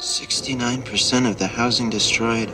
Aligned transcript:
69% 0.00 1.28
of 1.28 1.38
the 1.38 1.46
housing 1.46 1.90
destroyed. 1.90 2.50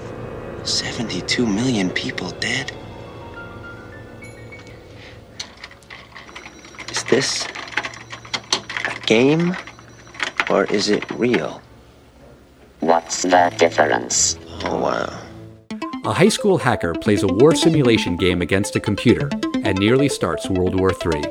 72 0.65 1.47
million 1.47 1.91
people 1.91 2.31
dead. 2.41 2.73
Is 6.91 7.05
this 7.05 7.47
a 8.85 9.01
game 9.07 9.57
or 10.51 10.65
is 10.65 10.89
it 10.89 11.09
real? 11.13 11.63
What's 12.81 13.23
the 13.23 13.55
difference? 13.57 14.37
Oh, 14.65 14.81
wow. 14.81 15.23
A 16.05 16.13
high 16.13 16.29
school 16.29 16.59
hacker 16.59 16.95
plays 16.95 17.23
a 17.23 17.29
war 17.29 17.55
simulation 17.55 18.17
game 18.17 18.43
against 18.43 18.75
a 18.75 18.81
computer 18.81 19.31
and 19.63 19.79
nearly 19.79 20.09
starts 20.09 20.51
World 20.51 20.79
War 20.81 20.91
III. 20.91 21.23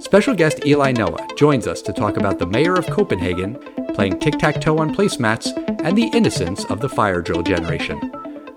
Special 0.00 0.34
guest 0.34 0.66
Eli 0.66 0.90
Noah 0.92 1.28
joins 1.36 1.68
us 1.68 1.80
to 1.82 1.92
talk 1.92 2.16
about 2.16 2.40
the 2.40 2.46
mayor 2.46 2.74
of 2.74 2.86
Copenhagen 2.88 3.56
playing 3.98 4.16
tic 4.20 4.38
tac 4.38 4.60
toe 4.60 4.78
on 4.78 4.94
placemats 4.94 5.48
and 5.82 5.98
the 5.98 6.08
innocence 6.14 6.64
of 6.66 6.78
the 6.78 6.88
fire 6.88 7.20
drill 7.20 7.42
generation. 7.42 7.98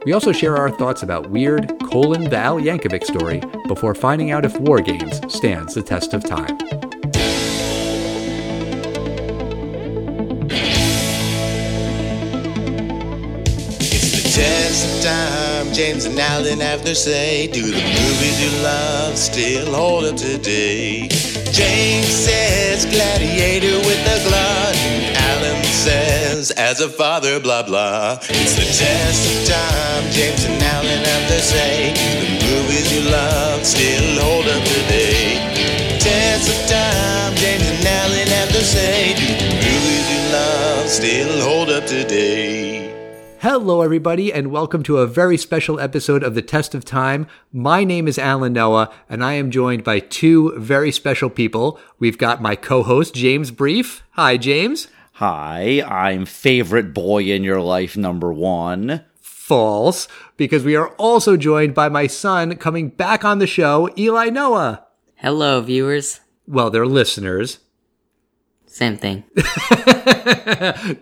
We 0.06 0.14
also 0.14 0.32
share 0.32 0.56
our 0.56 0.70
thoughts 0.70 1.02
about 1.02 1.32
weird 1.32 1.80
colon 1.80 2.26
the 2.26 2.38
Al 2.38 2.60
Yankovic 2.60 3.04
story 3.04 3.42
before 3.68 3.96
finding 3.96 4.30
out 4.30 4.46
if 4.46 4.56
War 4.60 4.82
Games 4.82 5.20
stands 5.34 5.74
the 5.74 5.82
test 5.82 6.14
of 6.14 6.24
time. 6.24 6.60
It's 13.80 14.12
the 14.12 14.42
test 14.44 14.86
of 14.86 15.04
time. 15.04 15.74
James 15.74 16.06
and 16.06 16.20
Alan 16.20 16.60
have 16.60 16.84
to 16.86 16.94
say, 16.94 17.48
Do 17.48 17.64
the 17.64 17.82
movies 17.82 18.40
you 18.44 18.62
love 18.62 19.18
still 19.18 19.74
hold 19.74 20.06
up 20.06 20.18
today? 20.18 21.08
James 21.52 22.06
says, 22.06 22.86
Gladiator 22.86 23.78
with 23.80 24.06
the 24.06 24.30
glut. 24.30 24.81
Says, 25.82 26.52
As 26.52 26.80
a 26.80 26.88
father, 26.88 27.40
blah 27.40 27.64
blah. 27.64 28.20
It's 28.30 28.54
the 28.54 28.66
test 28.66 29.26
of 29.26 29.48
time. 29.50 30.12
James 30.12 30.46
and 30.46 30.62
Alan 30.62 31.04
have 31.04 31.28
to 31.28 31.42
say, 31.42 31.92
the 32.22 32.46
movies 32.46 32.94
you 32.94 33.10
love 33.10 33.66
still 33.66 34.22
hold 34.22 34.46
up 34.46 34.64
today? 34.64 35.42
Test 35.98 36.50
of 36.50 36.70
time. 36.70 37.36
James 37.36 37.68
and 37.68 37.88
Alan 37.88 38.28
have 38.28 38.50
to 38.50 38.62
say, 38.64 39.16
Do 39.16 39.26
the 39.26 39.56
movies 39.56 40.06
you 40.14 40.32
love 40.32 40.88
still 40.88 41.50
hold 41.50 41.70
up 41.72 41.88
today? 41.88 43.36
Hello, 43.40 43.82
everybody, 43.82 44.32
and 44.32 44.52
welcome 44.52 44.84
to 44.84 45.00
a 45.00 45.08
very 45.08 45.36
special 45.36 45.80
episode 45.80 46.22
of 46.22 46.36
The 46.36 46.44
Test 46.44 46.76
of 46.76 46.86
Time. 46.86 47.26
My 47.52 47.84
name 47.84 48.08
is 48.08 48.20
Alan 48.20 48.54
Noah, 48.54 48.94
and 49.10 49.24
I 49.24 49.34
am 49.34 49.50
joined 49.50 49.84
by 49.84 49.98
two 49.98 50.54
very 50.60 50.92
special 50.92 51.32
people. 51.32 51.80
We've 51.98 52.20
got 52.20 52.40
my 52.40 52.56
co 52.56 52.84
host, 52.84 53.16
James 53.16 53.50
Brief. 53.50 54.04
Hi, 54.12 54.38
James. 54.38 54.88
Hi, 55.22 55.84
I'm 55.88 56.26
favorite 56.26 56.96
boy 56.96 57.26
in 57.26 57.44
your 57.44 57.62
life 57.62 57.96
number 57.96 58.34
one. 58.34 59.06
False, 59.20 60.08
because 60.36 60.64
we 60.64 60.76
are 60.76 60.88
also 60.96 61.38
joined 61.38 61.76
by 61.76 61.90
my 61.90 62.08
son 62.08 62.56
coming 62.56 62.90
back 62.90 63.24
on 63.24 63.38
the 63.38 63.46
show, 63.46 63.88
Eli 63.96 64.30
Noah. 64.30 64.84
Hello, 65.18 65.62
viewers. 65.62 66.22
Well, 66.48 66.72
they're 66.72 66.88
listeners. 66.88 67.60
Same 68.66 68.98
thing. 68.98 69.24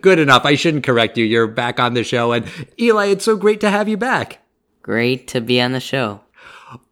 Good 0.02 0.18
enough. 0.18 0.44
I 0.44 0.54
shouldn't 0.54 0.84
correct 0.84 1.16
you. 1.16 1.24
You're 1.24 1.46
back 1.46 1.80
on 1.80 1.94
the 1.94 2.04
show. 2.04 2.32
And 2.32 2.44
Eli, 2.78 3.06
it's 3.06 3.24
so 3.24 3.36
great 3.36 3.62
to 3.62 3.70
have 3.70 3.88
you 3.88 3.96
back. 3.96 4.42
Great 4.82 5.28
to 5.28 5.40
be 5.40 5.62
on 5.62 5.72
the 5.72 5.80
show. 5.80 6.20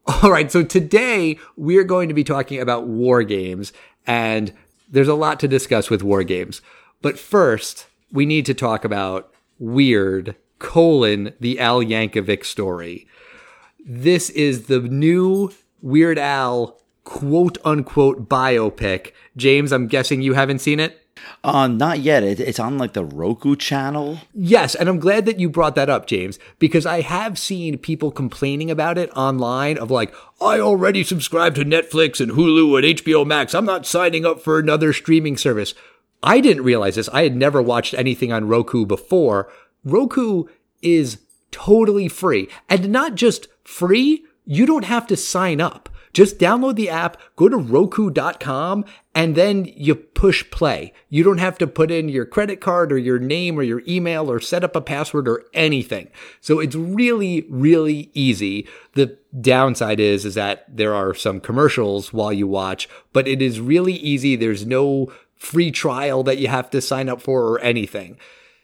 All 0.06 0.30
right. 0.30 0.50
So 0.50 0.62
today 0.62 1.38
we're 1.58 1.84
going 1.84 2.08
to 2.08 2.14
be 2.14 2.24
talking 2.24 2.58
about 2.58 2.86
war 2.86 3.22
games 3.22 3.74
and 4.06 4.50
there's 4.90 5.08
a 5.08 5.14
lot 5.14 5.38
to 5.40 5.48
discuss 5.48 5.90
with 5.90 6.02
war 6.02 6.24
games. 6.24 6.62
But 7.00 7.18
first, 7.18 7.86
we 8.12 8.26
need 8.26 8.46
to 8.46 8.54
talk 8.54 8.84
about 8.84 9.32
weird 9.58 10.34
colon 10.58 11.32
the 11.40 11.58
Al 11.60 11.80
Yankovic 11.82 12.44
story. 12.44 13.06
This 13.84 14.30
is 14.30 14.66
the 14.66 14.80
new 14.80 15.52
Weird 15.80 16.18
Al 16.18 16.78
quote 17.04 17.58
unquote 17.64 18.28
biopic. 18.28 19.12
James, 19.36 19.72
I'm 19.72 19.86
guessing 19.86 20.22
you 20.22 20.34
haven't 20.34 20.58
seen 20.58 20.80
it? 20.80 21.04
Uh, 21.42 21.66
not 21.66 22.00
yet. 22.00 22.22
It, 22.22 22.40
it's 22.40 22.60
on 22.60 22.78
like 22.78 22.92
the 22.92 23.04
Roku 23.04 23.56
channel. 23.56 24.18
Yes, 24.34 24.74
and 24.74 24.88
I'm 24.88 24.98
glad 24.98 25.24
that 25.26 25.40
you 25.40 25.48
brought 25.48 25.74
that 25.74 25.90
up, 25.90 26.06
James, 26.06 26.38
because 26.58 26.86
I 26.86 27.00
have 27.00 27.38
seen 27.38 27.78
people 27.78 28.10
complaining 28.10 28.70
about 28.70 28.98
it 28.98 29.10
online 29.16 29.78
of 29.78 29.90
like, 29.90 30.14
I 30.40 30.60
already 30.60 31.02
subscribe 31.02 31.54
to 31.56 31.64
Netflix 31.64 32.20
and 32.20 32.32
Hulu 32.32 32.76
and 32.76 32.98
HBO 32.98 33.26
Max. 33.26 33.54
I'm 33.54 33.64
not 33.64 33.86
signing 33.86 34.24
up 34.24 34.40
for 34.40 34.58
another 34.58 34.92
streaming 34.92 35.36
service. 35.36 35.74
I 36.22 36.40
didn't 36.40 36.64
realize 36.64 36.96
this. 36.96 37.08
I 37.10 37.22
had 37.22 37.36
never 37.36 37.62
watched 37.62 37.94
anything 37.94 38.32
on 38.32 38.48
Roku 38.48 38.86
before. 38.86 39.50
Roku 39.84 40.44
is 40.82 41.20
totally 41.50 42.08
free 42.08 42.48
and 42.68 42.90
not 42.90 43.14
just 43.14 43.48
free. 43.64 44.24
You 44.44 44.66
don't 44.66 44.84
have 44.84 45.06
to 45.08 45.16
sign 45.16 45.60
up. 45.60 45.88
Just 46.12 46.38
download 46.38 46.76
the 46.76 46.88
app, 46.88 47.16
go 47.36 47.48
to 47.48 47.56
roku.com, 47.56 48.84
and 49.14 49.34
then 49.34 49.66
you 49.76 49.94
push 49.94 50.48
play. 50.50 50.92
You 51.08 51.22
don't 51.22 51.38
have 51.38 51.58
to 51.58 51.66
put 51.66 51.90
in 51.90 52.08
your 52.08 52.24
credit 52.24 52.60
card 52.60 52.92
or 52.92 52.98
your 52.98 53.18
name 53.18 53.58
or 53.58 53.62
your 53.62 53.82
email 53.86 54.30
or 54.30 54.40
set 54.40 54.64
up 54.64 54.74
a 54.74 54.80
password 54.80 55.28
or 55.28 55.44
anything. 55.54 56.08
So 56.40 56.60
it's 56.60 56.74
really, 56.74 57.46
really 57.48 58.10
easy. 58.14 58.66
The 58.94 59.18
downside 59.40 60.00
is, 60.00 60.24
is 60.24 60.34
that 60.34 60.64
there 60.68 60.94
are 60.94 61.14
some 61.14 61.40
commercials 61.40 62.12
while 62.12 62.32
you 62.32 62.48
watch, 62.48 62.88
but 63.12 63.28
it 63.28 63.42
is 63.42 63.60
really 63.60 63.94
easy. 63.94 64.34
There's 64.34 64.66
no 64.66 65.12
free 65.38 65.70
trial 65.70 66.22
that 66.24 66.38
you 66.38 66.48
have 66.48 66.70
to 66.70 66.80
sign 66.80 67.08
up 67.08 67.20
for 67.20 67.48
or 67.48 67.60
anything. 67.60 68.18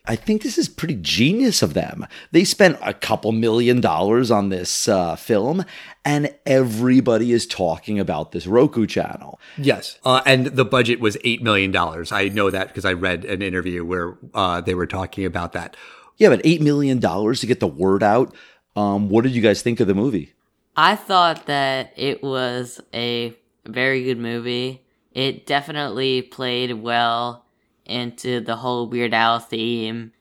I 0.06 0.16
think 0.16 0.42
this 0.42 0.58
is 0.58 0.68
pretty 0.68 0.96
genius 0.96 1.62
of 1.62 1.72
them. 1.72 2.06
They 2.30 2.44
spent 2.44 2.78
a 2.82 2.92
couple 2.92 3.32
million 3.32 3.80
dollars 3.80 4.30
on 4.30 4.50
this 4.50 4.86
uh, 4.86 5.16
film, 5.16 5.64
and 6.04 6.34
everybody 6.44 7.32
is 7.32 7.46
talking 7.46 7.98
about 7.98 8.32
this 8.32 8.46
Roku 8.46 8.86
channel. 8.86 9.40
Yes. 9.56 9.98
Uh, 10.04 10.20
and 10.26 10.48
the 10.48 10.64
budget 10.66 11.00
was 11.00 11.16
$8 11.24 11.40
million. 11.40 11.74
I 12.12 12.28
know 12.28 12.50
that 12.50 12.68
because 12.68 12.84
I 12.84 12.92
read 12.92 13.24
an 13.24 13.40
interview 13.40 13.82
where 13.82 14.18
uh, 14.34 14.60
they 14.60 14.74
were 14.74 14.86
talking 14.86 15.24
about 15.24 15.52
that. 15.54 15.74
Yeah, 16.18 16.28
but 16.28 16.42
$8 16.42 16.60
million 16.60 17.00
to 17.00 17.46
get 17.46 17.60
the 17.60 17.66
word 17.66 18.02
out. 18.02 18.34
Um, 18.76 19.08
what 19.08 19.24
did 19.24 19.34
you 19.34 19.40
guys 19.40 19.62
think 19.62 19.80
of 19.80 19.86
the 19.86 19.94
movie? 19.94 20.34
I 20.76 20.96
thought 20.96 21.46
that 21.46 21.94
it 21.96 22.22
was 22.22 22.78
a 22.92 23.34
very 23.64 24.04
good 24.04 24.18
movie. 24.18 24.83
It 25.14 25.46
definitely 25.46 26.22
played 26.22 26.82
well 26.82 27.44
into 27.86 28.40
the 28.40 28.56
whole 28.56 28.88
Weird 28.88 29.14
Al 29.14 29.38
theme. 29.38 30.12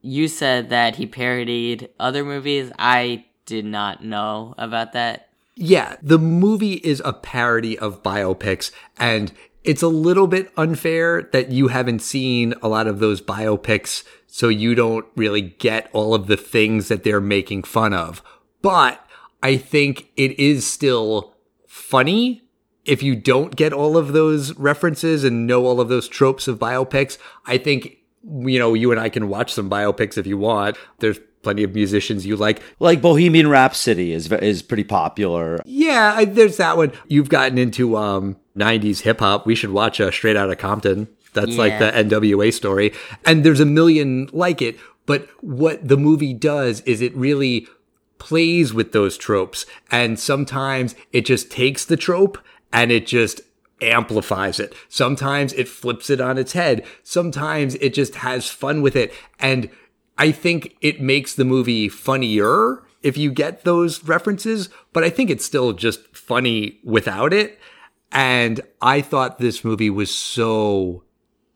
You 0.00 0.26
said 0.26 0.70
that 0.70 0.96
he 0.96 1.06
parodied 1.06 1.90
other 2.00 2.24
movies. 2.24 2.72
I 2.78 3.26
did 3.44 3.64
not 3.64 4.02
know 4.02 4.54
about 4.56 4.92
that. 4.94 5.28
Yeah, 5.54 5.96
the 6.02 6.18
movie 6.18 6.74
is 6.74 7.02
a 7.04 7.12
parody 7.12 7.78
of 7.78 8.02
biopics, 8.02 8.70
and 8.96 9.32
it's 9.64 9.82
a 9.82 9.88
little 9.88 10.28
bit 10.28 10.52
unfair 10.56 11.28
that 11.32 11.50
you 11.50 11.68
haven't 11.68 11.98
seen 11.98 12.54
a 12.62 12.68
lot 12.68 12.86
of 12.86 13.00
those 13.00 13.20
biopics, 13.20 14.04
so 14.26 14.48
you 14.48 14.74
don't 14.74 15.04
really 15.16 15.42
get 15.42 15.90
all 15.92 16.14
of 16.14 16.26
the 16.26 16.36
things 16.36 16.88
that 16.88 17.02
they're 17.02 17.20
making 17.20 17.64
fun 17.64 17.92
of. 17.92 18.22
But 18.62 19.04
I 19.42 19.56
think 19.56 20.10
it 20.16 20.38
is 20.38 20.66
still 20.66 21.34
funny 21.66 22.47
if 22.88 23.02
you 23.02 23.14
don't 23.14 23.54
get 23.54 23.72
all 23.72 23.96
of 23.96 24.12
those 24.12 24.56
references 24.58 25.22
and 25.24 25.46
know 25.46 25.66
all 25.66 25.80
of 25.80 25.88
those 25.88 26.08
tropes 26.08 26.48
of 26.48 26.58
biopics, 26.58 27.18
I 27.46 27.58
think, 27.58 27.98
you 28.24 28.58
know, 28.58 28.74
you 28.74 28.90
and 28.90 28.98
I 29.00 29.08
can 29.10 29.28
watch 29.28 29.52
some 29.52 29.68
biopics 29.70 30.16
if 30.18 30.26
you 30.26 30.38
want. 30.38 30.76
There's 30.98 31.20
plenty 31.42 31.62
of 31.62 31.74
musicians 31.74 32.26
you 32.26 32.34
like. 32.36 32.62
Like 32.80 33.00
Bohemian 33.02 33.48
Rhapsody 33.48 34.12
is 34.12 34.32
is 34.32 34.62
pretty 34.62 34.84
popular. 34.84 35.60
Yeah, 35.66 36.14
I, 36.16 36.24
there's 36.24 36.56
that 36.56 36.76
one. 36.76 36.92
You've 37.06 37.28
gotten 37.28 37.58
into 37.58 37.96
um 37.96 38.36
90s 38.56 39.02
hip 39.02 39.20
hop. 39.20 39.46
We 39.46 39.54
should 39.54 39.70
watch 39.70 40.00
a 40.00 40.10
Straight 40.10 40.36
Outta 40.36 40.56
Compton. 40.56 41.08
That's 41.34 41.52
Yeah. 41.52 41.58
like 41.58 41.78
the 41.78 41.92
NWA 41.92 42.52
story. 42.52 42.92
And 43.26 43.44
there's 43.44 43.60
a 43.60 43.66
million 43.66 44.28
like 44.32 44.60
it, 44.62 44.78
but 45.06 45.28
what 45.42 45.86
the 45.86 45.96
movie 45.98 46.34
does 46.34 46.80
is 46.82 47.00
it 47.00 47.14
really 47.14 47.68
plays 48.18 48.74
with 48.74 48.90
those 48.92 49.16
tropes 49.16 49.64
and 49.92 50.18
sometimes 50.18 50.96
it 51.12 51.24
just 51.24 51.50
takes 51.52 51.84
the 51.84 51.96
trope 51.96 52.36
and 52.72 52.90
it 52.92 53.06
just 53.06 53.40
amplifies 53.80 54.58
it. 54.58 54.74
Sometimes 54.88 55.52
it 55.52 55.68
flips 55.68 56.10
it 56.10 56.20
on 56.20 56.38
its 56.38 56.52
head. 56.52 56.84
Sometimes 57.02 57.74
it 57.76 57.94
just 57.94 58.16
has 58.16 58.48
fun 58.48 58.82
with 58.82 58.96
it. 58.96 59.12
And 59.38 59.70
I 60.16 60.32
think 60.32 60.76
it 60.80 61.00
makes 61.00 61.34
the 61.34 61.44
movie 61.44 61.88
funnier 61.88 62.82
if 63.02 63.16
you 63.16 63.30
get 63.30 63.64
those 63.64 64.02
references, 64.04 64.68
but 64.92 65.04
I 65.04 65.10
think 65.10 65.30
it's 65.30 65.44
still 65.44 65.72
just 65.72 66.16
funny 66.16 66.80
without 66.82 67.32
it. 67.32 67.58
And 68.10 68.60
I 68.80 69.00
thought 69.00 69.38
this 69.38 69.64
movie 69.64 69.90
was 69.90 70.12
so 70.12 71.04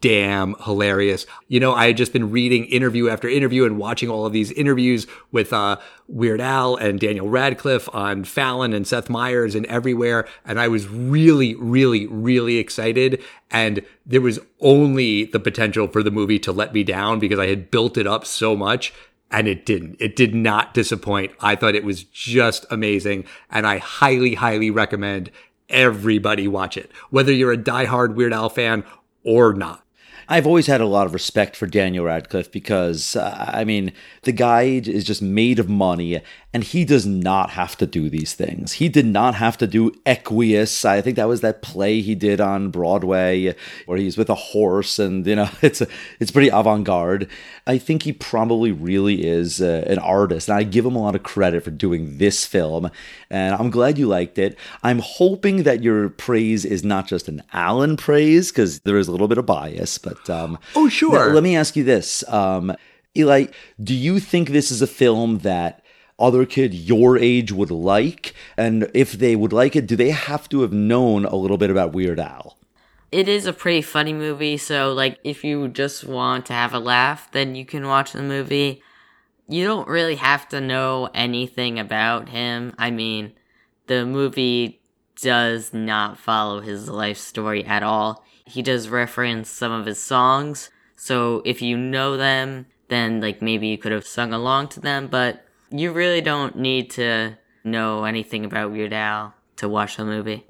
damn 0.02 0.54
hilarious. 0.64 1.26
You 1.48 1.60
know, 1.60 1.72
I 1.72 1.86
had 1.86 1.96
just 1.96 2.12
been 2.12 2.30
reading 2.30 2.66
interview 2.66 3.08
after 3.08 3.28
interview 3.28 3.64
and 3.64 3.78
watching 3.78 4.10
all 4.10 4.26
of 4.26 4.32
these 4.32 4.50
interviews 4.50 5.06
with 5.30 5.52
uh, 5.52 5.78
Weird 6.08 6.40
Al 6.40 6.76
and 6.76 7.00
Daniel 7.00 7.30
Radcliffe 7.30 7.88
on 7.94 8.24
Fallon 8.24 8.74
and 8.74 8.86
Seth 8.86 9.08
Meyers 9.08 9.54
and 9.54 9.64
everywhere. 9.66 10.28
And 10.44 10.60
I 10.60 10.66
was 10.66 10.88
really, 10.88 11.54
really, 11.54 12.06
really 12.08 12.58
excited. 12.58 13.22
And 13.50 13.82
there 14.04 14.20
was 14.20 14.40
only 14.60 15.24
the 15.24 15.40
potential 15.40 15.86
for 15.86 16.02
the 16.02 16.10
movie 16.10 16.40
to 16.40 16.52
let 16.52 16.74
me 16.74 16.82
down 16.82 17.20
because 17.20 17.38
I 17.38 17.46
had 17.46 17.70
built 17.70 17.96
it 17.96 18.06
up 18.06 18.26
so 18.26 18.56
much 18.56 18.92
and 19.30 19.46
it 19.46 19.64
didn't. 19.64 19.96
It 20.00 20.16
did 20.16 20.34
not 20.34 20.74
disappoint. 20.74 21.30
I 21.40 21.54
thought 21.54 21.76
it 21.76 21.84
was 21.84 22.02
just 22.02 22.66
amazing. 22.70 23.24
And 23.50 23.68
I 23.68 23.78
highly, 23.78 24.34
highly 24.34 24.70
recommend 24.70 25.30
everybody 25.68 26.48
watch 26.48 26.76
it, 26.76 26.90
whether 27.10 27.32
you're 27.32 27.52
a 27.52 27.56
diehard 27.56 28.16
Weird 28.16 28.32
Al 28.32 28.48
fan 28.48 28.82
or 29.22 29.54
not. 29.54 29.84
I've 30.28 30.46
always 30.46 30.66
had 30.66 30.80
a 30.80 30.86
lot 30.86 31.06
of 31.06 31.14
respect 31.14 31.56
for 31.56 31.66
Daniel 31.66 32.04
Radcliffe 32.04 32.50
because, 32.50 33.16
uh, 33.16 33.50
I 33.52 33.64
mean, 33.64 33.92
the 34.22 34.32
guy 34.32 34.62
is 34.62 35.04
just 35.04 35.22
made 35.22 35.58
of 35.58 35.68
money 35.68 36.22
and 36.54 36.62
he 36.62 36.84
does 36.84 37.06
not 37.06 37.50
have 37.50 37.76
to 37.78 37.86
do 37.86 38.10
these 38.10 38.34
things. 38.34 38.72
He 38.72 38.88
did 38.88 39.06
not 39.06 39.34
have 39.36 39.56
to 39.58 39.66
do 39.66 39.92
Equus. 40.04 40.84
I 40.84 41.00
think 41.00 41.16
that 41.16 41.28
was 41.28 41.40
that 41.40 41.62
play 41.62 42.00
he 42.02 42.14
did 42.14 42.40
on 42.40 42.70
Broadway 42.70 43.54
where 43.86 43.98
he's 43.98 44.18
with 44.18 44.28
a 44.28 44.34
horse 44.34 44.98
and, 44.98 45.26
you 45.26 45.36
know, 45.36 45.48
it's, 45.62 45.82
it's 46.20 46.30
pretty 46.30 46.48
avant 46.48 46.84
garde. 46.84 47.28
I 47.66 47.78
think 47.78 48.02
he 48.02 48.12
probably 48.12 48.70
really 48.70 49.24
is 49.26 49.62
uh, 49.62 49.84
an 49.86 49.98
artist 49.98 50.48
and 50.48 50.58
I 50.58 50.62
give 50.64 50.84
him 50.84 50.96
a 50.96 51.02
lot 51.02 51.14
of 51.14 51.22
credit 51.22 51.64
for 51.64 51.70
doing 51.70 52.18
this 52.18 52.46
film. 52.46 52.90
And 53.30 53.54
I'm 53.54 53.70
glad 53.70 53.98
you 53.98 54.06
liked 54.06 54.38
it. 54.38 54.58
I'm 54.82 54.98
hoping 54.98 55.62
that 55.62 55.82
your 55.82 56.10
praise 56.10 56.64
is 56.64 56.84
not 56.84 57.06
just 57.06 57.28
an 57.28 57.42
Alan 57.52 57.96
praise 57.96 58.50
because 58.50 58.80
there 58.80 58.98
is 58.98 59.08
a 59.08 59.12
little 59.12 59.28
bit 59.28 59.38
of 59.38 59.46
bias, 59.46 59.96
but 59.96 60.11
um, 60.30 60.58
oh, 60.74 60.88
sure. 60.88 61.28
Now, 61.28 61.34
let 61.34 61.42
me 61.42 61.56
ask 61.56 61.76
you 61.76 61.84
this, 61.84 62.26
um, 62.28 62.74
Eli. 63.16 63.46
Do 63.82 63.94
you 63.94 64.20
think 64.20 64.48
this 64.48 64.70
is 64.70 64.82
a 64.82 64.86
film 64.86 65.38
that 65.38 65.82
other 66.18 66.46
kid 66.46 66.72
your 66.72 67.18
age 67.18 67.52
would 67.52 67.70
like? 67.70 68.34
And 68.56 68.90
if 68.94 69.12
they 69.12 69.36
would 69.36 69.52
like 69.52 69.76
it, 69.76 69.86
do 69.86 69.96
they 69.96 70.10
have 70.10 70.48
to 70.50 70.62
have 70.62 70.72
known 70.72 71.24
a 71.24 71.36
little 71.36 71.58
bit 71.58 71.70
about 71.70 71.92
Weird 71.92 72.20
Al? 72.20 72.56
It 73.10 73.28
is 73.28 73.44
a 73.44 73.52
pretty 73.52 73.82
funny 73.82 74.14
movie, 74.14 74.56
so 74.56 74.94
like 74.94 75.18
if 75.22 75.44
you 75.44 75.68
just 75.68 76.04
want 76.04 76.46
to 76.46 76.54
have 76.54 76.72
a 76.72 76.78
laugh, 76.78 77.30
then 77.32 77.54
you 77.54 77.66
can 77.66 77.86
watch 77.86 78.12
the 78.12 78.22
movie. 78.22 78.82
You 79.48 79.66
don't 79.66 79.86
really 79.86 80.14
have 80.14 80.48
to 80.48 80.62
know 80.62 81.10
anything 81.12 81.78
about 81.78 82.30
him. 82.30 82.72
I 82.78 82.90
mean, 82.90 83.32
the 83.86 84.06
movie 84.06 84.80
does 85.20 85.74
not 85.74 86.18
follow 86.18 86.60
his 86.60 86.88
life 86.88 87.18
story 87.18 87.64
at 87.66 87.82
all. 87.82 88.24
He 88.52 88.60
does 88.60 88.90
reference 88.90 89.48
some 89.48 89.72
of 89.72 89.86
his 89.86 89.98
songs, 89.98 90.68
so 90.94 91.40
if 91.46 91.62
you 91.62 91.78
know 91.78 92.18
them, 92.18 92.66
then 92.88 93.22
like 93.22 93.40
maybe 93.40 93.68
you 93.68 93.78
could 93.78 93.92
have 93.92 94.06
sung 94.06 94.34
along 94.34 94.68
to 94.68 94.80
them, 94.80 95.06
but 95.06 95.46
you 95.70 95.90
really 95.90 96.20
don't 96.20 96.56
need 96.56 96.90
to 96.90 97.38
know 97.64 98.04
anything 98.04 98.44
about 98.44 98.70
Weird 98.70 98.92
Al 98.92 99.32
to 99.56 99.70
watch 99.70 99.96
the 99.96 100.04
movie. 100.04 100.44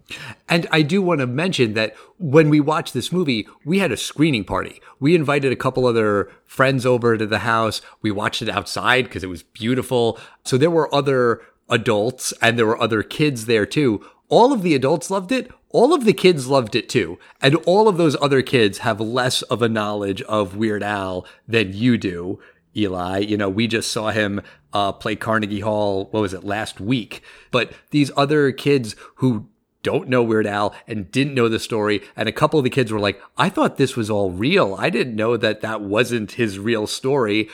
And 0.49 0.67
I 0.73 0.83
do 0.83 1.01
want 1.01 1.21
to 1.21 1.29
mention 1.29 1.75
that 1.75 1.95
when 2.19 2.51
we 2.51 2.59
watched 2.59 2.93
this 2.93 3.13
movie, 3.13 3.47
we 3.65 3.79
had 3.79 3.93
a 3.93 3.97
screening 3.97 4.45
party. 4.45 4.81
We 4.99 5.15
invited 5.15 5.53
a 5.53 5.57
couple 5.57 5.87
other 5.87 6.29
friends 6.45 6.85
over 6.85 7.17
to 7.17 7.27
the 7.27 7.41
house. 7.41 7.83
We 8.01 8.11
watched 8.11 8.43
it 8.43 8.49
outside 8.49 9.05
because 9.05 9.23
it 9.23 9.29
was 9.29 9.45
beautiful. 9.45 10.19
So 10.45 10.59
there 10.59 10.71
were 10.71 10.93
other 10.93 11.41
adults 11.69 12.35
and 12.43 12.59
there 12.59 12.67
were 12.67 12.83
other 12.83 13.05
kids 13.05 13.47
there 13.47 13.65
too. 13.65 14.05
All 14.29 14.53
of 14.53 14.63
the 14.63 14.75
adults 14.75 15.11
loved 15.11 15.31
it. 15.31 15.51
All 15.73 15.93
of 15.95 16.05
the 16.05 16.13
kids 16.13 16.47
loved 16.47 16.75
it 16.75 16.89
too. 16.89 17.19
And 17.41 17.57
all 17.67 17.89
of 17.89 17.97
those 17.97 18.17
other 18.21 18.43
kids 18.43 18.79
have 18.79 19.01
less 19.01 19.43
of 19.43 19.63
a 19.63 19.69
knowledge 19.69 20.23
of 20.23 20.57
Weird 20.57 20.83
Al 20.83 21.27
than 21.49 21.73
you 21.73 21.99
do. 21.99 22.39
Eli. 22.77 23.19
You 23.19 23.37
know, 23.37 23.49
we 23.49 23.67
just 23.67 23.91
saw 23.91 24.11
him 24.11 24.41
uh, 24.73 24.93
play 24.93 25.17
Carnegie 25.17 25.61
Hall, 25.61 26.09
what 26.11 26.21
was 26.21 26.35
it, 26.35 26.45
last 26.45 26.81
week. 26.81 27.23
But 27.51 27.73
these 27.91 28.11
other 28.17 28.53
kids 28.53 28.97
who 29.17 29.49
don't 29.83 30.09
know 30.09 30.23
Weird 30.23 30.47
Al 30.47 30.75
and 30.87 31.11
didn't 31.11 31.35
know 31.35 31.49
the 31.49 31.59
story, 31.59 32.03
and 32.17 32.29
a 32.29 32.33
couple 32.33 32.59
of 32.59 32.65
the 32.65 32.71
kids 32.71 32.93
were 32.93 33.01
like, 33.01 33.21
I 33.37 33.49
thought 33.49 33.77
this 33.77 33.97
was 33.97 34.11
all 34.11 34.31
real. 34.31 34.75
I 34.79 34.91
didn't 34.91 35.17
know 35.17 35.37
that 35.37 35.61
that 35.61 35.83
wasn't 35.83 36.33
his 36.33 36.59
real 36.59 36.87
story. 36.87 37.49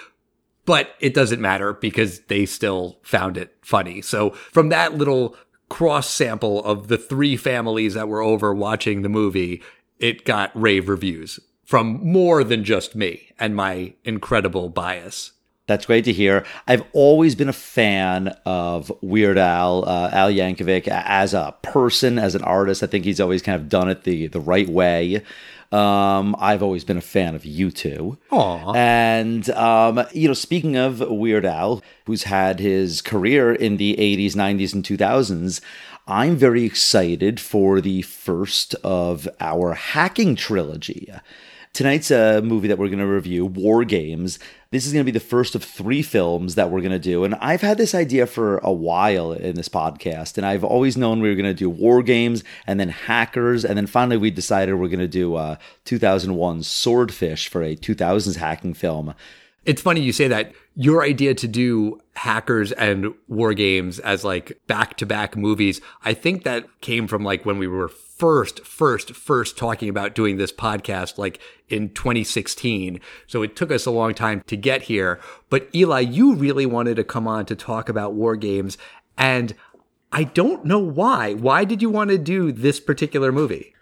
But 0.64 0.90
it 1.00 1.14
doesn't 1.14 1.40
matter 1.40 1.72
because 1.72 2.20
they 2.26 2.44
still 2.44 2.98
found 3.02 3.38
it 3.38 3.56
funny. 3.62 4.02
So 4.02 4.30
from 4.30 4.68
that 4.68 4.94
little 4.94 5.34
cross 5.68 6.08
sample 6.08 6.64
of 6.64 6.88
the 6.88 6.98
three 6.98 7.36
families 7.36 7.94
that 7.94 8.08
were 8.08 8.22
over 8.22 8.54
watching 8.54 9.02
the 9.02 9.08
movie, 9.08 9.62
it 9.98 10.24
got 10.24 10.50
rave 10.54 10.88
reviews 10.88 11.40
from 11.64 12.00
more 12.02 12.42
than 12.44 12.64
just 12.64 12.94
me 12.94 13.30
and 13.38 13.54
my 13.54 13.92
incredible 14.04 14.68
bias. 14.68 15.32
That's 15.66 15.84
great 15.84 16.06
to 16.06 16.14
hear. 16.14 16.46
I've 16.66 16.82
always 16.94 17.34
been 17.34 17.50
a 17.50 17.52
fan 17.52 18.28
of 18.46 18.90
Weird 19.02 19.36
Al, 19.36 19.86
uh, 19.86 20.08
Al 20.10 20.32
Yankovic, 20.32 20.88
as 20.88 21.34
a 21.34 21.54
person, 21.60 22.18
as 22.18 22.34
an 22.34 22.42
artist. 22.42 22.82
I 22.82 22.86
think 22.86 23.04
he's 23.04 23.20
always 23.20 23.42
kind 23.42 23.60
of 23.60 23.68
done 23.68 23.90
it 23.90 24.04
the, 24.04 24.28
the 24.28 24.40
right 24.40 24.68
way. 24.68 25.22
Um, 25.70 26.34
I've 26.38 26.62
always 26.62 26.84
been 26.84 26.96
a 26.96 27.02
fan 27.02 27.34
of 27.34 27.44
you 27.44 27.70
two. 27.70 28.16
Aww. 28.30 28.74
And, 28.74 29.50
um, 29.50 30.06
you 30.12 30.28
know, 30.28 30.34
speaking 30.34 30.76
of 30.76 31.00
Weird 31.00 31.44
Al, 31.44 31.82
who's 32.06 32.24
had 32.24 32.58
his 32.58 33.02
career 33.02 33.52
in 33.52 33.76
the 33.76 33.94
80s, 33.96 34.32
90s, 34.32 34.72
and 34.72 34.82
2000s, 34.84 35.60
I'm 36.06 36.36
very 36.36 36.64
excited 36.64 37.38
for 37.38 37.82
the 37.82 38.00
first 38.00 38.74
of 38.76 39.28
our 39.40 39.74
hacking 39.74 40.36
trilogy. 40.36 41.12
Tonight's 41.74 42.10
a 42.10 42.40
movie 42.42 42.68
that 42.68 42.78
we're 42.78 42.88
going 42.88 42.98
to 42.98 43.06
review, 43.06 43.44
War 43.44 43.84
Games. 43.84 44.38
This 44.70 44.86
is 44.86 44.92
going 44.92 45.02
to 45.02 45.10
be 45.10 45.18
the 45.18 45.24
first 45.24 45.54
of 45.54 45.64
three 45.64 46.02
films 46.02 46.54
that 46.56 46.70
we're 46.70 46.82
going 46.82 46.92
to 46.92 46.98
do. 46.98 47.24
And 47.24 47.34
I've 47.36 47.62
had 47.62 47.78
this 47.78 47.94
idea 47.94 48.26
for 48.26 48.58
a 48.58 48.70
while 48.70 49.32
in 49.32 49.54
this 49.54 49.70
podcast. 49.70 50.36
And 50.36 50.44
I've 50.44 50.62
always 50.62 50.94
known 50.94 51.22
we 51.22 51.30
were 51.30 51.34
going 51.36 51.46
to 51.46 51.54
do 51.54 51.70
War 51.70 52.02
Games 52.02 52.44
and 52.66 52.78
then 52.78 52.90
Hackers. 52.90 53.64
And 53.64 53.78
then 53.78 53.86
finally 53.86 54.18
we 54.18 54.30
decided 54.30 54.74
we're 54.74 54.88
going 54.88 54.98
to 54.98 55.08
do 55.08 55.36
uh, 55.36 55.56
2001 55.86 56.64
Swordfish 56.64 57.48
for 57.48 57.62
a 57.62 57.76
2000s 57.76 58.36
hacking 58.36 58.74
film. 58.74 59.14
It's 59.68 59.82
funny 59.82 60.00
you 60.00 60.14
say 60.14 60.28
that. 60.28 60.52
Your 60.76 61.02
idea 61.02 61.34
to 61.34 61.46
do 61.46 62.00
hackers 62.14 62.72
and 62.72 63.12
war 63.28 63.52
games 63.52 63.98
as 63.98 64.24
like 64.24 64.58
back 64.66 64.96
to 64.96 65.04
back 65.04 65.36
movies, 65.36 65.82
I 66.02 66.14
think 66.14 66.44
that 66.44 66.80
came 66.80 67.06
from 67.06 67.22
like 67.22 67.44
when 67.44 67.58
we 67.58 67.68
were 67.68 67.88
first, 67.88 68.64
first, 68.64 69.14
first 69.14 69.58
talking 69.58 69.90
about 69.90 70.14
doing 70.14 70.38
this 70.38 70.54
podcast, 70.54 71.18
like 71.18 71.38
in 71.68 71.90
2016. 71.90 72.98
So 73.26 73.42
it 73.42 73.56
took 73.56 73.70
us 73.70 73.84
a 73.84 73.90
long 73.90 74.14
time 74.14 74.42
to 74.46 74.56
get 74.56 74.84
here. 74.84 75.20
But 75.50 75.68
Eli, 75.74 76.00
you 76.00 76.34
really 76.34 76.64
wanted 76.64 76.96
to 76.96 77.04
come 77.04 77.28
on 77.28 77.44
to 77.44 77.54
talk 77.54 77.90
about 77.90 78.14
war 78.14 78.36
games. 78.36 78.78
And 79.18 79.54
I 80.12 80.24
don't 80.24 80.64
know 80.64 80.78
why. 80.78 81.34
Why 81.34 81.64
did 81.64 81.82
you 81.82 81.90
want 81.90 82.08
to 82.08 82.16
do 82.16 82.52
this 82.52 82.80
particular 82.80 83.32
movie? 83.32 83.74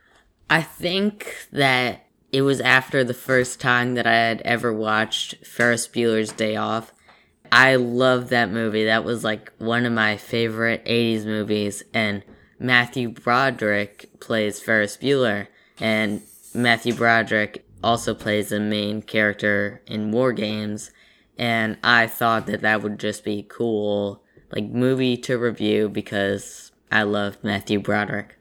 I 0.50 0.62
think 0.62 1.46
that 1.52 2.05
it 2.36 2.42
was 2.42 2.60
after 2.60 3.02
the 3.02 3.14
first 3.14 3.62
time 3.62 3.94
that 3.94 4.06
I 4.06 4.12
had 4.12 4.42
ever 4.42 4.70
watched 4.70 5.36
Ferris 5.46 5.88
Bueller's 5.88 6.32
Day 6.32 6.54
Off. 6.54 6.92
I 7.50 7.76
loved 7.76 8.28
that 8.28 8.50
movie. 8.50 8.84
That 8.84 9.04
was 9.04 9.24
like 9.24 9.54
one 9.56 9.86
of 9.86 9.94
my 9.94 10.18
favorite 10.18 10.84
80s 10.84 11.24
movies. 11.24 11.82
And 11.94 12.22
Matthew 12.58 13.08
Broderick 13.08 14.20
plays 14.20 14.60
Ferris 14.60 14.98
Bueller, 14.98 15.46
and 15.80 16.20
Matthew 16.54 16.92
Broderick 16.92 17.64
also 17.82 18.12
plays 18.12 18.50
the 18.50 18.60
main 18.60 19.00
character 19.00 19.80
in 19.86 20.12
War 20.12 20.34
Games. 20.34 20.90
And 21.38 21.78
I 21.82 22.06
thought 22.06 22.44
that 22.48 22.60
that 22.60 22.82
would 22.82 22.98
just 22.98 23.24
be 23.24 23.46
cool, 23.48 24.22
like 24.52 24.64
movie 24.64 25.16
to 25.16 25.38
review 25.38 25.88
because 25.88 26.70
I 26.92 27.04
love 27.04 27.42
Matthew 27.42 27.80
Broderick. 27.80 28.35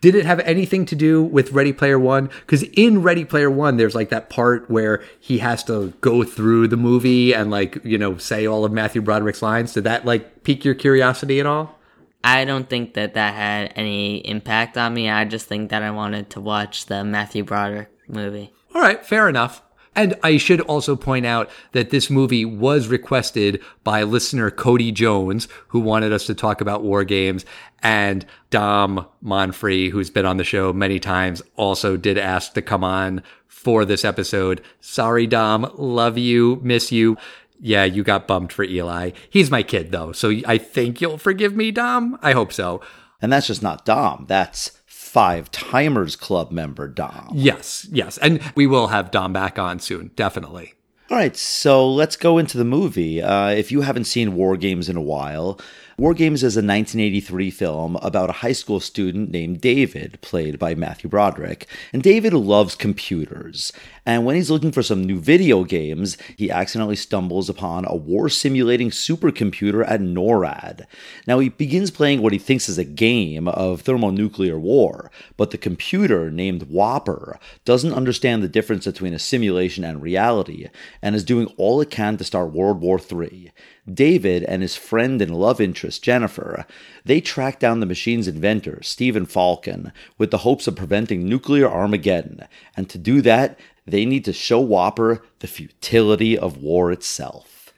Did 0.00 0.14
it 0.14 0.24
have 0.24 0.40
anything 0.40 0.86
to 0.86 0.96
do 0.96 1.22
with 1.22 1.52
Ready 1.52 1.72
Player 1.72 1.98
One? 1.98 2.30
Because 2.40 2.62
in 2.74 3.02
Ready 3.02 3.24
Player 3.24 3.50
One, 3.50 3.76
there's 3.76 3.94
like 3.94 4.08
that 4.08 4.30
part 4.30 4.70
where 4.70 5.02
he 5.18 5.38
has 5.38 5.62
to 5.64 5.92
go 6.00 6.24
through 6.24 6.68
the 6.68 6.76
movie 6.76 7.34
and 7.34 7.50
like, 7.50 7.84
you 7.84 7.98
know, 7.98 8.16
say 8.16 8.46
all 8.46 8.64
of 8.64 8.72
Matthew 8.72 9.02
Broderick's 9.02 9.42
lines. 9.42 9.74
Did 9.74 9.84
that 9.84 10.04
like 10.04 10.44
pique 10.44 10.64
your 10.64 10.74
curiosity 10.74 11.40
at 11.40 11.46
all? 11.46 11.78
I 12.22 12.44
don't 12.44 12.68
think 12.68 12.94
that 12.94 13.14
that 13.14 13.34
had 13.34 13.72
any 13.76 14.18
impact 14.18 14.76
on 14.76 14.92
me. 14.92 15.08
I 15.08 15.24
just 15.24 15.46
think 15.46 15.70
that 15.70 15.82
I 15.82 15.90
wanted 15.90 16.30
to 16.30 16.40
watch 16.40 16.86
the 16.86 17.02
Matthew 17.04 17.44
Broderick 17.44 17.90
movie. 18.08 18.52
All 18.74 18.82
right, 18.82 19.04
fair 19.04 19.28
enough. 19.28 19.62
And 19.96 20.16
I 20.22 20.36
should 20.36 20.60
also 20.62 20.94
point 20.94 21.26
out 21.26 21.50
that 21.72 21.90
this 21.90 22.10
movie 22.10 22.44
was 22.44 22.86
requested 22.86 23.60
by 23.82 24.02
listener 24.04 24.50
Cody 24.50 24.92
Jones, 24.92 25.48
who 25.68 25.80
wanted 25.80 26.12
us 26.12 26.26
to 26.26 26.34
talk 26.34 26.60
about 26.60 26.84
war 26.84 27.04
games. 27.04 27.44
And 27.82 28.24
Dom 28.50 29.06
Monfrey, 29.24 29.90
who's 29.90 30.10
been 30.10 30.26
on 30.26 30.36
the 30.36 30.44
show 30.44 30.72
many 30.72 31.00
times, 31.00 31.42
also 31.56 31.96
did 31.96 32.18
ask 32.18 32.54
to 32.54 32.62
come 32.62 32.84
on 32.84 33.22
for 33.46 33.84
this 33.84 34.04
episode. 34.04 34.62
Sorry, 34.80 35.26
Dom. 35.26 35.70
Love 35.76 36.16
you. 36.16 36.60
Miss 36.62 36.92
you. 36.92 37.16
Yeah, 37.58 37.84
you 37.84 38.02
got 38.02 38.26
bumped 38.26 38.52
for 38.52 38.64
Eli. 38.64 39.10
He's 39.28 39.50
my 39.50 39.62
kid, 39.62 39.92
though. 39.92 40.12
So 40.12 40.32
I 40.46 40.56
think 40.56 41.00
you'll 41.00 41.18
forgive 41.18 41.54
me, 41.54 41.70
Dom. 41.70 42.18
I 42.22 42.32
hope 42.32 42.52
so. 42.52 42.80
And 43.20 43.30
that's 43.30 43.48
just 43.48 43.62
not 43.62 43.84
Dom. 43.84 44.24
That's 44.28 44.79
Five 45.10 45.50
Timers 45.50 46.14
Club 46.14 46.52
member, 46.52 46.86
Dom. 46.86 47.30
Yes, 47.34 47.84
yes. 47.90 48.16
And 48.18 48.40
we 48.54 48.68
will 48.68 48.86
have 48.86 49.10
Dom 49.10 49.32
back 49.32 49.58
on 49.58 49.80
soon, 49.80 50.12
definitely. 50.14 50.74
All 51.10 51.16
right, 51.16 51.36
so 51.36 51.90
let's 51.90 52.14
go 52.14 52.38
into 52.38 52.56
the 52.56 52.64
movie. 52.64 53.20
Uh, 53.20 53.48
if 53.48 53.72
you 53.72 53.80
haven't 53.80 54.04
seen 54.04 54.36
War 54.36 54.56
Games 54.56 54.88
in 54.88 54.96
a 54.96 55.02
while, 55.02 55.58
War 56.00 56.14
Games 56.14 56.42
is 56.42 56.56
a 56.56 56.64
1983 56.64 57.50
film 57.50 57.96
about 57.96 58.30
a 58.30 58.40
high 58.40 58.52
school 58.52 58.80
student 58.80 59.30
named 59.30 59.60
David, 59.60 60.18
played 60.22 60.58
by 60.58 60.74
Matthew 60.74 61.10
Broderick. 61.10 61.66
And 61.92 62.02
David 62.02 62.32
loves 62.32 62.74
computers. 62.74 63.70
And 64.06 64.24
when 64.24 64.34
he's 64.34 64.50
looking 64.50 64.72
for 64.72 64.82
some 64.82 65.04
new 65.04 65.20
video 65.20 65.62
games, 65.62 66.16
he 66.38 66.50
accidentally 66.50 66.96
stumbles 66.96 67.50
upon 67.50 67.84
a 67.84 67.94
war 67.94 68.30
simulating 68.30 68.88
supercomputer 68.88 69.86
at 69.86 70.00
NORAD. 70.00 70.86
Now, 71.26 71.38
he 71.38 71.50
begins 71.50 71.90
playing 71.90 72.22
what 72.22 72.32
he 72.32 72.38
thinks 72.38 72.70
is 72.70 72.78
a 72.78 72.84
game 72.84 73.46
of 73.46 73.82
thermonuclear 73.82 74.58
war, 74.58 75.10
but 75.36 75.50
the 75.50 75.58
computer, 75.58 76.30
named 76.30 76.70
WOPR, 76.70 77.36
doesn't 77.66 77.92
understand 77.92 78.42
the 78.42 78.48
difference 78.48 78.86
between 78.86 79.12
a 79.12 79.18
simulation 79.18 79.84
and 79.84 80.00
reality, 80.00 80.68
and 81.02 81.14
is 81.14 81.24
doing 81.24 81.52
all 81.58 81.78
it 81.82 81.90
can 81.90 82.16
to 82.16 82.24
start 82.24 82.54
World 82.54 82.80
War 82.80 82.98
III. 82.98 83.52
David 83.94 84.44
and 84.44 84.62
his 84.62 84.76
friend 84.76 85.20
and 85.22 85.34
love 85.34 85.60
interest, 85.60 86.02
Jennifer, 86.02 86.66
they 87.04 87.20
track 87.20 87.58
down 87.58 87.80
the 87.80 87.86
machine's 87.86 88.28
inventor, 88.28 88.80
Stephen 88.82 89.26
Falken, 89.26 89.92
with 90.18 90.30
the 90.30 90.38
hopes 90.38 90.66
of 90.66 90.76
preventing 90.76 91.28
nuclear 91.28 91.68
Armageddon. 91.68 92.46
And 92.76 92.88
to 92.90 92.98
do 92.98 93.20
that, 93.22 93.58
they 93.86 94.04
need 94.04 94.24
to 94.26 94.32
show 94.32 94.64
WOPR 94.64 95.22
the 95.40 95.46
futility 95.46 96.38
of 96.38 96.62
war 96.62 96.92
itself. 96.92 97.72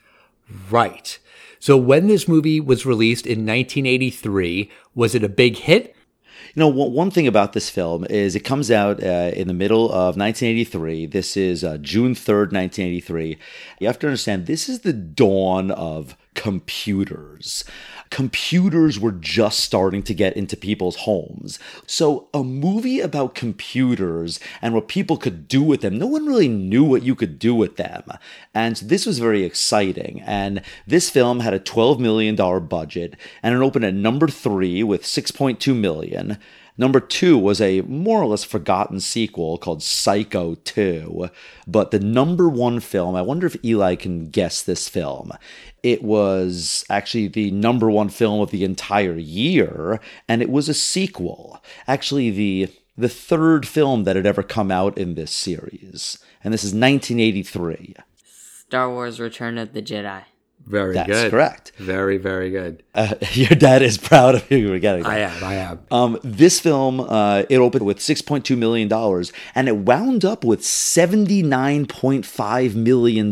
Right. 0.69 1.17
So 1.59 1.77
when 1.77 2.07
this 2.07 2.27
movie 2.27 2.59
was 2.59 2.85
released 2.85 3.25
in 3.25 3.45
1983, 3.45 4.69
was 4.93 5.15
it 5.15 5.23
a 5.23 5.29
big 5.29 5.57
hit? 5.57 5.95
You 6.55 6.59
know, 6.59 6.67
one 6.67 7.09
thing 7.09 7.25
about 7.25 7.53
this 7.53 7.71
film 7.71 8.05
is 8.11 8.35
it 8.35 8.41
comes 8.41 8.69
out 8.69 9.01
uh, 9.01 9.31
in 9.33 9.47
the 9.47 9.55
middle 9.55 9.85
of 9.85 10.15
1983. 10.17 11.07
This 11.07 11.35
is 11.35 11.63
uh, 11.63 11.79
June 11.79 12.13
3rd, 12.13 12.53
1983. 12.53 13.39
You 13.79 13.87
have 13.87 13.97
to 13.99 14.07
understand, 14.07 14.45
this 14.45 14.69
is 14.69 14.81
the 14.81 14.93
dawn 14.93 15.71
of 15.71 16.15
computers. 16.35 17.63
Computers 18.13 18.99
were 18.99 19.11
just 19.11 19.59
starting 19.61 20.03
to 20.03 20.13
get 20.13 20.37
into 20.37 20.55
people's 20.55 20.97
homes. 20.97 21.57
So, 21.87 22.27
a 22.31 22.43
movie 22.43 22.99
about 22.99 23.33
computers 23.33 24.39
and 24.61 24.75
what 24.75 24.87
people 24.87 25.17
could 25.17 25.47
do 25.47 25.63
with 25.63 25.81
them, 25.81 25.97
no 25.97 26.05
one 26.05 26.27
really 26.27 26.47
knew 26.47 26.83
what 26.83 27.01
you 27.01 27.15
could 27.15 27.39
do 27.39 27.55
with 27.55 27.77
them. 27.77 28.03
And 28.53 28.75
this 28.75 29.07
was 29.07 29.17
very 29.17 29.43
exciting. 29.43 30.21
And 30.27 30.61
this 30.85 31.09
film 31.09 31.39
had 31.39 31.55
a 31.55 31.59
$12 31.59 31.97
million 31.97 32.35
budget 32.67 33.15
and 33.41 33.55
it 33.55 33.65
opened 33.65 33.85
at 33.85 33.95
number 33.95 34.27
three 34.27 34.83
with 34.83 35.01
6.2 35.01 35.75
million. 35.75 36.37
Number 36.77 36.99
two 36.99 37.37
was 37.37 37.61
a 37.61 37.81
more 37.81 38.21
or 38.21 38.25
less 38.25 38.43
forgotten 38.43 38.99
sequel 38.99 39.57
called 39.57 39.83
Psycho 39.83 40.55
2. 40.55 41.29
But 41.67 41.91
the 41.91 41.99
number 41.99 42.49
one 42.49 42.79
film, 42.79 43.15
I 43.15 43.21
wonder 43.21 43.45
if 43.45 43.63
Eli 43.63 43.95
can 43.95 44.29
guess 44.29 44.61
this 44.61 44.89
film. 44.89 45.31
It 45.83 46.03
was 46.03 46.83
actually 46.89 47.27
the 47.27 47.51
number 47.51 47.91
one 47.91 48.09
film 48.09 48.41
of 48.41 48.51
the 48.51 48.63
entire 48.63 49.17
year, 49.17 49.99
and 50.27 50.41
it 50.41 50.49
was 50.49 50.67
a 50.67 50.73
sequel. 50.73 51.63
Actually, 51.87 52.31
the 52.31 52.69
the 52.95 53.09
third 53.09 53.67
film 53.67 54.03
that 54.03 54.15
had 54.15 54.25
ever 54.25 54.43
come 54.43 54.69
out 54.69 54.97
in 54.97 55.15
this 55.15 55.31
series. 55.31 56.19
And 56.43 56.53
this 56.53 56.63
is 56.63 56.73
1983. 56.73 57.95
Star 58.23 58.89
Wars 58.89 59.19
Return 59.19 59.57
of 59.57 59.73
the 59.73 59.81
Jedi. 59.81 60.23
Very 60.65 60.93
That's 60.93 61.07
good. 61.07 61.31
correct. 61.31 61.73
Very, 61.77 62.17
very 62.17 62.49
good. 62.49 62.83
Uh, 62.95 63.15
your 63.33 63.49
dad 63.49 63.81
is 63.81 63.97
proud 63.97 64.35
of 64.35 64.49
you 64.49 64.69
for 64.69 64.79
getting. 64.79 65.05
I 65.05 65.17
am. 65.19 65.43
I 65.43 65.55
am. 65.55 65.81
Um, 65.91 66.17
this 66.23 66.61
film, 66.61 67.01
uh, 67.01 67.43
it 67.49 67.57
opened 67.57 67.85
with 67.85 67.99
$6.2 67.99 68.57
million 68.57 68.89
and 69.55 69.67
it 69.67 69.75
wound 69.75 70.23
up 70.23 70.45
with 70.45 70.61
$79.5 70.61 72.75
million. 72.75 73.31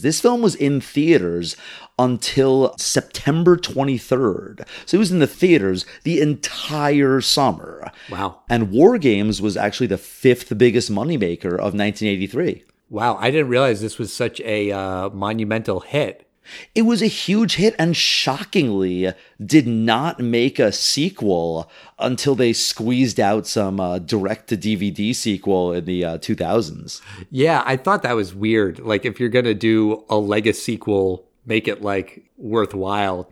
This 0.00 0.20
film 0.20 0.42
was 0.42 0.54
in 0.54 0.80
theaters 0.80 1.56
until 1.98 2.72
September 2.78 3.56
23rd. 3.56 4.64
So 4.86 4.96
it 4.96 4.98
was 4.98 5.10
in 5.10 5.18
the 5.18 5.26
theaters 5.26 5.84
the 6.04 6.20
entire 6.20 7.20
summer. 7.20 7.90
Wow. 8.10 8.42
And 8.48 8.70
War 8.70 8.96
Games 8.96 9.42
was 9.42 9.56
actually 9.56 9.88
the 9.88 9.98
fifth 9.98 10.56
biggest 10.56 10.88
moneymaker 10.90 11.54
of 11.54 11.74
1983. 11.74 12.62
Wow. 12.88 13.16
I 13.20 13.30
didn't 13.30 13.48
realize 13.48 13.80
this 13.80 13.98
was 13.98 14.12
such 14.12 14.40
a 14.40 14.70
uh, 14.70 15.10
monumental 15.10 15.80
hit. 15.80 16.28
It 16.74 16.82
was 16.82 17.02
a 17.02 17.06
huge 17.06 17.56
hit 17.56 17.74
and 17.78 17.96
shockingly 17.96 19.12
did 19.44 19.66
not 19.66 20.20
make 20.20 20.58
a 20.58 20.72
sequel 20.72 21.70
until 21.98 22.34
they 22.34 22.52
squeezed 22.52 23.20
out 23.20 23.46
some 23.46 23.78
uh, 23.80 23.98
direct 23.98 24.48
to 24.48 24.56
DVD 24.56 25.14
sequel 25.14 25.72
in 25.72 25.84
the 25.84 26.04
uh, 26.04 26.18
2000s. 26.18 27.00
Yeah, 27.30 27.62
I 27.64 27.76
thought 27.76 28.02
that 28.02 28.16
was 28.16 28.34
weird. 28.34 28.78
Like, 28.80 29.04
if 29.04 29.20
you're 29.20 29.28
going 29.28 29.44
to 29.44 29.54
do 29.54 30.04
a 30.08 30.16
Legacy 30.16 30.60
sequel, 30.60 31.26
make 31.46 31.68
it 31.68 31.82
like 31.82 32.24
worthwhile. 32.36 33.30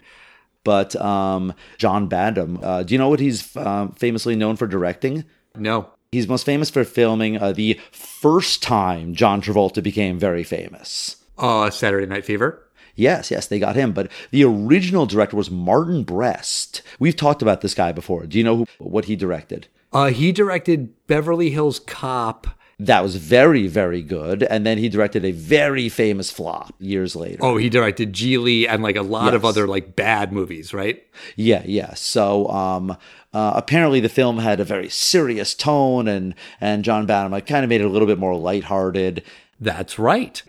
But 0.64 0.96
um, 0.96 1.54
John 1.78 2.08
Badham, 2.08 2.58
uh, 2.62 2.82
do 2.82 2.94
you 2.94 2.98
know 2.98 3.08
what 3.08 3.20
he's 3.20 3.56
um, 3.56 3.92
famously 3.92 4.36
known 4.36 4.56
for 4.56 4.66
directing? 4.66 5.24
No. 5.56 5.90
He's 6.12 6.28
most 6.28 6.44
famous 6.44 6.70
for 6.70 6.84
filming 6.84 7.40
uh, 7.40 7.52
the 7.52 7.80
first 7.90 8.62
time 8.62 9.14
John 9.14 9.40
Travolta 9.40 9.82
became 9.82 10.18
very 10.18 10.42
famous. 10.42 11.16
Uh, 11.36 11.70
Saturday 11.70 12.06
Night 12.06 12.24
Fever. 12.24 12.67
Yes, 12.98 13.30
yes, 13.30 13.46
they 13.46 13.60
got 13.60 13.76
him. 13.76 13.92
But 13.92 14.10
the 14.32 14.44
original 14.44 15.06
director 15.06 15.36
was 15.36 15.50
Martin 15.50 16.02
Brest. 16.02 16.82
We've 16.98 17.16
talked 17.16 17.42
about 17.42 17.60
this 17.60 17.74
guy 17.74 17.92
before. 17.92 18.26
Do 18.26 18.36
you 18.36 18.44
know 18.44 18.56
who, 18.56 18.66
what 18.78 19.04
he 19.04 19.14
directed? 19.14 19.68
Uh, 19.92 20.08
he 20.08 20.32
directed 20.32 20.92
Beverly 21.06 21.50
Hills 21.50 21.78
Cop. 21.78 22.48
That 22.80 23.02
was 23.02 23.16
very, 23.16 23.66
very 23.68 24.02
good. 24.02 24.42
And 24.42 24.66
then 24.66 24.78
he 24.78 24.88
directed 24.88 25.24
a 25.24 25.30
very 25.30 25.88
famous 25.88 26.30
flop 26.30 26.74
years 26.78 27.14
later. 27.14 27.38
Oh, 27.40 27.56
he 27.56 27.68
directed 27.68 28.12
Gigli 28.12 28.68
and 28.68 28.82
like 28.82 28.96
a 28.96 29.02
lot 29.02 29.34
of 29.34 29.44
other 29.44 29.66
like 29.66 29.94
bad 29.94 30.32
movies, 30.32 30.74
right? 30.74 31.04
Yeah, 31.36 31.62
yeah. 31.66 31.94
So 31.94 32.48
um, 32.48 32.96
uh, 33.32 33.52
apparently 33.54 34.00
the 34.00 34.08
film 34.08 34.38
had 34.38 34.60
a 34.60 34.64
very 34.64 34.88
serious 34.88 35.54
tone, 35.54 36.06
and 36.08 36.34
and 36.60 36.84
John 36.84 37.06
Badham 37.06 37.32
like, 37.32 37.46
kind 37.46 37.64
of 37.64 37.68
made 37.68 37.80
it 37.80 37.84
a 37.84 37.90
little 37.90 38.06
bit 38.06 38.18
more 38.18 38.36
lighthearted. 38.36 39.22
That's 39.60 39.98
right. 39.98 40.40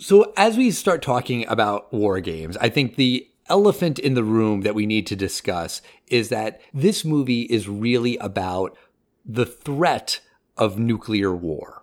So 0.00 0.32
as 0.36 0.56
we 0.56 0.70
start 0.70 1.02
talking 1.02 1.44
about 1.48 1.92
war 1.92 2.20
games, 2.20 2.56
I 2.58 2.68
think 2.68 2.94
the 2.94 3.28
elephant 3.48 3.98
in 3.98 4.14
the 4.14 4.22
room 4.22 4.60
that 4.60 4.76
we 4.76 4.86
need 4.86 5.08
to 5.08 5.16
discuss 5.16 5.82
is 6.06 6.28
that 6.28 6.60
this 6.72 7.04
movie 7.04 7.42
is 7.42 7.68
really 7.68 8.16
about 8.18 8.76
the 9.26 9.44
threat 9.44 10.20
of 10.56 10.78
nuclear 10.78 11.34
war. 11.34 11.82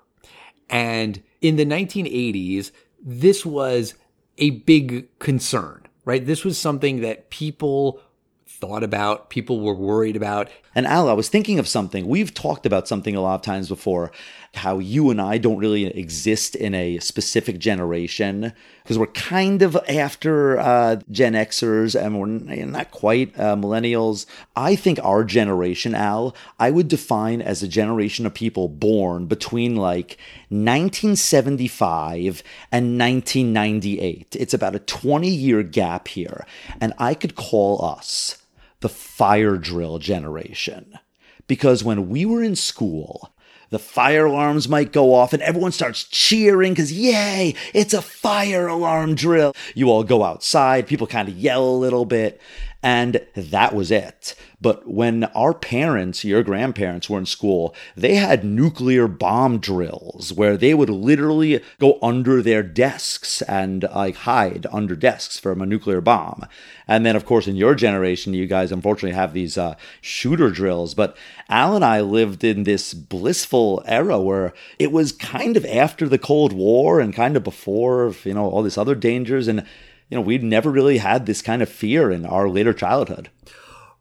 And 0.69 1.22
in 1.41 1.57
the 1.57 1.65
1980s, 1.65 2.72
this 3.03 3.45
was 3.45 3.95
a 4.38 4.51
big 4.51 5.10
concern, 5.19 5.86
right? 6.05 6.25
This 6.25 6.45
was 6.45 6.57
something 6.57 7.01
that 7.01 7.29
people 7.29 8.00
thought 8.48 8.84
about, 8.84 9.29
people 9.29 9.60
were 9.60 9.75
worried 9.75 10.15
about. 10.15 10.50
And 10.74 10.88
Al, 10.88 11.10
I 11.10 11.13
was 11.13 11.27
thinking 11.27 11.60
of 11.60 11.67
something. 11.67 12.07
We've 12.07 12.34
talked 12.34 12.65
about 12.65 12.88
something 12.88 13.15
a 13.15 13.22
lot 13.22 13.36
of 13.36 13.41
times 13.41 13.67
before, 13.67 14.12
how 14.55 14.79
you 14.79 15.09
and 15.09 15.21
I 15.21 15.38
don't 15.38 15.57
really 15.57 15.85
exist 15.85 16.55
in 16.55 16.74
a 16.74 17.00
specific 17.00 17.59
generation 17.59 18.53
because 18.83 18.97
we're 19.00 19.07
kind 19.07 19.62
of 19.62 19.75
after 19.89 20.59
uh, 20.59 20.97
Gen 21.09 21.33
Xers 21.33 22.00
and 22.00 22.19
we're 22.19 22.27
not 22.65 22.91
quite 22.91 23.38
uh, 23.39 23.55
millennials. 23.55 24.25
I 24.55 24.75
think 24.75 25.00
our 25.03 25.24
generation, 25.24 25.95
Al, 25.95 26.35
I 26.59 26.71
would 26.71 26.88
define 26.88 27.41
as 27.41 27.63
a 27.63 27.67
generation 27.67 28.25
of 28.25 28.33
people 28.33 28.69
born 28.69 29.25
between 29.25 29.75
like 29.75 30.17
1975 30.50 32.43
and 32.71 33.00
1998. 33.00 34.35
It's 34.39 34.53
about 34.53 34.75
a 34.75 34.79
20 34.79 35.29
year 35.29 35.63
gap 35.63 36.07
here. 36.07 36.45
And 36.79 36.93
I 36.97 37.13
could 37.13 37.35
call 37.35 37.83
us 37.83 38.38
the 38.81 38.89
fire 38.89 39.57
drill 39.57 39.97
generation. 40.00 41.00
Because 41.47 41.83
when 41.83 42.09
we 42.09 42.25
were 42.25 42.43
in 42.43 42.55
school, 42.55 43.31
the 43.69 43.79
fire 43.79 44.25
alarms 44.25 44.69
might 44.69 44.91
go 44.91 45.13
off 45.13 45.34
and 45.34 45.41
everyone 45.43 45.72
starts 45.72 46.03
cheering 46.03 46.74
because, 46.74 46.91
yay, 46.91 47.55
it's 47.74 47.93
a 47.93 48.01
fire 48.01 48.67
alarm 48.67 49.15
drill. 49.15 49.53
You 49.74 49.89
all 49.89 50.03
go 50.03 50.24
outside, 50.24 50.88
people 50.88 51.07
kind 51.07 51.27
of 51.27 51.36
yell 51.36 51.67
a 51.67 51.77
little 51.77 52.05
bit, 52.05 52.41
and 52.82 53.25
that 53.36 53.74
was 53.74 53.91
it. 53.91 54.36
But 54.62 54.88
when 54.88 55.25
our 55.36 55.53
parents, 55.53 56.24
your 56.24 56.44
grandparents, 56.44 57.10
were 57.10 57.20
in 57.20 57.25
school, 57.25 57.75
they 57.96 58.15
had 58.15 58.44
nuclear 58.44 59.08
bomb 59.08 59.60
drills 59.60 60.32
where 60.34 60.55
they 60.55 60.74
would 60.74 60.89
literally 60.89 61.63
go 61.79 62.00
under 62.01 62.41
their 62.41 62.63
desks 62.63 63.41
and 63.44 63.84
like 63.84 64.15
hide 64.15 64.65
under 64.72 64.96
desks 64.96 65.39
from 65.39 65.62
a 65.62 65.65
nuclear 65.65 66.01
bomb. 66.01 66.46
And 66.88 67.05
then, 67.05 67.15
of 67.15 67.25
course, 67.25 67.48
in 67.48 67.55
your 67.55 67.75
generation, 67.75 68.34
you 68.34 68.48
guys 68.48 68.72
unfortunately 68.72 69.15
have 69.15 69.34
these 69.34 69.58
uh, 69.58 69.75
shooter 70.01 70.50
drills. 70.50 70.94
But 70.94 71.17
Al 71.50 71.75
and 71.75 71.86
I 71.86 72.01
lived 72.01 72.44
in 72.44 72.63
this 72.63 72.94
blissful 72.94 73.84
era 73.86 74.20
where 74.20 74.53
it 74.79 74.91
was 74.91 75.12
kind 75.12 75.58
of 75.58 75.65
after 75.65 76.08
the 76.08 76.20
Cold 76.20 76.53
War 76.53 77.00
and 77.00 77.13
kind 77.13 77.36
of 77.36 77.44
before, 77.44 78.13
you 78.24 78.34
know, 78.34 78.50
all 78.50 78.63
these 78.63 78.77
other 78.77 78.96
dangers. 78.96 79.48
And, 79.48 79.65
you 80.09 80.15
know, 80.15 80.21
we'd 80.21 80.43
never 80.43 80.69
really 80.69 80.97
had 80.97 81.25
this 81.25 81.41
kind 81.41 81.62
of 81.62 81.69
fear 81.69 82.12
in 82.12 82.25
our 82.25 82.47
later 82.47 82.74
childhood. 82.74 83.29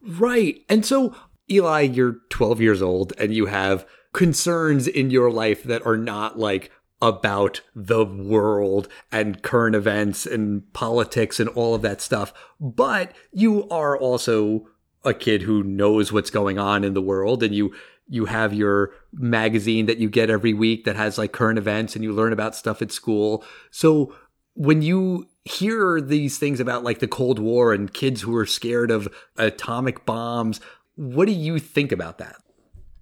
Right. 0.02 0.62
And 0.68 0.84
so 0.84 1.14
Eli, 1.50 1.82
you're 1.82 2.18
12 2.30 2.60
years 2.60 2.82
old 2.82 3.12
and 3.18 3.34
you 3.34 3.46
have 3.46 3.86
concerns 4.12 4.86
in 4.86 5.10
your 5.10 5.30
life 5.30 5.62
that 5.64 5.84
are 5.86 5.96
not 5.96 6.38
like 6.38 6.70
about 7.02 7.60
the 7.74 8.04
world 8.04 8.88
and 9.12 9.42
current 9.42 9.76
events 9.76 10.24
and 10.24 10.72
politics 10.72 11.38
and 11.38 11.48
all 11.50 11.74
of 11.74 11.82
that 11.82 12.00
stuff. 12.00 12.32
But 12.60 13.12
you 13.32 13.68
are 13.68 13.98
also 13.98 14.68
a 15.04 15.12
kid 15.12 15.42
who 15.42 15.62
knows 15.62 16.12
what's 16.12 16.30
going 16.30 16.58
on 16.58 16.82
in 16.84 16.94
the 16.94 17.02
world 17.02 17.42
and 17.42 17.54
you 17.54 17.74
you 18.06 18.26
have 18.26 18.52
your 18.52 18.92
magazine 19.12 19.86
that 19.86 19.98
you 19.98 20.10
get 20.10 20.28
every 20.28 20.52
week 20.52 20.84
that 20.84 20.96
has 20.96 21.16
like 21.16 21.32
current 21.32 21.58
events 21.58 21.94
and 21.94 22.04
you 22.04 22.12
learn 22.12 22.34
about 22.34 22.54
stuff 22.54 22.82
at 22.82 22.92
school. 22.92 23.42
So 23.70 24.14
when 24.54 24.82
you 24.82 25.26
hear 25.44 26.00
these 26.00 26.38
things 26.38 26.60
about 26.60 26.84
like 26.84 27.00
the 27.00 27.08
Cold 27.08 27.38
War 27.38 27.72
and 27.72 27.92
kids 27.92 28.22
who 28.22 28.34
are 28.36 28.46
scared 28.46 28.90
of 28.90 29.08
atomic 29.36 30.06
bombs, 30.06 30.60
what 30.96 31.26
do 31.26 31.32
you 31.32 31.58
think 31.58 31.92
about 31.92 32.18
that? 32.18 32.36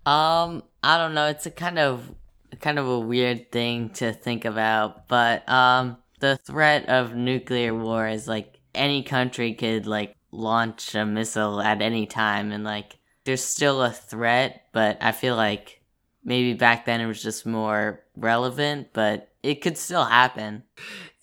Um, 0.05 0.65
I 0.83 0.99
don't 0.99 1.15
know. 1.15 1.27
It's 1.27 1.47
a 1.47 1.51
kind 1.51 1.79
of 1.79 2.15
kind 2.61 2.79
of 2.79 2.89
a 2.89 2.99
weird 2.99 3.51
thing 3.51 3.91
to 3.91 4.13
think 4.13 4.45
about, 4.45 5.09
but 5.09 5.49
um, 5.49 5.97
the 6.21 6.37
threat 6.37 6.89
of 6.89 7.15
nuclear 7.15 7.75
war 7.75 8.07
is 8.07 8.29
like 8.29 8.59
any 8.75 9.03
country 9.03 9.55
could 9.55 9.87
like 9.87 10.15
launch 10.31 10.95
a 10.95 11.07
missile 11.07 11.61
at 11.61 11.81
any 11.81 12.07
time, 12.07 12.51
and 12.51 12.65
like 12.65 12.99
there's 13.25 13.45
still 13.45 13.83
a 13.83 13.91
threat, 13.91 14.67
but 14.73 14.99
I 15.01 15.13
feel 15.13 15.37
like 15.37 15.81
maybe 16.25 16.55
back 16.55 16.87
then 16.87 17.01
it 17.01 17.07
was 17.07 17.23
just 17.23 17.47
more 17.47 18.03
relevant, 18.17 18.89
but 18.93 19.33
it 19.43 19.61
could 19.61 19.79
still 19.79 20.05
happen. 20.05 20.65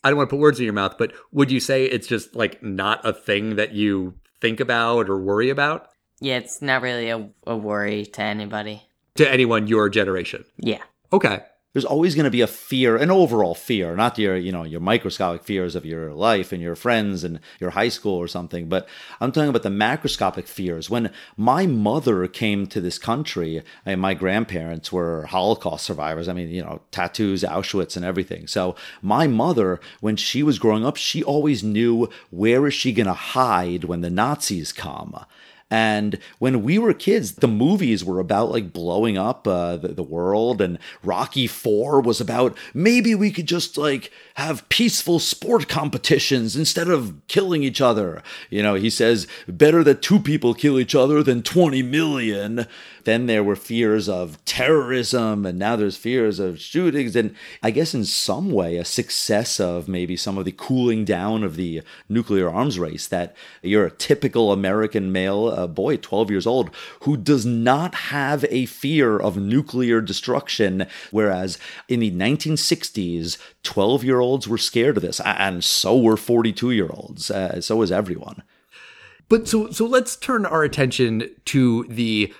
I 0.03 0.09
don't 0.09 0.17
want 0.17 0.29
to 0.29 0.35
put 0.35 0.41
words 0.41 0.59
in 0.59 0.65
your 0.65 0.73
mouth, 0.73 0.97
but 0.97 1.13
would 1.31 1.51
you 1.51 1.59
say 1.59 1.85
it's 1.85 2.07
just 2.07 2.35
like 2.35 2.63
not 2.63 3.05
a 3.05 3.13
thing 3.13 3.55
that 3.57 3.73
you 3.73 4.15
think 4.39 4.59
about 4.59 5.09
or 5.09 5.19
worry 5.19 5.49
about? 5.49 5.89
Yeah, 6.21 6.37
it's 6.37 6.61
not 6.61 6.81
really 6.81 7.09
a, 7.09 7.29
a 7.47 7.55
worry 7.55 8.05
to 8.05 8.21
anybody. 8.21 8.83
To 9.15 9.29
anyone 9.29 9.67
your 9.67 9.89
generation? 9.89 10.45
Yeah. 10.57 10.81
Okay. 11.11 11.41
There's 11.73 11.85
always 11.85 12.15
going 12.15 12.23
to 12.23 12.31
be 12.31 12.41
a 12.41 12.47
fear, 12.47 12.95
an 12.97 13.11
overall 13.11 13.53
fear, 13.53 13.95
not 13.95 14.17
your, 14.17 14.35
you 14.35 14.51
know, 14.51 14.63
your 14.63 14.79
microscopic 14.79 15.43
fears 15.43 15.75
of 15.75 15.85
your 15.85 16.13
life 16.13 16.51
and 16.51 16.63
your 16.63 16.75
friends 16.75 17.23
and 17.23 17.39
your 17.59 17.69
high 17.69 17.89
school 17.89 18.15
or 18.15 18.27
something, 18.27 18.67
but 18.67 18.87
I'm 19.21 19.31
talking 19.31 19.49
about 19.49 19.61
the 19.61 19.69
macroscopic 19.69 20.47
fears. 20.47 20.89
When 20.89 21.11
my 21.37 21.67
mother 21.67 22.27
came 22.27 22.65
to 22.67 22.81
this 22.81 22.97
country, 22.97 23.61
and 23.85 24.01
my 24.01 24.15
grandparents 24.15 24.91
were 24.91 25.27
Holocaust 25.27 25.85
survivors. 25.85 26.27
I 26.27 26.33
mean, 26.33 26.49
you 26.49 26.63
know, 26.63 26.81
tattoos, 26.89 27.43
Auschwitz, 27.43 27.95
and 27.95 28.03
everything. 28.03 28.47
So 28.47 28.75
my 29.03 29.27
mother, 29.27 29.79
when 29.99 30.15
she 30.15 30.41
was 30.41 30.57
growing 30.57 30.83
up, 30.83 30.97
she 30.97 31.23
always 31.23 31.63
knew 31.63 32.09
where 32.31 32.65
is 32.65 32.73
she 32.73 32.93
going 32.93 33.05
to 33.05 33.13
hide 33.13 33.83
when 33.83 34.01
the 34.01 34.09
Nazis 34.09 34.73
come. 34.73 35.23
And 35.71 36.17
when 36.39 36.63
we 36.63 36.79
were 36.79 36.93
kids, 36.93 37.33
the 37.33 37.47
movies 37.47 38.03
were 38.03 38.19
about 38.19 38.49
like 38.49 38.73
blowing 38.73 39.17
up 39.17 39.47
uh, 39.47 39.77
the, 39.77 39.89
the 39.89 40.03
world, 40.03 40.61
and 40.61 40.79
Rocky 41.03 41.45
Four 41.45 42.01
was 42.01 42.19
about 42.19 42.57
maybe 42.73 43.13
we 43.13 43.31
could 43.31 43.45
just 43.45 43.77
like 43.77 44.11
have 44.39 44.67
peaceful 44.69 45.19
sport 45.19 45.67
competitions 45.67 46.55
instead 46.55 46.87
of 46.87 47.13
killing 47.27 47.61
each 47.61 47.81
other. 47.81 48.23
You 48.49 48.63
know, 48.63 48.75
he 48.75 48.89
says 48.89 49.27
better 49.47 49.83
that 49.83 50.01
two 50.01 50.19
people 50.19 50.53
kill 50.53 50.79
each 50.79 50.95
other 50.95 51.21
than 51.21 51.43
20 51.43 51.83
million. 51.83 52.65
Then 53.03 53.25
there 53.25 53.43
were 53.43 53.55
fears 53.55 54.07
of 54.07 54.43
terrorism, 54.45 55.45
and 55.45 55.59
now 55.59 55.75
there's 55.75 55.97
fears 55.97 56.39
of 56.39 56.59
shootings. 56.59 57.15
And 57.15 57.35
I 57.61 57.71
guess 57.71 57.93
in 57.93 58.05
some 58.05 58.51
way, 58.51 58.77
a 58.77 58.85
success 58.85 59.59
of 59.59 59.87
maybe 59.87 60.15
some 60.15 60.37
of 60.37 60.45
the 60.45 60.51
cooling 60.53 61.05
down 61.05 61.43
of 61.43 61.55
the 61.55 61.81
nuclear 62.07 62.49
arms 62.49 62.79
race 62.79 63.07
that 63.07 63.35
you're 63.61 63.87
a 63.87 63.91
typical 63.91 64.51
American 64.51 65.11
male 65.11 65.67
boy, 65.67 65.97
12 65.97 66.31
years 66.31 66.47
old, 66.47 66.73
who 67.01 67.17
does 67.17 67.45
not 67.45 67.93
have 67.95 68.45
a 68.49 68.67
fear 68.67 69.17
of 69.17 69.37
nuclear 69.37 69.99
destruction. 70.01 70.85
Whereas 71.11 71.57
in 71.87 71.99
the 71.99 72.11
1960s, 72.11 73.37
12 73.63 74.03
year 74.03 74.21
olds 74.29 74.47
were 74.47 74.57
scared 74.57 74.97
of 74.97 75.03
this, 75.03 75.19
and 75.21 75.63
so 75.63 75.97
were 75.97 76.17
42 76.17 76.71
year 76.71 76.89
olds. 76.91 77.31
Uh, 77.31 77.59
so 77.61 77.77
was 77.77 77.91
everyone. 77.91 78.43
But 79.27 79.47
so 79.47 79.71
so 79.71 79.85
let's 79.85 80.15
turn 80.15 80.45
our 80.45 80.63
attention 80.63 81.29
to 81.45 81.85
the 81.89 82.33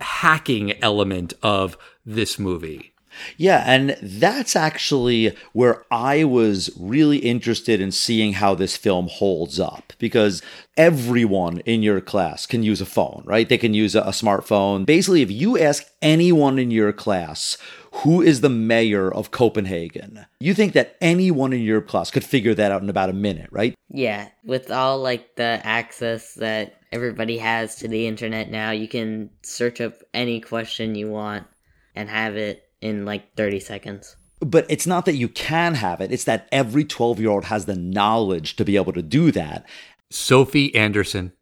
hacking 0.00 0.72
element 0.82 1.34
of 1.42 1.76
this 2.04 2.38
movie. 2.38 2.92
Yeah, 3.36 3.62
and 3.66 3.96
that's 4.02 4.56
actually 4.56 5.36
where 5.52 5.84
I 5.90 6.24
was 6.24 6.70
really 6.78 7.18
interested 7.18 7.80
in 7.80 7.92
seeing 7.92 8.34
how 8.34 8.54
this 8.54 8.76
film 8.76 9.08
holds 9.08 9.58
up 9.60 9.92
because 9.98 10.42
everyone 10.76 11.60
in 11.60 11.82
your 11.82 12.00
class 12.00 12.46
can 12.46 12.62
use 12.62 12.80
a 12.80 12.86
phone, 12.86 13.22
right? 13.24 13.48
They 13.48 13.58
can 13.58 13.74
use 13.74 13.94
a, 13.94 14.02
smartphone. 14.16 14.86
Basically, 14.86 15.22
if 15.22 15.30
you 15.30 15.58
ask 15.58 15.84
anyone 16.00 16.58
in 16.58 16.70
your 16.70 16.92
class 16.92 17.58
who 17.92 18.22
is 18.22 18.40
the 18.40 18.48
mayor 18.48 19.12
of 19.12 19.30
Copenhagen, 19.30 20.26
you 20.40 20.54
think 20.54 20.72
that 20.74 20.96
anyone 21.00 21.52
in 21.52 21.60
your 21.60 21.82
class 21.82 22.10
could 22.10 22.24
figure 22.24 22.54
that 22.54 22.72
out 22.72 22.82
in 22.82 22.88
about 22.88 23.10
a 23.10 23.14
minute, 23.14 23.48
right? 23.50 23.74
Yeah, 23.88 24.28
with 24.44 24.70
all 24.70 24.98
like 24.98 25.36
the 25.36 25.60
access 25.64 26.34
that 26.34 26.80
everybody 26.92 27.38
has 27.38 27.76
to 27.76 27.88
the 27.88 28.06
internet 28.06 28.50
now, 28.50 28.70
you 28.70 28.88
can 28.88 29.30
search 29.42 29.80
up 29.80 30.02
any 30.14 30.40
question 30.40 30.94
you 30.94 31.10
want 31.10 31.46
and 31.94 32.08
have 32.08 32.36
it 32.36 32.65
in 32.80 33.04
like 33.04 33.34
30 33.36 33.60
seconds. 33.60 34.16
But 34.40 34.66
it's 34.68 34.86
not 34.86 35.06
that 35.06 35.16
you 35.16 35.28
can 35.28 35.74
have 35.74 36.00
it, 36.00 36.12
it's 36.12 36.24
that 36.24 36.48
every 36.52 36.84
12 36.84 37.20
year 37.20 37.30
old 37.30 37.46
has 37.46 37.64
the 37.64 37.76
knowledge 37.76 38.56
to 38.56 38.64
be 38.64 38.76
able 38.76 38.92
to 38.92 39.02
do 39.02 39.30
that. 39.32 39.66
Sophie 40.10 40.74
Andersen 40.74 41.32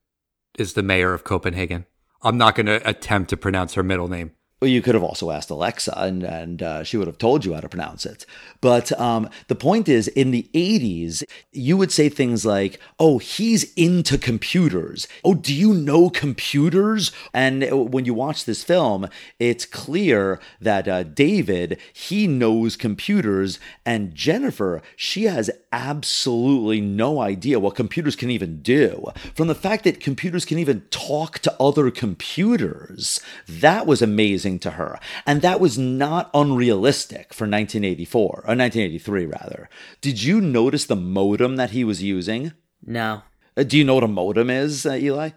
is 0.59 0.75
the 0.75 0.83
mayor 0.83 1.13
of 1.13 1.25
Copenhagen. 1.25 1.87
I'm 2.23 2.39
not 2.39 2.55
going 2.55 2.67
to 2.67 2.89
attempt 2.89 3.31
to 3.31 3.37
pronounce 3.37 3.75
her 3.75 3.83
middle 3.83 4.09
name. 4.09 4.33
You 4.65 4.83
could 4.83 4.95
have 4.95 5.05
also 5.05 5.31
asked 5.31 5.51
Alexa, 5.51 5.95
and 5.97 6.23
and 6.23 6.63
uh, 6.63 6.85
she 6.85 6.97
would 6.97 7.07
have 7.07 7.19
told 7.19 7.45
you 7.45 7.55
how 7.55 7.61
to 7.61 7.69
pronounce 7.69 8.07
it. 8.07 8.27
But 8.61 8.99
um, 8.99 9.29
the 9.49 9.55
point 9.55 9.89
is, 9.89 10.09
in 10.09 10.31
the 10.31 10.49
'80s, 10.55 11.23
you 11.53 11.77
would 11.77 11.93
say 11.93 12.09
things 12.09 12.45
like, 12.45 12.81
"Oh, 12.99 13.19
he's 13.19 13.73
into 13.75 14.19
computers." 14.19 15.07
"Oh, 15.25 15.35
do 15.35 15.55
you 15.55 15.75
know 15.75 16.11
computers?" 16.11 17.13
And 17.33 17.93
when 17.93 18.05
you 18.05 18.15
watch 18.15 18.45
this 18.45 18.65
film, 18.65 19.09
it's 19.39 19.65
clear 19.67 20.41
that 20.61 20.89
uh, 20.89 21.03
David 21.03 21.79
he 21.93 22.27
knows 22.27 22.77
computers, 22.77 23.59
and 23.85 24.15
Jennifer 24.15 24.83
she 24.97 25.25
has 25.25 25.51
absolutely 25.73 26.81
no 26.81 27.21
idea 27.21 27.59
what 27.59 27.75
computers 27.75 28.17
can 28.17 28.31
even 28.31 28.63
do. 28.63 29.07
From 29.35 29.49
the 29.49 29.55
fact 29.55 29.85
that 29.85 30.01
computers 30.01 30.45
can 30.45 30.59
even 30.59 30.83
talk 30.91 31.39
to 31.41 31.55
other 31.61 31.91
computers, 31.91 33.21
that 33.49 33.87
was 33.87 34.01
amazing 34.01 34.54
to 34.61 34.73
her. 34.73 34.99
And 35.27 35.43
that 35.43 35.61
was 35.61 35.79
not 35.79 36.31
unrealistic 36.35 37.33
for 37.35 37.45
1984, 37.45 38.21
or 38.21 38.33
1983 38.33 39.27
rather. 39.27 39.69
Did 40.01 40.23
you 40.23 40.41
notice 40.41 40.87
the 40.87 40.97
modem 40.97 41.57
that 41.57 41.71
he 41.71 41.85
was 41.85 42.03
using? 42.03 42.53
No. 42.85 43.23
Uh, 43.57 43.63
do 43.63 43.79
you 43.79 43.85
know 43.85 43.95
what 43.95 44.05
a 44.05 44.09
modem 44.09 44.51
is, 44.51 44.85
uh, 44.87 44.95
Eli? 44.95 45.31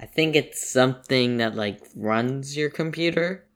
I 0.00 0.06
think 0.06 0.34
it's 0.34 0.68
something 0.68 1.36
that 1.36 1.54
like 1.54 1.80
runs 1.94 2.56
your 2.56 2.70
computer. 2.70 3.46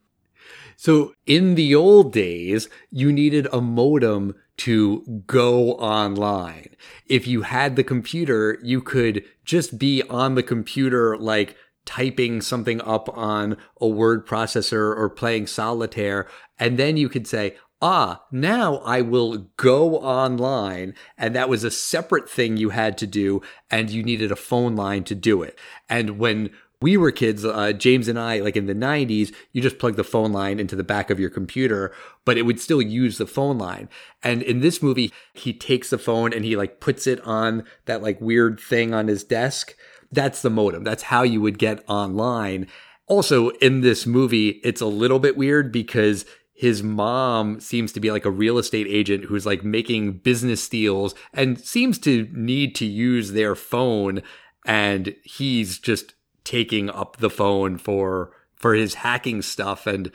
So 0.77 1.15
in 1.27 1.55
the 1.55 1.75
old 1.75 2.12
days, 2.12 2.69
you 2.91 3.11
needed 3.11 3.49
a 3.53 3.61
modem 3.61 4.35
to 4.59 5.23
go 5.27 5.73
online. 5.73 6.69
If 7.09 7.27
you 7.27 7.43
had 7.43 7.77
the 7.77 7.85
computer, 7.85 8.59
you 8.62 8.81
could 8.81 9.25
just 9.45 9.79
be 9.79 10.03
on 10.05 10.35
the 10.35 10.43
computer, 10.43 11.17
like 11.17 11.57
typing 11.87 12.42
something 12.42 12.81
up 12.83 13.09
on 13.16 13.57
a 13.81 13.88
word 13.88 14.27
processor 14.27 14.94
or 14.94 15.09
playing 15.09 15.46
solitaire. 15.46 16.27
And 16.59 16.79
then 16.79 16.99
you 16.99 17.09
could 17.09 17.27
say, 17.27 17.57
ah, 17.81 18.22
now 18.31 18.77
I 18.79 19.01
will 19.01 19.49
go 19.57 19.96
online. 19.99 20.94
And 21.16 21.35
that 21.35 21.49
was 21.49 21.64
a 21.64 21.70
separate 21.70 22.29
thing 22.29 22.57
you 22.57 22.70
had 22.70 22.99
to 22.99 23.07
do. 23.07 23.40
And 23.70 23.88
you 23.90 24.03
needed 24.03 24.31
a 24.31 24.37
phone 24.37 24.77
line 24.77 25.05
to 25.05 25.14
do 25.14 25.42
it. 25.42 25.59
And 25.88 26.18
when 26.18 26.51
we 26.81 26.96
were 26.96 27.11
kids, 27.11 27.44
uh, 27.44 27.72
James 27.72 28.07
and 28.07 28.18
I, 28.18 28.40
like 28.40 28.57
in 28.57 28.66
the 28.66 28.75
90s, 28.75 29.35
you 29.53 29.62
just 29.62 29.79
plug 29.79 29.96
the 29.96 30.05
phone 30.05 30.33
line 30.33 30.61
into 30.61 30.77
the 30.77 30.85
back 30.85 31.09
of 31.09 31.18
your 31.18 31.31
computer, 31.31 31.94
but 32.27 32.37
it 32.37 32.42
would 32.42 32.61
still 32.61 32.83
use 32.83 33.16
the 33.16 33.27
phone 33.27 33.57
line. 33.57 33.88
And 34.22 34.42
in 34.42 34.61
this 34.61 34.83
movie, 34.83 35.11
he 35.33 35.55
takes 35.55 35.88
the 35.88 35.99
phone 35.99 36.35
and 36.35 36.44
he 36.44 36.55
like 36.55 36.81
puts 36.81 37.07
it 37.07 37.20
on 37.22 37.64
that 37.87 38.03
like 38.03 38.20
weird 38.20 38.61
thing 38.61 38.92
on 38.92 39.09
his 39.09 39.25
desk. 39.25 39.75
That's 40.11 40.42
the 40.42 40.51
modem. 40.51 40.85
That's 40.85 41.05
how 41.05 41.23
you 41.23 41.40
would 41.40 41.59
get 41.59 41.85
online. 41.88 42.66
Also, 43.07 43.51
in 43.51 43.83
this 43.83 44.07
movie, 44.07 44.61
it's 44.64 44.81
a 44.81 44.87
little 44.87 45.19
bit 45.19 45.37
weird 45.37 45.71
because 45.71 46.25
his 46.57 46.83
mom 46.83 47.61
seems 47.61 47.92
to 47.92 48.01
be 48.01 48.11
like 48.11 48.25
a 48.25 48.31
real 48.31 48.57
estate 48.57 48.87
agent 48.88 49.25
who's 49.25 49.45
like 49.45 49.62
making 49.62 50.12
business 50.19 50.66
deals 50.69 51.14
and 51.35 51.61
seems 51.61 51.99
to 51.99 52.29
need 52.33 52.75
to 52.77 52.87
use 52.87 53.33
their 53.33 53.55
phone. 53.55 54.23
And 54.64 55.14
he's 55.23 55.79
just 55.79 56.14
taking 56.45 56.88
up 56.88 57.19
the 57.19 57.31
phone 57.31 57.77
for 57.77 58.33
for 58.55 58.75
his 58.75 58.95
hacking 58.95 59.42
stuff 59.42 59.87
and 59.87 60.11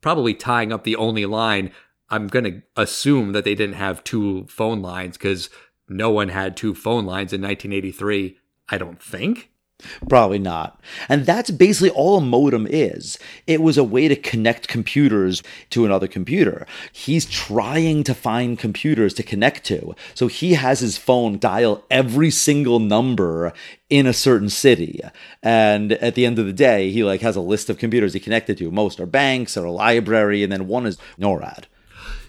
probably 0.00 0.34
tying 0.34 0.72
up 0.72 0.82
the 0.82 0.96
only 0.96 1.24
line. 1.24 1.70
I'm 2.10 2.26
going 2.26 2.44
to 2.44 2.62
assume 2.74 3.32
that 3.32 3.44
they 3.44 3.54
didn't 3.54 3.76
have 3.76 4.02
two 4.02 4.46
phone 4.48 4.82
lines 4.82 5.16
cuz 5.16 5.50
no 5.88 6.10
one 6.10 6.30
had 6.30 6.56
two 6.56 6.74
phone 6.74 7.06
lines 7.06 7.32
in 7.32 7.40
1983, 7.40 8.36
I 8.68 8.78
don't 8.78 9.02
think. 9.02 9.50
Probably 10.08 10.38
not. 10.38 10.80
And 11.06 11.26
that's 11.26 11.50
basically 11.50 11.90
all 11.90 12.16
a 12.16 12.20
modem 12.22 12.66
is. 12.68 13.18
It 13.46 13.60
was 13.60 13.76
a 13.76 13.84
way 13.84 14.08
to 14.08 14.16
connect 14.16 14.68
computers 14.68 15.42
to 15.70 15.84
another 15.84 16.08
computer. 16.08 16.66
He's 16.92 17.26
trying 17.26 18.02
to 18.04 18.14
find 18.14 18.58
computers 18.58 19.12
to 19.14 19.22
connect 19.22 19.64
to. 19.64 19.94
So 20.14 20.28
he 20.28 20.54
has 20.54 20.80
his 20.80 20.96
phone 20.96 21.38
dial 21.38 21.84
every 21.90 22.30
single 22.30 22.78
number 22.78 23.52
in 23.90 24.06
a 24.06 24.14
certain 24.14 24.48
city. 24.48 25.00
And 25.42 25.92
at 25.92 26.14
the 26.14 26.24
end 26.24 26.38
of 26.38 26.46
the 26.46 26.54
day, 26.54 26.90
he 26.90 27.04
like 27.04 27.20
has 27.20 27.36
a 27.36 27.40
list 27.42 27.68
of 27.68 27.78
computers 27.78 28.14
he 28.14 28.20
connected 28.20 28.56
to. 28.58 28.70
Most 28.70 28.98
are 28.98 29.06
banks 29.06 29.58
or 29.58 29.66
a 29.66 29.72
library, 29.72 30.42
and 30.42 30.50
then 30.50 30.68
one 30.68 30.86
is 30.86 30.96
NORAD. 31.18 31.64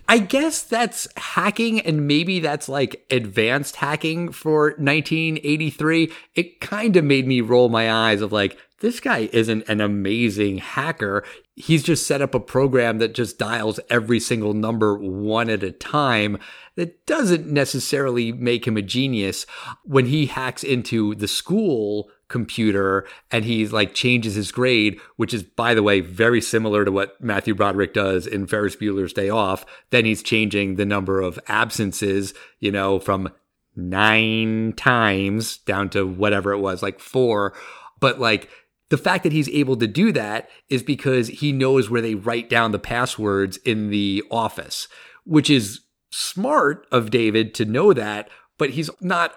I 0.10 0.20
guess 0.20 0.62
that's 0.64 1.08
hacking, 1.18 1.82
and 1.82 2.08
maybe 2.08 2.40
that's 2.40 2.70
like 2.70 3.06
advanced 3.12 3.78
hacking 3.78 4.32
for 4.32 4.70
1983. 4.78 6.12
It 6.36 6.62
kind 6.62 6.96
of 6.96 7.04
made 7.04 7.28
me 7.28 7.42
roll 7.42 7.68
my 7.70 7.92
eyes 7.92 8.22
of 8.22 8.32
like, 8.32 8.58
this 8.80 9.00
guy 9.00 9.28
isn't 9.34 9.68
an 9.68 9.82
amazing 9.82 10.60
hacker. 10.60 11.24
He's 11.56 11.82
just 11.82 12.06
set 12.06 12.22
up 12.22 12.36
a 12.36 12.40
program 12.40 13.00
that 13.00 13.16
just 13.16 13.40
dials 13.40 13.80
every 13.90 14.20
single 14.20 14.54
number 14.54 14.96
one 14.98 15.50
at 15.50 15.64
a 15.64 15.72
time. 15.72 16.38
That 16.76 17.06
doesn't 17.08 17.48
necessarily 17.48 18.32
make 18.32 18.68
him 18.68 18.78
a 18.78 18.84
genius. 18.84 19.48
When 19.84 20.06
he 20.06 20.28
hacks 20.28 20.64
into 20.64 21.16
the 21.16 21.28
school 21.28 22.12
computer 22.30 23.08
and 23.32 23.46
he 23.46 23.68
like 23.68 23.94
changes 23.94 24.36
his 24.36 24.52
grade, 24.52 25.00
which 25.16 25.34
is, 25.34 25.44
by 25.44 25.74
the 25.74 25.84
way, 25.84 26.02
very 26.02 26.42
similar 26.42 26.84
to 26.86 26.92
what 26.92 27.20
Matthew 27.22 27.56
Broderick 27.56 27.94
does 27.94 28.28
in 28.28 28.48
Ferris 28.48 28.76
Bueller's 28.76 29.14
Day 29.14 29.30
Off. 29.30 29.66
Then 29.90 30.06
he's 30.06 30.24
changing 30.24 30.76
the 30.76 30.86
number 30.86 31.22
of 31.22 31.40
absences, 31.48 32.34
you 32.60 32.72
know, 32.72 33.00
from 33.00 33.32
nine 33.76 34.74
times 34.76 35.58
down 35.60 35.90
to 35.90 36.06
whatever 36.06 36.52
it 36.52 36.60
was, 36.60 36.82
like 36.82 37.00
four. 37.00 37.54
But 38.00 38.20
like, 38.20 38.50
the 38.90 38.98
fact 38.98 39.24
that 39.24 39.34
he's 39.34 39.50
able 39.50 39.76
to 39.78 39.88
do 39.88 40.12
that 40.14 40.50
is 40.70 40.82
because 40.82 41.28
he 41.28 41.52
knows 41.52 41.90
where 41.90 42.02
they 42.02 42.16
write 42.16 42.50
down 42.50 42.72
the 42.72 42.80
passwords 42.80 43.58
in 43.58 43.90
the 43.90 44.24
office, 44.32 44.88
which 45.26 45.50
is 45.50 45.82
smart 46.10 46.88
of 46.92 47.12
David 47.12 47.54
to 47.56 47.66
know 47.66 47.92
that, 47.94 48.30
but 48.58 48.72
he's 48.72 48.90
not 49.02 49.36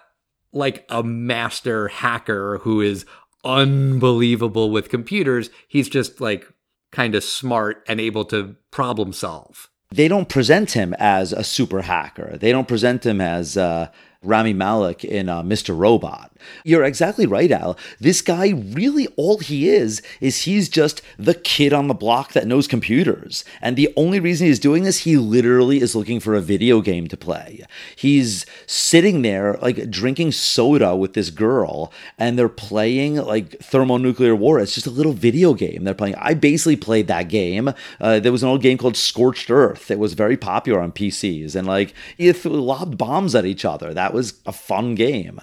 like 0.52 0.84
a 0.88 1.02
master 1.02 1.88
hacker 1.88 2.58
who 2.58 2.80
is 2.80 3.06
unbelievable 3.44 4.70
with 4.70 4.88
computers. 4.88 5.50
He's 5.68 5.88
just 5.88 6.20
like 6.20 6.46
kind 6.92 7.14
of 7.14 7.24
smart 7.24 7.84
and 7.86 8.00
able 8.00 8.24
to 8.26 8.56
problem 8.70 9.12
solve. 9.12 9.68
They 9.92 10.08
don't 10.08 10.28
present 10.28 10.72
him 10.72 10.94
as 10.98 11.32
a 11.32 11.42
super 11.42 11.82
hacker. 11.82 12.36
They 12.38 12.52
don't 12.52 12.68
present 12.68 13.04
him 13.04 13.20
as 13.20 13.56
uh, 13.56 13.88
Rami 14.22 14.52
Malek 14.52 15.02
in 15.02 15.30
uh, 15.30 15.42
Mr. 15.42 15.76
Robot. 15.76 16.30
You're 16.64 16.85
exactly 16.85 17.26
right, 17.26 17.50
Al. 17.50 17.78
This 17.98 18.20
guy 18.20 18.50
really 18.50 19.06
all 19.16 19.38
he 19.38 19.68
is 19.68 20.02
is 20.20 20.42
he's 20.42 20.68
just 20.68 21.00
the 21.18 21.35
kid 21.35 21.72
on 21.72 21.88
the 21.88 21.94
block 21.94 22.33
that 22.33 22.46
knows 22.46 22.66
computers. 22.66 23.44
And 23.62 23.76
the 23.76 23.92
only 23.96 24.20
reason 24.20 24.46
he's 24.46 24.59
doing 24.59 24.83
this, 24.85 24.98
he 24.98 25.16
literally 25.16 25.80
is 25.80 25.94
looking 25.94 26.20
for 26.20 26.35
a 26.35 26.40
video 26.40 26.80
game 26.80 27.09
to 27.09 27.16
play. 27.16 27.64
He's 27.96 28.44
sitting 28.66 29.22
there 29.22 29.59
like 29.62 29.90
drinking 29.90 30.33
soda 30.33 30.94
with 30.96 31.14
this 31.14 31.30
girl 31.30 31.92
and 32.18 32.38
they're 32.38 32.48
playing 32.48 33.16
like 33.16 33.59
thermonuclear 33.61 34.35
war. 34.35 34.59
It's 34.59 34.74
just 34.74 34.87
a 34.87 34.90
little 34.90 35.12
video 35.12 35.54
game 35.54 35.85
they're 35.85 35.94
playing. 35.94 36.16
I 36.16 36.35
basically 36.35 36.76
played 36.76 37.06
that 37.09 37.28
game. 37.28 37.72
Uh, 38.00 38.20
there 38.20 38.33
was 38.33 38.42
an 38.42 38.48
old 38.48 38.62
game 38.62 38.78
called 38.78 38.96
Scorched 38.96 39.50
Earth. 39.50 39.90
It 39.90 39.98
was 39.98 40.12
very 40.14 40.37
popular 40.37 40.80
on 40.80 40.92
PCs 40.92 41.56
and 41.56 41.66
like 41.66 41.94
you 42.18 42.35
lobbed 42.44 42.98
bombs 42.98 43.35
at 43.35 43.46
each 43.46 43.64
other. 43.64 43.94
That 44.10 44.16
was 44.16 44.40
a 44.44 44.50
fun 44.50 44.96
game. 44.96 45.38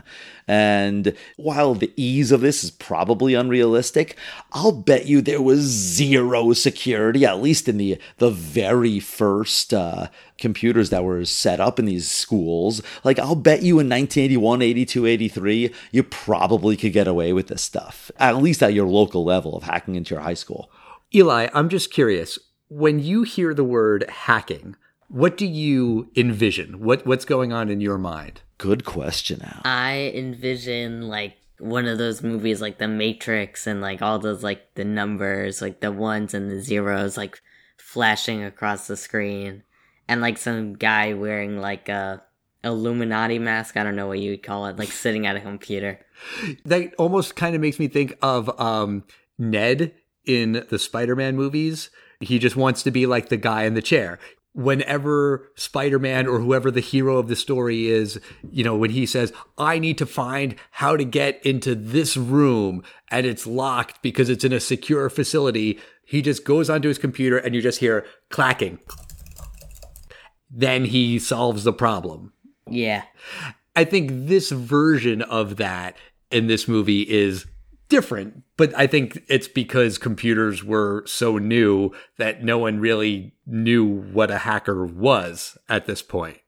And 0.46 1.16
while 1.38 1.74
the 1.74 1.94
ease 1.96 2.34
of 2.34 2.42
this 2.42 2.66
is 2.66 2.72
probably 2.72 3.34
unrealistic, 3.34 4.18
I'll 4.52 4.74
bet 4.74 5.06
you 5.06 5.22
there 5.22 5.42
was 5.42 5.62
zero 5.62 6.52
security, 6.52 7.26
at 7.26 7.42
least 7.42 7.70
in 7.70 7.78
the 7.78 7.98
the 8.18 8.30
very 8.30 9.00
first 9.00 9.74
uh, 9.74 10.08
computers 10.38 10.90
that 10.90 11.06
were 11.06 11.24
set 11.24 11.62
up 11.62 11.80
in 11.80 11.86
these 11.86 12.12
schools. 12.12 12.82
Like 13.06 13.20
I'll 13.20 13.36
bet 13.36 13.62
you 13.62 13.80
in 13.80 13.88
1981, 13.88 14.62
82, 14.62 15.06
83, 15.06 15.74
you 15.94 16.04
probably 16.04 16.76
could 16.76 16.92
get 16.92 17.08
away 17.08 17.32
with 17.32 17.48
this 17.48 17.62
stuff, 17.62 18.12
at 18.20 18.36
least 18.36 18.62
at 18.62 18.74
your 18.74 18.88
local 18.88 19.24
level 19.24 19.56
of 19.56 19.64
hacking 19.64 19.96
into 19.96 20.14
your 20.14 20.24
high 20.24 20.34
school. 20.34 20.70
Eli, 21.16 21.48
I'm 21.54 21.70
just 21.70 21.90
curious. 21.94 22.38
When 22.68 23.00
you 23.00 23.24
hear 23.24 23.54
the 23.54 23.64
word 23.64 24.04
hacking, 24.10 24.76
what 25.08 25.38
do 25.38 25.46
you 25.46 26.12
envision? 26.18 26.82
What 26.82 27.06
what's 27.06 27.24
going 27.24 27.54
on 27.54 27.70
in 27.70 27.80
your 27.80 27.98
mind? 27.98 28.42
Good 28.58 28.86
question, 28.86 29.42
Al. 29.44 29.62
I 29.66 30.12
envision 30.16 31.08
like 31.08 31.38
one 31.60 31.88
of 31.88 31.98
those 31.98 32.24
movies 32.24 32.62
like 32.62 32.78
The 32.78 32.88
Matrix 32.88 33.68
and 33.68 33.82
like 33.82 34.02
all 34.02 34.20
those 34.20 34.44
like 34.44 34.74
the 34.76 34.86
numbers, 34.86 35.62
like 35.62 35.80
the 35.80 35.92
ones 35.92 36.34
and 36.34 36.50
the 36.50 36.62
zeros 36.62 37.18
like 37.18 37.42
flashing 37.78 38.44
across 38.44 38.88
the 38.88 38.98
screen 38.98 39.64
and 40.08 40.22
like 40.22 40.38
some 40.38 40.74
guy 40.74 41.14
wearing 41.14 41.60
like 41.60 41.90
a 41.90 42.24
Illuminati 42.64 43.40
mask, 43.40 43.78
I 43.78 43.84
don't 43.84 43.96
know 43.96 44.08
what 44.08 44.20
you 44.20 44.32
would 44.32 44.44
call 44.44 44.66
it, 44.66 44.78
like 44.78 44.92
sitting 44.92 45.26
at 45.26 45.36
a 45.36 45.42
computer. 45.42 46.00
That 46.66 46.94
almost 46.98 47.36
kind 47.36 47.56
of 47.56 47.62
makes 47.62 47.80
me 47.80 47.88
think 47.88 48.18
of 48.22 48.60
um, 48.60 49.04
Ned 49.38 49.94
in 50.26 50.66
the 50.70 50.80
Spider-Man 50.80 51.36
movies. 51.36 51.90
He 52.20 52.40
just 52.40 52.56
wants 52.56 52.84
to 52.84 52.92
be 52.92 53.06
like 53.06 53.30
the 53.30 53.38
guy 53.38 53.64
in 53.64 53.76
the 53.76 53.82
chair 53.82 54.20
whenever 54.58 55.52
Spider-Man 55.54 56.26
or 56.26 56.40
whoever 56.40 56.72
the 56.72 56.82
hero 56.82 57.18
of 57.20 57.28
the 57.28 57.36
story 57.36 57.90
is, 57.90 58.20
you 58.52 58.64
know, 58.64 58.76
when 58.76 58.90
he 58.90 59.06
says, 59.06 59.32
I 59.56 59.78
need 59.78 60.00
to 60.00 60.08
find 60.08 60.56
how 60.72 60.98
to 60.98 61.06
get 61.06 61.46
into 61.46 61.76
this 61.76 62.18
room 62.18 62.82
and 63.12 63.28
it's 63.28 63.46
locked 63.46 64.02
because 64.02 64.30
it's 64.30 64.44
in 64.44 64.52
a 64.52 64.60
secure 64.60 65.12
facility, 65.12 65.80
he 66.04 66.24
just 66.24 66.44
goes 66.44 66.72
onto 66.72 66.88
his 66.88 66.98
computer 66.98 67.38
and 67.38 67.54
you 67.54 67.62
just 67.62 67.80
hear 67.80 68.04
clacking. 68.30 68.80
Then 70.50 70.86
he 70.86 71.20
solves 71.20 71.64
the 71.64 71.74
problem. 71.74 72.34
Yeah. 72.68 73.04
I 73.76 73.84
think 73.84 74.10
this 74.12 74.50
version 74.50 75.22
of 75.22 75.58
that 75.58 75.96
in 76.32 76.48
this 76.48 76.68
movie 76.68 77.04
is 77.04 77.46
different, 77.90 78.44
but 78.58 78.74
I 78.78 78.88
think 78.88 79.24
it's 79.28 79.48
because 79.48 79.98
computers 79.98 80.64
were 80.64 81.04
so 81.06 81.38
new 81.38 81.92
that 82.18 82.44
no 82.44 82.58
one 82.58 82.80
really 82.80 83.34
knew 83.46 83.86
what 83.86 84.32
a 84.32 84.40
hacker 84.40 84.86
was 84.86 85.58
at 85.70 85.86
this 85.86 86.02
point. 86.02 86.40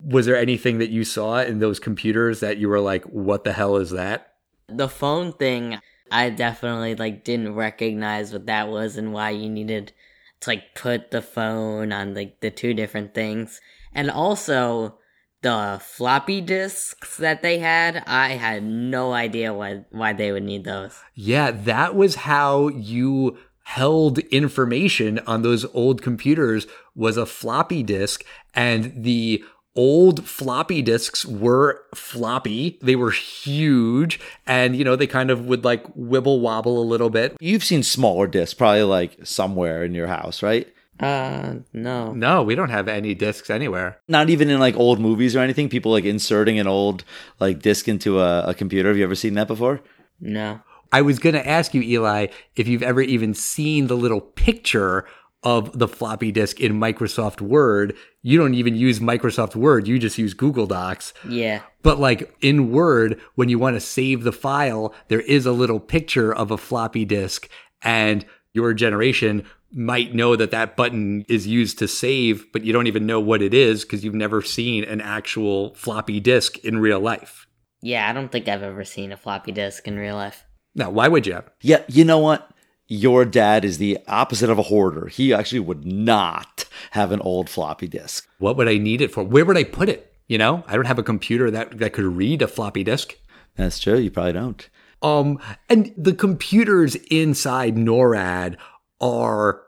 Was 0.00 0.26
there 0.26 0.36
anything 0.36 0.78
that 0.78 0.90
you 0.90 1.04
saw 1.04 1.40
in 1.40 1.60
those 1.60 1.78
computers 1.78 2.40
that 2.40 2.58
you 2.58 2.68
were 2.68 2.80
like, 2.80 3.04
what 3.04 3.44
the 3.44 3.52
hell 3.52 3.76
is 3.76 3.90
that? 3.90 4.34
The 4.68 4.88
phone 4.88 5.32
thing, 5.32 5.78
I 6.10 6.30
definitely 6.30 6.94
like 6.94 7.24
didn't 7.24 7.54
recognize 7.54 8.32
what 8.32 8.46
that 8.46 8.68
was 8.68 8.96
and 8.96 9.12
why 9.12 9.30
you 9.30 9.48
needed 9.48 9.92
to 10.40 10.50
like 10.50 10.74
put 10.74 11.10
the 11.10 11.22
phone 11.22 11.92
on 11.92 12.14
like 12.14 12.40
the 12.40 12.50
two 12.50 12.74
different 12.74 13.14
things. 13.14 13.60
And 13.94 14.10
also 14.10 14.98
the 15.42 15.80
floppy 15.82 16.40
disks 16.40 17.16
that 17.18 17.42
they 17.42 17.58
had, 17.58 18.02
I 18.06 18.30
had 18.30 18.62
no 18.62 19.12
idea 19.12 19.52
why 19.52 19.84
why 19.90 20.12
they 20.12 20.32
would 20.32 20.44
need 20.44 20.64
those. 20.64 20.98
Yeah, 21.14 21.50
that 21.50 21.94
was 21.94 22.14
how 22.14 22.68
you 22.68 23.36
held 23.64 24.18
information 24.18 25.18
on 25.20 25.42
those 25.42 25.64
old 25.74 26.02
computers 26.02 26.66
was 26.94 27.16
a 27.16 27.26
floppy 27.26 27.82
disk 27.82 28.24
and 28.54 28.92
the 29.04 29.42
old 29.74 30.26
floppy 30.26 30.82
disks 30.82 31.24
were 31.24 31.82
floppy. 31.94 32.78
They 32.82 32.96
were 32.96 33.10
huge 33.10 34.20
and, 34.46 34.76
you 34.76 34.84
know, 34.84 34.96
they 34.96 35.06
kind 35.06 35.30
of 35.30 35.46
would 35.46 35.64
like 35.64 35.84
wibble 35.94 36.40
wobble 36.40 36.82
a 36.82 36.84
little 36.84 37.10
bit. 37.10 37.36
You've 37.40 37.64
seen 37.64 37.82
smaller 37.82 38.26
discs, 38.26 38.54
probably 38.54 38.82
like 38.82 39.16
somewhere 39.24 39.84
in 39.84 39.94
your 39.94 40.08
house, 40.08 40.42
right? 40.42 40.68
Uh, 41.02 41.56
no. 41.72 42.12
No, 42.12 42.42
we 42.42 42.54
don't 42.54 42.70
have 42.70 42.88
any 42.88 43.14
discs 43.14 43.50
anywhere. 43.50 44.00
Not 44.08 44.30
even 44.30 44.48
in 44.48 44.60
like 44.60 44.76
old 44.76 45.00
movies 45.00 45.34
or 45.34 45.40
anything. 45.40 45.68
People 45.68 45.92
like 45.92 46.04
inserting 46.04 46.58
an 46.58 46.66
old 46.66 47.04
like 47.40 47.60
disc 47.60 47.88
into 47.88 48.20
a, 48.20 48.44
a 48.44 48.54
computer. 48.54 48.88
Have 48.88 48.98
you 48.98 49.04
ever 49.04 49.14
seen 49.14 49.34
that 49.34 49.48
before? 49.48 49.80
No. 50.20 50.60
I 50.92 51.02
was 51.02 51.18
going 51.18 51.34
to 51.34 51.48
ask 51.48 51.74
you, 51.74 51.82
Eli, 51.82 52.28
if 52.54 52.68
you've 52.68 52.82
ever 52.82 53.00
even 53.00 53.34
seen 53.34 53.86
the 53.86 53.96
little 53.96 54.20
picture 54.20 55.06
of 55.42 55.76
the 55.76 55.88
floppy 55.88 56.30
disk 56.30 56.60
in 56.60 56.78
Microsoft 56.78 57.40
Word. 57.40 57.96
You 58.22 58.38
don't 58.38 58.54
even 58.54 58.76
use 58.76 59.00
Microsoft 59.00 59.56
Word. 59.56 59.88
You 59.88 59.98
just 59.98 60.18
use 60.18 60.34
Google 60.34 60.66
Docs. 60.66 61.12
Yeah. 61.28 61.62
But 61.82 61.98
like 61.98 62.32
in 62.40 62.70
Word, 62.70 63.20
when 63.34 63.48
you 63.48 63.58
want 63.58 63.74
to 63.74 63.80
save 63.80 64.22
the 64.22 64.32
file, 64.32 64.94
there 65.08 65.20
is 65.20 65.44
a 65.44 65.52
little 65.52 65.80
picture 65.80 66.32
of 66.32 66.50
a 66.50 66.58
floppy 66.58 67.04
disk 67.04 67.48
and 67.82 68.24
your 68.52 68.72
generation 68.74 69.44
might 69.72 70.14
know 70.14 70.36
that 70.36 70.50
that 70.50 70.76
button 70.76 71.24
is 71.28 71.46
used 71.46 71.78
to 71.78 71.88
save, 71.88 72.50
but 72.52 72.64
you 72.64 72.72
don't 72.72 72.86
even 72.86 73.06
know 73.06 73.20
what 73.20 73.42
it 73.42 73.54
is 73.54 73.82
because 73.82 74.04
you've 74.04 74.14
never 74.14 74.42
seen 74.42 74.84
an 74.84 75.00
actual 75.00 75.74
floppy 75.74 76.20
disk 76.20 76.58
in 76.58 76.78
real 76.78 77.00
life. 77.00 77.46
Yeah, 77.80 78.08
I 78.08 78.12
don't 78.12 78.30
think 78.30 78.48
I've 78.48 78.62
ever 78.62 78.84
seen 78.84 79.12
a 79.12 79.16
floppy 79.16 79.52
disk 79.52 79.88
in 79.88 79.98
real 79.98 80.14
life. 80.14 80.44
Now, 80.74 80.90
why 80.90 81.08
would 81.08 81.26
you? 81.26 81.34
Have? 81.34 81.50
Yeah, 81.60 81.82
you 81.88 82.04
know 82.04 82.18
what? 82.18 82.50
Your 82.86 83.24
dad 83.24 83.64
is 83.64 83.78
the 83.78 83.98
opposite 84.06 84.50
of 84.50 84.58
a 84.58 84.62
hoarder. 84.62 85.06
He 85.06 85.32
actually 85.32 85.60
would 85.60 85.84
not 85.84 86.66
have 86.90 87.10
an 87.10 87.20
old 87.20 87.48
floppy 87.48 87.88
disk. 87.88 88.28
What 88.38 88.56
would 88.56 88.68
I 88.68 88.76
need 88.76 89.00
it 89.00 89.12
for? 89.12 89.24
Where 89.24 89.44
would 89.44 89.56
I 89.56 89.64
put 89.64 89.88
it? 89.88 90.14
You 90.28 90.38
know, 90.38 90.62
I 90.66 90.76
don't 90.76 90.86
have 90.86 90.98
a 90.98 91.02
computer 91.02 91.50
that, 91.50 91.78
that 91.78 91.92
could 91.92 92.04
read 92.04 92.42
a 92.42 92.48
floppy 92.48 92.84
disk. 92.84 93.16
That's 93.56 93.78
true. 93.78 93.98
You 93.98 94.10
probably 94.10 94.32
don't. 94.32 94.68
Um, 95.02 95.40
and 95.68 95.92
the 95.96 96.14
computers 96.14 96.94
inside 97.10 97.76
NORAD 97.76 98.56
are 99.02 99.60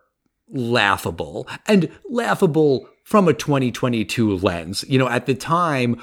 laughable 0.49 1.47
and 1.67 1.91
laughable 2.09 2.89
from 3.03 3.29
a 3.29 3.35
2022 3.35 4.37
lens. 4.39 4.85
You 4.89 4.99
know, 4.99 5.09
at 5.09 5.27
the 5.27 5.35
time, 5.35 6.01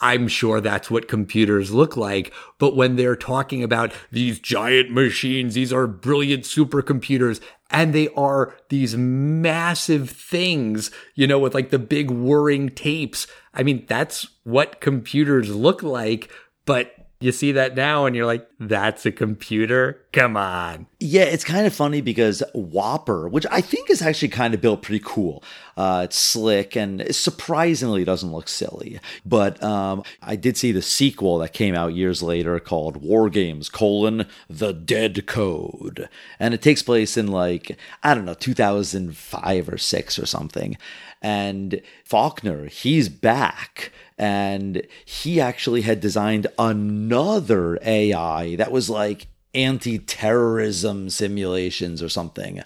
I'm 0.00 0.28
sure 0.28 0.60
that's 0.60 0.90
what 0.90 1.08
computers 1.08 1.72
look 1.72 1.96
like. 1.96 2.32
But 2.58 2.76
when 2.76 2.96
they're 2.96 3.16
talking 3.16 3.62
about 3.62 3.92
these 4.12 4.38
giant 4.38 4.92
machines, 4.92 5.54
these 5.54 5.72
are 5.72 5.86
brilliant 5.86 6.44
supercomputers, 6.44 7.40
and 7.70 7.92
they 7.92 8.08
are 8.10 8.56
these 8.68 8.96
massive 8.96 10.08
things, 10.08 10.90
you 11.14 11.26
know, 11.26 11.38
with 11.38 11.54
like 11.54 11.70
the 11.70 11.78
big 11.78 12.10
whirring 12.10 12.70
tapes. 12.70 13.26
I 13.52 13.62
mean, 13.62 13.84
that's 13.88 14.28
what 14.44 14.80
computers 14.80 15.54
look 15.54 15.82
like. 15.82 16.30
But 16.64 16.92
you 17.20 17.32
see 17.32 17.50
that 17.52 17.74
now 17.74 18.06
and 18.06 18.14
you're 18.14 18.26
like, 18.26 18.48
that's 18.60 19.04
a 19.04 19.10
computer? 19.10 20.00
Come 20.12 20.36
on. 20.36 20.86
Yeah, 21.00 21.24
it's 21.24 21.42
kind 21.42 21.66
of 21.66 21.74
funny 21.74 22.00
because 22.00 22.44
WOPR, 22.54 23.28
which 23.28 23.46
I 23.50 23.60
think 23.60 23.90
is 23.90 24.00
actually 24.02 24.28
kind 24.28 24.54
of 24.54 24.60
built 24.60 24.82
pretty 24.82 25.02
cool. 25.04 25.42
Uh, 25.76 26.02
it's 26.04 26.18
slick 26.18 26.76
and 26.76 27.12
surprisingly 27.14 28.04
doesn't 28.04 28.30
look 28.30 28.48
silly. 28.48 29.00
But 29.26 29.60
um, 29.62 30.04
I 30.22 30.36
did 30.36 30.56
see 30.56 30.70
the 30.70 30.82
sequel 30.82 31.38
that 31.38 31.52
came 31.52 31.74
out 31.74 31.94
years 31.94 32.22
later 32.22 32.60
called 32.60 32.98
War 32.98 33.28
Games, 33.28 33.68
colon, 33.68 34.26
The 34.48 34.72
Dead 34.72 35.26
Code. 35.26 36.08
And 36.38 36.54
it 36.54 36.62
takes 36.62 36.84
place 36.84 37.16
in 37.16 37.26
like, 37.26 37.76
I 38.04 38.14
don't 38.14 38.26
know, 38.26 38.34
2005 38.34 39.68
or 39.68 39.78
6 39.78 40.18
or 40.20 40.26
something. 40.26 40.78
And 41.20 41.82
Faulkner, 42.04 42.66
he's 42.66 43.08
back 43.08 43.92
and 44.18 44.82
he 45.04 45.40
actually 45.40 45.82
had 45.82 46.00
designed 46.00 46.46
another 46.58 47.78
AI 47.82 48.56
that 48.56 48.72
was 48.72 48.90
like 48.90 49.28
anti 49.54 49.98
terrorism 49.98 51.08
simulations 51.10 52.02
or 52.02 52.08
something. 52.08 52.62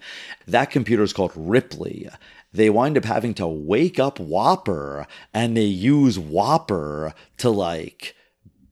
That 0.46 0.70
computer 0.70 1.02
is 1.02 1.12
called 1.12 1.32
Ripley. 1.36 2.08
They 2.52 2.70
wind 2.70 2.98
up 2.98 3.04
having 3.04 3.34
to 3.34 3.46
wake 3.46 3.98
up 3.98 4.18
WOPR 4.18 5.06
and 5.32 5.56
they 5.56 5.64
use 5.64 6.18
WOPR 6.18 7.12
to 7.38 7.50
like 7.50 8.14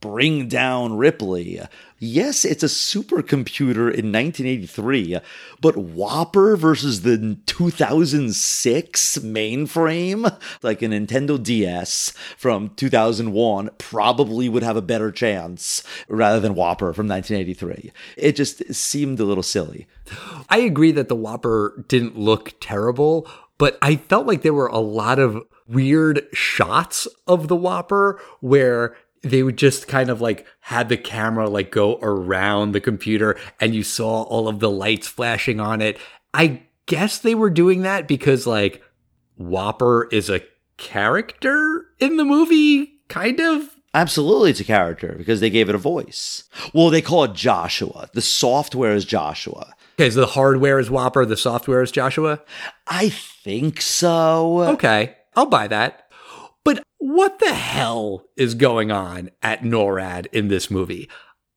bring 0.01 0.49
down 0.49 0.97
Ripley. 0.97 1.61
Yes, 2.02 2.46
it's 2.46 2.62
a 2.62 2.66
supercomputer 2.66 3.92
in 3.92 4.10
1983, 4.10 5.18
but 5.60 5.74
WOPR 5.74 6.56
versus 6.56 7.02
the 7.02 7.36
2006 7.44 9.18
mainframe, 9.18 10.40
like 10.62 10.80
a 10.80 10.86
Nintendo 10.86 11.40
DS 11.40 12.14
from 12.38 12.70
2001, 12.70 13.68
probably 13.76 14.48
would 14.48 14.62
have 14.62 14.78
a 14.78 14.82
better 14.82 15.12
chance 15.12 15.84
rather 16.08 16.40
than 16.40 16.54
WOPR 16.54 16.94
from 16.94 17.06
1983. 17.06 17.92
It 18.16 18.34
just 18.34 18.72
seemed 18.72 19.20
a 19.20 19.24
little 19.24 19.42
silly. 19.42 19.86
I 20.48 20.60
agree 20.60 20.92
that 20.92 21.10
the 21.10 21.16
WOPR 21.16 21.86
didn't 21.86 22.18
look 22.18 22.54
terrible, 22.60 23.28
but 23.58 23.76
I 23.82 23.96
felt 23.96 24.26
like 24.26 24.40
there 24.40 24.54
were 24.54 24.68
a 24.68 24.78
lot 24.78 25.18
of 25.18 25.42
weird 25.68 26.26
shots 26.32 27.06
of 27.26 27.48
the 27.48 27.56
WOPR 27.56 28.18
where 28.40 28.96
they 29.22 29.42
would 29.42 29.59
just 29.59 29.88
kind 29.88 30.09
of 30.09 30.20
like 30.20 30.46
had 30.61 30.88
the 30.88 30.96
camera 30.96 31.48
like 31.48 31.70
go 31.70 31.98
around 32.02 32.72
the 32.72 32.80
computer 32.80 33.38
and 33.61 33.74
you 33.74 33.83
saw 33.83 34.22
all 34.22 34.48
of 34.48 34.61
the 34.61 34.70
lights 34.70 35.06
flashing 35.06 35.61
on 35.61 35.83
it. 35.83 35.98
I 36.33 36.62
guess 36.87 37.18
they 37.18 37.35
were 37.35 37.50
doing 37.50 37.83
that 37.83 38.09
because 38.09 38.46
like 38.46 38.83
WOPR 39.38 40.12
is 40.12 40.30
a 40.30 40.42
character 40.76 41.87
in 41.98 42.16
the 42.16 42.24
movie, 42.24 43.00
kind 43.09 43.40
of. 43.40 43.76
Absolutely, 43.92 44.50
it's 44.50 44.61
a 44.61 44.64
character 44.64 45.14
because 45.18 45.40
they 45.40 45.50
gave 45.50 45.68
it 45.68 45.74
a 45.74 45.78
voice. 45.78 46.44
Well, 46.72 46.90
they 46.90 47.02
call 47.02 47.24
it 47.24 47.35
Joshua. 47.35 48.09
The 48.12 48.22
software 48.22 48.94
is 48.94 49.04
Joshua. 49.04 49.74
Okay, 49.94 50.11
so 50.11 50.20
the 50.20 50.26
hardware 50.26 50.78
is 50.78 50.88
WOPR, 50.88 51.28
the 51.28 51.37
software 51.37 51.83
is 51.83 51.90
Joshua? 51.90 52.40
I 52.87 53.11
think 53.11 53.80
so. 53.80 54.61
Okay, 54.61 55.16
I'll 55.37 55.46
buy 55.46 55.68
that. 55.68 56.10
But 56.64 56.83
what 56.99 57.38
the 57.38 57.55
hell 57.55 58.25
is 58.37 58.55
going 58.55 58.90
on 58.90 59.31
at 59.42 59.62
NORAD 59.62 60.27
in 60.33 60.49
this 60.49 60.70
movie? 60.70 61.09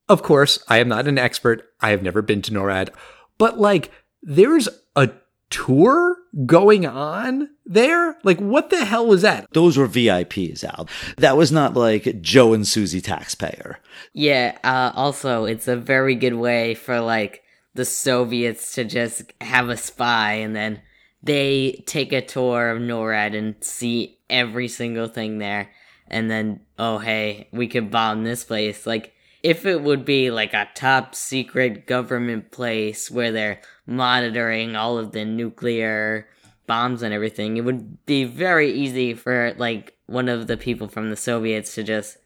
Of 0.09 0.23
course, 0.23 0.63
I 0.67 0.79
am 0.79 0.87
not 0.87 1.07
an 1.07 1.17
expert. 1.17 1.63
I 1.81 1.89
have 1.89 2.03
never 2.03 2.21
been 2.21 2.41
to 2.43 2.51
NORAD, 2.51 2.89
but 3.37 3.59
like, 3.59 3.91
there's 4.21 4.69
a 4.95 5.09
tour 5.49 6.17
going 6.45 6.85
on 6.85 7.49
there? 7.65 8.17
Like, 8.23 8.39
what 8.39 8.69
the 8.69 8.83
hell 8.83 9.05
was 9.05 9.21
that? 9.21 9.47
Those 9.51 9.77
were 9.77 9.87
VIPs, 9.87 10.63
Al. 10.63 10.87
That 11.17 11.37
was 11.37 11.51
not 11.51 11.75
like 11.75 12.21
Joe 12.21 12.53
and 12.53 12.67
Susie 12.67 13.01
taxpayer. 13.01 13.79
Yeah, 14.13 14.57
uh, 14.63 14.91
also, 14.95 15.45
it's 15.45 15.67
a 15.67 15.75
very 15.75 16.15
good 16.15 16.33
way 16.33 16.73
for, 16.73 16.99
like, 16.99 17.43
the 17.75 17.85
Soviets 17.85 18.73
to 18.73 18.83
just 18.83 19.31
have 19.41 19.69
a 19.69 19.77
spy 19.77 20.33
and 20.33 20.55
then 20.55 20.81
they 21.23 21.83
take 21.85 22.11
a 22.11 22.21
tour 22.21 22.69
of 22.69 22.81
NORAD 22.81 23.35
and 23.35 23.55
see 23.61 24.19
every 24.29 24.67
single 24.67 25.07
thing 25.07 25.39
there. 25.39 25.71
And 26.07 26.29
then, 26.29 26.59
oh, 26.77 26.97
hey, 26.97 27.47
we 27.51 27.67
could 27.67 27.89
bomb 27.89 28.23
this 28.23 28.43
place. 28.43 28.85
Like, 28.85 29.13
if 29.41 29.65
it 29.65 29.81
would 29.81 30.05
be 30.05 30.31
like 30.31 30.53
a 30.53 30.69
top 30.75 31.15
secret 31.15 31.87
government 31.87 32.51
place 32.51 33.09
where 33.09 33.31
they're 33.31 33.61
monitoring 33.85 34.75
all 34.75 34.97
of 34.97 35.11
the 35.11 35.25
nuclear 35.25 36.27
bombs 36.67 37.01
and 37.01 37.13
everything, 37.13 37.57
it 37.57 37.61
would 37.61 38.05
be 38.05 38.25
very 38.25 38.71
easy 38.71 39.13
for 39.13 39.53
like 39.57 39.97
one 40.05 40.29
of 40.29 40.47
the 40.47 40.57
people 40.57 40.87
from 40.87 41.09
the 41.09 41.15
Soviets 41.15 41.75
to 41.75 41.83
just 41.83 42.17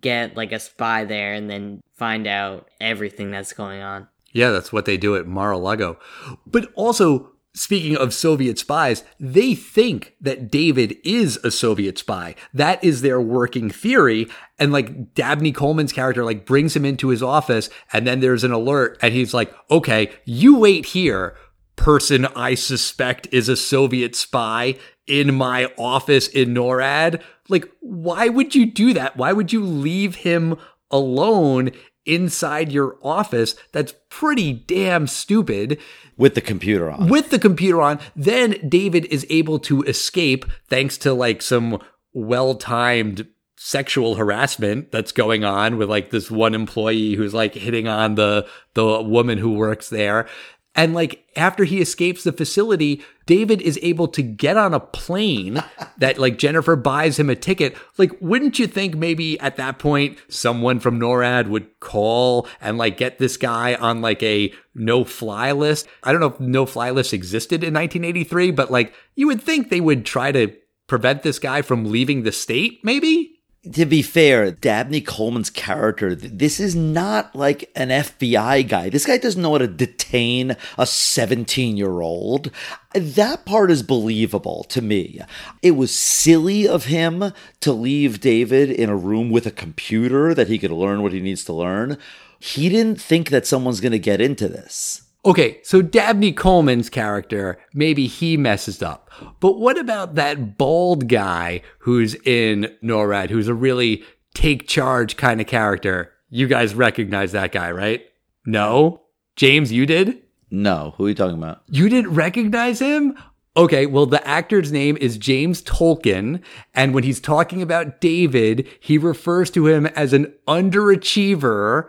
get 0.00 0.36
like 0.36 0.52
a 0.52 0.58
spy 0.58 1.04
there 1.04 1.32
and 1.32 1.48
then 1.48 1.80
find 1.94 2.26
out 2.26 2.68
everything 2.80 3.30
that's 3.30 3.52
going 3.52 3.82
on. 3.82 4.08
Yeah, 4.32 4.50
that's 4.50 4.72
what 4.72 4.86
they 4.86 4.96
do 4.96 5.16
at 5.16 5.26
Mar-a-Lago. 5.26 5.98
But 6.46 6.70
also, 6.74 7.32
Speaking 7.54 7.98
of 7.98 8.14
Soviet 8.14 8.58
spies, 8.58 9.04
they 9.20 9.54
think 9.54 10.14
that 10.22 10.50
David 10.50 10.96
is 11.04 11.38
a 11.44 11.50
Soviet 11.50 11.98
spy. 11.98 12.34
That 12.54 12.82
is 12.82 13.02
their 13.02 13.20
working 13.20 13.68
theory. 13.68 14.28
And 14.58 14.72
like 14.72 15.12
Dabney 15.14 15.52
Coleman's 15.52 15.92
character 15.92 16.24
like 16.24 16.46
brings 16.46 16.74
him 16.74 16.86
into 16.86 17.08
his 17.08 17.22
office 17.22 17.68
and 17.92 18.06
then 18.06 18.20
there's 18.20 18.44
an 18.44 18.52
alert 18.52 18.98
and 19.02 19.12
he's 19.12 19.34
like, 19.34 19.54
okay, 19.70 20.10
you 20.24 20.58
wait 20.58 20.86
here. 20.86 21.36
Person 21.76 22.26
I 22.26 22.54
suspect 22.54 23.28
is 23.32 23.50
a 23.50 23.56
Soviet 23.56 24.14
spy 24.14 24.76
in 25.06 25.34
my 25.34 25.70
office 25.76 26.28
in 26.28 26.54
NORAD. 26.54 27.20
Like, 27.48 27.70
why 27.80 28.28
would 28.28 28.54
you 28.54 28.64
do 28.64 28.94
that? 28.94 29.16
Why 29.16 29.32
would 29.32 29.52
you 29.52 29.62
leave 29.62 30.16
him 30.16 30.56
alone 30.90 31.72
inside 32.06 32.72
your 32.72 32.98
office? 33.02 33.54
That's 33.72 33.94
pretty 34.08 34.52
damn 34.52 35.06
stupid 35.06 35.78
with 36.16 36.34
the 36.34 36.40
computer 36.40 36.90
on. 36.90 37.08
With 37.08 37.30
the 37.30 37.38
computer 37.38 37.80
on, 37.80 38.00
then 38.14 38.56
David 38.68 39.06
is 39.06 39.26
able 39.30 39.58
to 39.60 39.82
escape 39.82 40.44
thanks 40.68 40.98
to 40.98 41.12
like 41.12 41.42
some 41.42 41.80
well 42.12 42.54
timed 42.54 43.26
sexual 43.56 44.16
harassment 44.16 44.90
that's 44.90 45.12
going 45.12 45.44
on 45.44 45.78
with 45.78 45.88
like 45.88 46.10
this 46.10 46.30
one 46.30 46.52
employee 46.52 47.14
who's 47.14 47.32
like 47.32 47.54
hitting 47.54 47.86
on 47.86 48.16
the 48.16 48.44
the 48.74 49.00
woman 49.02 49.38
who 49.38 49.52
works 49.52 49.88
there 49.88 50.26
and 50.74 50.94
like 50.94 51.24
after 51.36 51.64
he 51.64 51.80
escapes 51.80 52.24
the 52.24 52.32
facility, 52.32 53.02
David 53.26 53.60
is 53.60 53.78
able 53.82 54.08
to 54.08 54.22
get 54.22 54.56
on 54.56 54.72
a 54.72 54.80
plane 54.80 55.62
that 55.98 56.18
like 56.18 56.38
Jennifer 56.38 56.76
buys 56.76 57.18
him 57.18 57.28
a 57.28 57.36
ticket. 57.36 57.76
Like, 57.98 58.12
wouldn't 58.20 58.58
you 58.58 58.66
think 58.66 58.94
maybe 58.94 59.38
at 59.40 59.56
that 59.56 59.78
point 59.78 60.18
someone 60.28 60.80
from 60.80 60.98
NORAD 60.98 61.48
would 61.48 61.78
call 61.80 62.48
and 62.60 62.78
like 62.78 62.96
get 62.96 63.18
this 63.18 63.36
guy 63.36 63.74
on 63.74 64.00
like 64.00 64.22
a 64.22 64.52
no 64.74 65.04
fly 65.04 65.52
list? 65.52 65.86
I 66.02 66.12
don't 66.12 66.20
know 66.20 66.32
if 66.32 66.40
no 66.40 66.64
fly 66.64 66.90
list 66.90 67.12
existed 67.12 67.62
in 67.62 67.74
1983, 67.74 68.50
but 68.52 68.70
like 68.70 68.94
you 69.14 69.26
would 69.26 69.42
think 69.42 69.68
they 69.68 69.80
would 69.80 70.06
try 70.06 70.32
to 70.32 70.54
prevent 70.86 71.22
this 71.22 71.38
guy 71.38 71.62
from 71.62 71.90
leaving 71.90 72.22
the 72.22 72.32
state, 72.32 72.80
maybe? 72.82 73.31
To 73.70 73.86
be 73.86 74.02
fair, 74.02 74.50
Dabney 74.50 75.00
Coleman's 75.00 75.50
character, 75.50 76.16
this 76.16 76.58
is 76.58 76.74
not 76.74 77.36
like 77.36 77.70
an 77.76 77.90
FBI 77.90 78.68
guy. 78.68 78.88
This 78.88 79.06
guy 79.06 79.18
doesn't 79.18 79.40
know 79.40 79.52
how 79.52 79.58
to 79.58 79.68
detain 79.68 80.56
a 80.76 80.84
17 80.84 81.76
year 81.76 82.00
old. 82.00 82.50
That 82.92 83.44
part 83.44 83.70
is 83.70 83.84
believable 83.84 84.64
to 84.64 84.82
me. 84.82 85.20
It 85.62 85.72
was 85.72 85.94
silly 85.94 86.66
of 86.66 86.86
him 86.86 87.32
to 87.60 87.72
leave 87.72 88.20
David 88.20 88.68
in 88.68 88.90
a 88.90 88.96
room 88.96 89.30
with 89.30 89.46
a 89.46 89.52
computer 89.52 90.34
that 90.34 90.48
he 90.48 90.58
could 90.58 90.72
learn 90.72 91.02
what 91.02 91.12
he 91.12 91.20
needs 91.20 91.44
to 91.44 91.52
learn. 91.52 91.98
He 92.40 92.68
didn't 92.68 93.00
think 93.00 93.30
that 93.30 93.46
someone's 93.46 93.80
going 93.80 93.92
to 93.92 93.98
get 94.00 94.20
into 94.20 94.48
this. 94.48 95.02
Okay, 95.24 95.60
so 95.62 95.82
Dabney 95.82 96.32
Coleman's 96.32 96.90
character, 96.90 97.58
maybe 97.72 98.08
he 98.08 98.36
messes 98.36 98.82
up. 98.82 99.08
But 99.38 99.58
what 99.58 99.78
about 99.78 100.16
that 100.16 100.58
bald 100.58 101.08
guy 101.08 101.62
who's 101.78 102.16
in 102.26 102.74
NORAD, 102.82 103.30
who's 103.30 103.46
a 103.46 103.54
really 103.54 104.02
take 104.34 104.66
charge 104.66 105.16
kind 105.16 105.40
of 105.40 105.46
character? 105.46 106.10
You 106.28 106.48
guys 106.48 106.74
recognize 106.74 107.30
that 107.32 107.52
guy, 107.52 107.70
right? 107.70 108.02
No? 108.44 109.02
James, 109.36 109.70
you 109.70 109.86
did? 109.86 110.22
No. 110.50 110.94
Who 110.96 111.06
are 111.06 111.10
you 111.10 111.14
talking 111.14 111.38
about? 111.38 111.62
You 111.68 111.88
didn't 111.88 112.14
recognize 112.14 112.80
him? 112.80 113.16
Okay, 113.56 113.86
well, 113.86 114.06
the 114.06 114.26
actor's 114.26 114.72
name 114.72 114.96
is 114.96 115.18
James 115.18 115.62
Tolkan, 115.62 116.40
and 116.74 116.94
when 116.94 117.04
he's 117.04 117.20
talking 117.20 117.60
about 117.60 118.00
David, 118.00 118.66
he 118.80 118.96
refers 118.96 119.50
to 119.50 119.66
him 119.66 119.86
as 119.86 120.14
an 120.14 120.32
underachiever, 120.48 121.88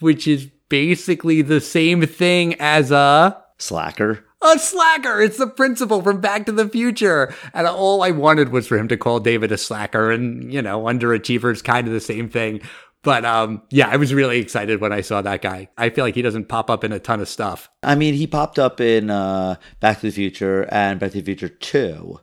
which 0.00 0.28
is 0.28 0.50
basically 0.68 1.42
the 1.42 1.60
same 1.60 2.06
thing 2.06 2.54
as 2.60 2.90
a 2.90 3.42
Slacker. 3.58 4.24
a 4.40 4.58
slacker. 4.58 5.20
It's 5.20 5.38
the 5.38 5.48
principal 5.48 6.00
from 6.00 6.20
Back 6.20 6.46
to 6.46 6.52
the 6.52 6.68
Future. 6.68 7.34
And 7.52 7.66
all 7.66 8.02
I 8.02 8.12
wanted 8.12 8.50
was 8.50 8.68
for 8.68 8.78
him 8.78 8.86
to 8.88 8.96
call 8.96 9.18
David 9.18 9.50
a 9.50 9.58
slacker 9.58 10.12
and, 10.12 10.52
you 10.52 10.62
know, 10.62 10.82
underachiever 10.82 11.52
is 11.52 11.60
kind 11.60 11.88
of 11.88 11.92
the 11.92 12.00
same 12.00 12.28
thing. 12.28 12.60
But 13.02 13.24
um 13.24 13.62
yeah, 13.70 13.88
I 13.88 13.96
was 13.96 14.12
really 14.14 14.38
excited 14.38 14.80
when 14.80 14.92
I 14.92 15.00
saw 15.00 15.22
that 15.22 15.42
guy. 15.42 15.68
I 15.76 15.90
feel 15.90 16.04
like 16.04 16.14
he 16.14 16.22
doesn't 16.22 16.48
pop 16.48 16.70
up 16.70 16.84
in 16.84 16.92
a 16.92 16.98
ton 17.00 17.20
of 17.20 17.28
stuff. 17.28 17.68
I 17.82 17.94
mean, 17.96 18.14
he 18.14 18.26
popped 18.26 18.58
up 18.58 18.80
in 18.80 19.10
uh, 19.10 19.56
Back 19.80 20.00
to 20.00 20.06
the 20.06 20.12
Future 20.12 20.68
and 20.70 21.00
Back 21.00 21.12
to 21.12 21.18
the 21.18 21.24
Future 21.24 21.48
2, 21.48 22.20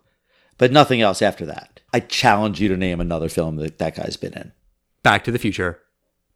but 0.57 0.71
nothing 0.71 1.01
else 1.01 1.21
after 1.21 1.45
that. 1.47 1.79
I 1.93 1.99
challenge 2.01 2.61
you 2.61 2.67
to 2.69 2.77
name 2.77 2.99
another 3.01 3.29
film 3.29 3.55
that 3.57 3.77
that 3.79 3.95
guy's 3.95 4.17
been 4.17 4.33
in. 4.33 4.51
Back 5.01 5.23
to 5.25 5.31
the 5.31 5.39
Future, 5.39 5.79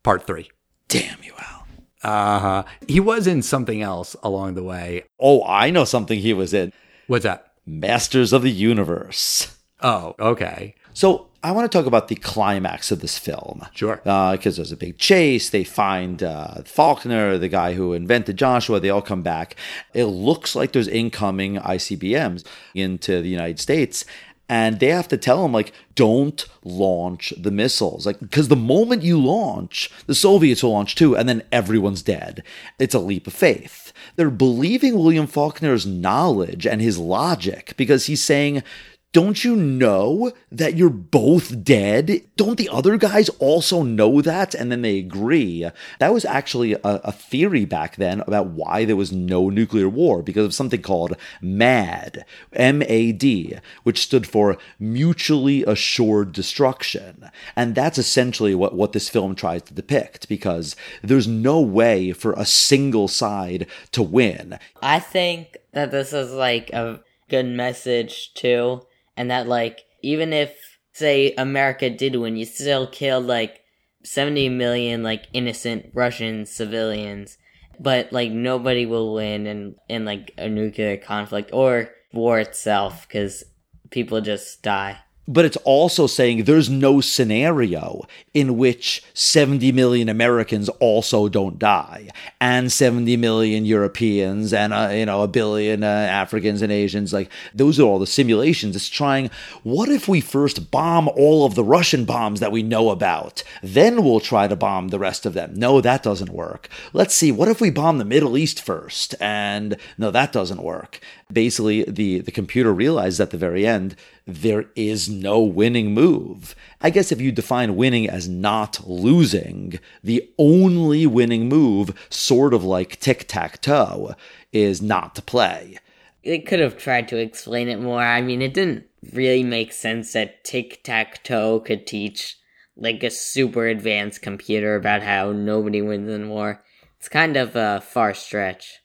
part 0.03 0.25
three. 0.25 0.49
Damn 0.87 1.21
you, 1.23 1.33
Al. 1.37 1.58
Uh 2.03 2.39
huh. 2.39 2.63
He 2.87 2.99
was 2.99 3.27
in 3.27 3.41
something 3.41 3.81
else 3.81 4.15
along 4.23 4.55
the 4.55 4.63
way. 4.63 5.03
Oh, 5.19 5.43
I 5.45 5.69
know 5.69 5.85
something 5.85 6.19
he 6.19 6.33
was 6.33 6.53
in 6.53 6.71
What's 7.07 7.23
that? 7.23 7.53
Masters 7.65 8.33
of 8.33 8.43
the 8.43 8.51
Universe. 8.51 9.57
Oh, 9.81 10.15
okay. 10.19 10.75
So 10.93 11.29
I 11.41 11.51
want 11.53 11.71
to 11.71 11.75
talk 11.75 11.85
about 11.85 12.07
the 12.09 12.15
climax 12.15 12.91
of 12.91 12.99
this 12.99 13.17
film. 13.17 13.65
Sure. 13.73 13.95
Because 13.97 14.57
there's 14.57 14.71
a 14.71 14.77
big 14.77 14.97
chase. 14.97 15.49
They 15.49 15.63
find 15.63 16.21
uh, 16.21 16.55
Falken, 16.63 17.39
the 17.39 17.47
guy 17.47 17.73
who 17.73 17.93
invented 17.93 18.37
Joshua. 18.37 18.79
They 18.79 18.89
all 18.89 19.01
come 19.01 19.21
back. 19.21 19.55
It 19.93 20.05
looks 20.05 20.55
like 20.55 20.73
there's 20.73 20.87
incoming 20.87 21.55
ICBMs 21.55 22.45
into 22.75 23.21
the 23.21 23.29
United 23.29 23.59
States. 23.59 24.03
And 24.49 24.79
they 24.79 24.87
have 24.87 25.07
to 25.09 25.17
tell 25.17 25.45
him, 25.45 25.53
like, 25.53 25.71
don't 25.93 26.43
launch 26.63 27.31
the 27.37 27.51
missiles. 27.51 28.07
Like, 28.07 28.19
because 28.19 28.47
the 28.47 28.55
moment 28.55 29.03
you 29.03 29.21
launch, 29.21 29.91
the 30.07 30.15
Soviets 30.15 30.63
will 30.63 30.71
launch 30.71 30.95
too, 30.95 31.15
and 31.15 31.29
then 31.29 31.43
everyone's 31.51 32.01
dead. 32.01 32.43
It's 32.79 32.95
a 32.95 32.99
leap 32.99 33.27
of 33.27 33.33
faith. 33.33 33.93
They're 34.15 34.31
believing 34.31 34.97
William 34.97 35.27
Faulkner's 35.27 35.85
knowledge 35.85 36.65
and 36.65 36.81
his 36.81 36.97
logic 36.97 37.75
because 37.77 38.07
he's 38.07 38.23
saying, 38.23 38.63
don't 39.11 39.43
you 39.43 39.55
know 39.55 40.31
that 40.51 40.75
you're 40.75 40.89
both 40.89 41.63
dead? 41.63 42.21
Don't 42.35 42.57
the 42.57 42.69
other 42.69 42.95
guys 42.97 43.29
also 43.39 43.81
know 43.81 44.21
that? 44.21 44.53
And 44.53 44.71
then 44.71 44.83
they 44.83 44.99
agree. 44.99 45.67
That 45.99 46.13
was 46.13 46.25
actually 46.25 46.73
a, 46.73 46.79
a, 46.83 47.11
theory 47.11 47.65
back 47.65 47.95
then 47.95 48.21
about 48.21 48.47
why 48.47 48.85
there 48.85 48.95
was 48.95 49.11
no 49.11 49.49
nuclear 49.49 49.89
war 49.89 50.21
because 50.21 50.45
of 50.45 50.53
something 50.53 50.81
called 50.81 51.17
MAD, 51.41 52.23
M 52.53 52.83
A 52.83 53.11
D, 53.11 53.57
which 53.83 54.01
stood 54.01 54.27
for 54.27 54.57
Mutually 54.79 55.63
Assured 55.63 56.31
Destruction. 56.31 57.31
And 57.55 57.73
that's 57.73 57.97
essentially 57.97 58.53
what, 58.53 58.75
what 58.75 58.93
this 58.93 59.09
film 59.09 59.33
tries 59.33 59.63
to 59.63 59.73
depict 59.73 60.29
because 60.29 60.75
there's 61.01 61.27
no 61.27 61.59
way 61.59 62.11
for 62.11 62.33
a 62.33 62.45
single 62.45 63.07
side 63.07 63.65
to 63.91 64.03
win. 64.03 64.59
I 64.81 64.99
think 64.99 65.57
that 65.73 65.91
this 65.91 66.13
is 66.13 66.31
like 66.31 66.69
a 66.71 67.01
good 67.29 67.45
message 67.45 68.33
too, 68.33 68.81
and 69.19 69.29
that 69.29 69.47
like 69.47 69.81
even 70.01 70.31
if 70.31 70.79
say 70.93 71.33
America 71.37 71.89
did 71.89 72.15
win, 72.15 72.37
you 72.37 72.45
still 72.45 72.87
killed 72.87 73.25
like 73.25 73.59
70 74.03 74.47
million 74.47 75.03
like 75.03 75.27
innocent 75.33 75.91
Russian 75.93 76.45
civilians, 76.45 77.37
but 77.79 78.13
like 78.13 78.31
nobody 78.31 78.85
will 78.85 79.13
win 79.13 79.45
in 79.45 79.75
in 79.89 80.05
like 80.05 80.33
a 80.37 80.47
nuclear 80.47 80.95
conflict 80.95 81.51
or 81.51 81.89
war 82.13 82.39
itself 82.39 83.07
because 83.07 83.43
people 83.91 84.21
just 84.21 84.63
die 84.63 84.97
but 85.29 85.45
it's 85.45 85.57
also 85.57 86.07
saying 86.07 86.43
there's 86.43 86.71
no 86.71 86.99
scenario 86.99 88.01
in 88.33 88.57
which 88.57 89.03
70 89.13 89.71
million 89.71 90.09
Americans 90.09 90.69
also 90.79 91.29
don't 91.29 91.59
die, 91.59 92.09
and 92.41 92.71
70 92.71 93.15
million 93.17 93.63
Europeans, 93.63 94.51
and 94.51 94.73
uh, 94.73 94.89
you 94.91 95.05
know 95.05 95.21
a 95.21 95.27
billion 95.27 95.83
uh, 95.83 95.87
Africans 95.87 96.63
and 96.63 96.71
Asians. 96.71 97.13
Like 97.13 97.29
those 97.53 97.79
are 97.79 97.83
all 97.83 97.99
the 97.99 98.07
simulations. 98.07 98.75
It's 98.75 98.89
trying. 98.89 99.29
What 99.61 99.87
if 99.87 100.07
we 100.07 100.19
first 100.19 100.71
bomb 100.71 101.07
all 101.09 101.45
of 101.45 101.53
the 101.53 101.63
Russian 101.63 102.05
bombs 102.05 102.39
that 102.39 102.51
we 102.51 102.63
know 102.63 102.89
about, 102.89 103.43
then 103.61 104.03
we'll 104.03 104.19
try 104.19 104.47
to 104.47 104.55
bomb 104.55 104.87
the 104.87 104.99
rest 104.99 105.27
of 105.27 105.35
them? 105.35 105.53
No, 105.53 105.79
that 105.79 106.01
doesn't 106.01 106.31
work. 106.31 106.69
Let's 106.91 107.13
see. 107.13 107.31
What 107.31 107.49
if 107.49 107.61
we 107.61 107.69
bomb 107.69 107.99
the 107.99 108.05
Middle 108.05 108.35
East 108.35 108.59
first? 108.59 109.13
And 109.21 109.77
no, 109.95 110.09
that 110.09 110.31
doesn't 110.31 110.63
work. 110.63 110.99
Basically, 111.31 111.83
the 111.83 112.21
the 112.21 112.31
computer 112.31 112.73
realized 112.73 113.19
at 113.19 113.29
the 113.29 113.37
very 113.37 113.65
end 113.65 113.95
there 114.25 114.65
is 114.75 115.07
no 115.07 115.39
winning 115.41 115.93
move. 115.93 116.55
I 116.81 116.89
guess 116.89 117.11
if 117.11 117.21
you 117.21 117.31
define 117.31 117.75
winning 117.75 118.09
as 118.09 118.27
not 118.27 118.87
losing, 118.87 119.79
the 120.03 120.27
only 120.39 121.05
winning 121.05 121.47
move, 121.47 121.93
sort 122.09 122.53
of 122.53 122.63
like 122.63 122.99
tic 122.99 123.27
tac 123.27 123.61
toe, 123.61 124.15
is 124.51 124.81
not 124.81 125.13
to 125.15 125.21
play. 125.21 125.77
They 126.23 126.39
could 126.39 126.59
have 126.59 126.77
tried 126.77 127.07
to 127.09 127.17
explain 127.17 127.69
it 127.69 127.79
more. 127.79 128.01
I 128.01 128.21
mean, 128.21 128.41
it 128.41 128.53
didn't 128.53 128.85
really 129.13 129.43
make 129.43 129.71
sense 129.71 130.13
that 130.13 130.43
tic 130.43 130.83
tac 130.83 131.23
toe 131.23 131.59
could 131.59 131.85
teach 131.85 132.37
like 132.75 133.03
a 133.03 133.09
super 133.11 133.67
advanced 133.67 134.21
computer 134.21 134.75
about 134.75 135.03
how 135.03 135.31
nobody 135.31 135.81
wins 135.81 136.09
in 136.09 136.29
war. 136.29 136.63
It's 136.97 137.09
kind 137.09 137.37
of 137.37 137.55
a 137.55 137.81
far 137.81 138.13
stretch. 138.13 138.79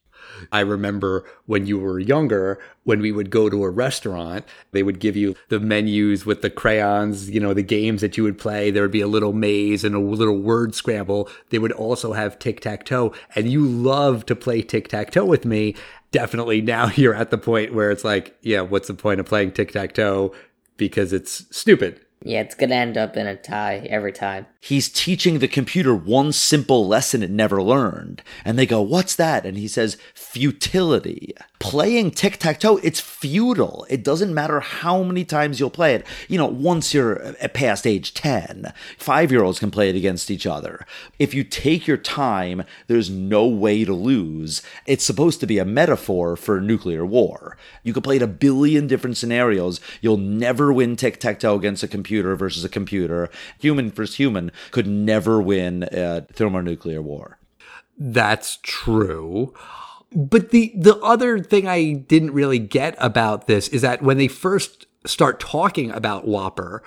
I 0.53 0.61
remember 0.61 1.25
when 1.47 1.67
you 1.67 1.79
were 1.79 1.99
younger, 1.99 2.61
when 2.85 3.01
we 3.01 3.13
would 3.13 3.31
go 3.31 3.49
to 3.49 3.65
a 3.65 3.71
restaurant, 3.71 4.45
they 4.73 4.83
would 4.83 5.01
give 5.01 5.17
you 5.17 5.35
the 5.49 5.61
menus 5.61 6.27
with 6.27 6.43
the 6.43 6.51
crayons, 6.51 7.31
you 7.31 7.41
know, 7.41 7.55
the 7.55 7.63
games 7.63 8.01
that 8.01 8.17
you 8.17 8.23
would 8.23 8.39
play. 8.39 8.71
There 8.71 8.83
would 8.83 8.91
be 8.91 9.01
a 9.01 9.09
little 9.09 9.33
maze 9.33 9.85
and 9.85 9.95
a 9.95 10.01
little 10.01 10.39
word 10.39 10.75
scramble. 10.75 11.29
They 11.51 11.59
would 11.59 11.73
also 11.73 12.13
have 12.13 12.39
tic 12.39 12.61
tac 12.61 12.85
toe. 12.85 13.15
And 13.35 13.51
you 13.51 13.65
love 13.67 14.27
to 14.27 14.37
play 14.37 14.63
tic 14.63 14.89
tac 14.89 15.11
toe 15.11 15.25
with 15.25 15.45
me. 15.45 15.75
Definitely 16.13 16.61
now 16.61 16.91
you're 16.95 17.15
at 17.15 17.31
the 17.31 17.39
point 17.39 17.75
where 17.75 17.91
it's 17.91 18.05
like, 18.05 18.37
yeah, 18.43 18.61
what's 18.61 18.89
the 18.89 18.95
point 18.95 19.21
of 19.21 19.27
playing 19.27 19.53
tic 19.53 19.73
tac 19.73 19.95
toe? 19.95 20.35
Because 20.77 21.13
it's 21.13 21.45
stupid. 21.57 22.04
Yeah, 22.27 22.41
it's 22.41 22.55
gonna 22.55 22.75
end 22.75 22.97
up 22.97 23.19
in 23.19 23.27
a 23.27 23.37
tie 23.37 23.87
every 23.91 24.13
time. 24.13 24.47
He's 24.59 24.89
teaching 24.89 25.41
the 25.41 25.49
computer 25.49 25.95
one 25.95 26.33
simple 26.33 26.89
lesson 26.89 27.23
it 27.23 27.31
never 27.31 27.63
learned. 27.63 28.23
And 28.47 28.59
they 28.59 28.65
go, 28.65 28.81
What's 28.81 29.15
that? 29.17 29.45
And 29.45 29.59
he 29.59 29.69
says, 29.69 29.99
Futility. 30.15 31.35
Playing 31.59 32.11
tic 32.11 32.39
tac 32.39 32.61
toe, 32.61 32.79
it's 32.83 33.01
futile. 33.01 33.87
It 33.91 34.03
doesn't 34.03 34.35
matter 34.35 34.61
how 34.61 35.03
many 35.03 35.25
times 35.25 35.61
you'll 35.61 35.71
play 35.71 35.95
it. 35.95 36.07
You 36.29 36.39
know, 36.39 36.47
once 36.47 36.93
you're 36.93 37.27
uh, 37.27 37.49
past 37.49 37.87
age 37.87 38.15
10, 38.15 38.73
five 38.99 39.31
year 39.31 39.43
olds 39.43 39.59
can 39.59 39.71
play 39.71 39.91
it 39.91 39.97
against 39.97 40.31
each 40.31 40.47
other. 40.47 40.87
If 41.19 41.35
you 41.35 41.45
take 41.45 41.87
your 41.87 41.97
time, 41.97 42.65
there's 42.87 43.09
no 43.09 43.47
way 43.47 43.85
to 43.85 43.95
lose. 43.95 44.63
It's 44.87 45.05
supposed 45.05 45.41
to 45.41 45.47
be 45.47 45.59
a 45.59 45.65
metaphor 45.65 46.37
for 46.37 46.61
nuclear 46.61 47.05
war. 47.05 47.57
You 47.83 47.93
could 47.93 48.05
play 48.05 48.17
it 48.17 48.23
a 48.23 48.27
billion 48.27 48.87
different 48.87 49.17
scenarios. 49.17 49.81
You'll 50.01 50.17
never 50.17 50.73
win 50.73 50.97
tic 50.97 51.19
tac 51.19 51.41
toe 51.41 51.57
against 51.57 51.83
a 51.83 51.89
computer 51.89 52.14
versus 52.23 52.65
a 52.65 52.69
computer. 52.69 53.29
Human 53.59 53.91
versus 53.91 54.17
human 54.17 54.53
could 54.71 54.87
never 54.87 55.41
win 55.41 55.89
a 55.93 56.23
thermonuclear 56.33 57.03
war. 57.03 57.39
That's 57.99 58.59
true. 58.63 59.55
But 60.15 60.51
the 60.51 60.73
the 60.77 60.97
other 60.99 61.41
thing 61.41 61.67
I 61.67 61.93
didn't 61.93 62.33
really 62.33 62.61
get 62.61 62.95
about 62.99 63.47
this 63.47 63.69
is 63.69 63.83
that 63.83 64.03
when 64.03 64.17
they 64.17 64.29
first 64.29 64.87
start 65.07 65.41
talking 65.41 65.91
about 65.91 66.27
WOPR, 66.27 66.81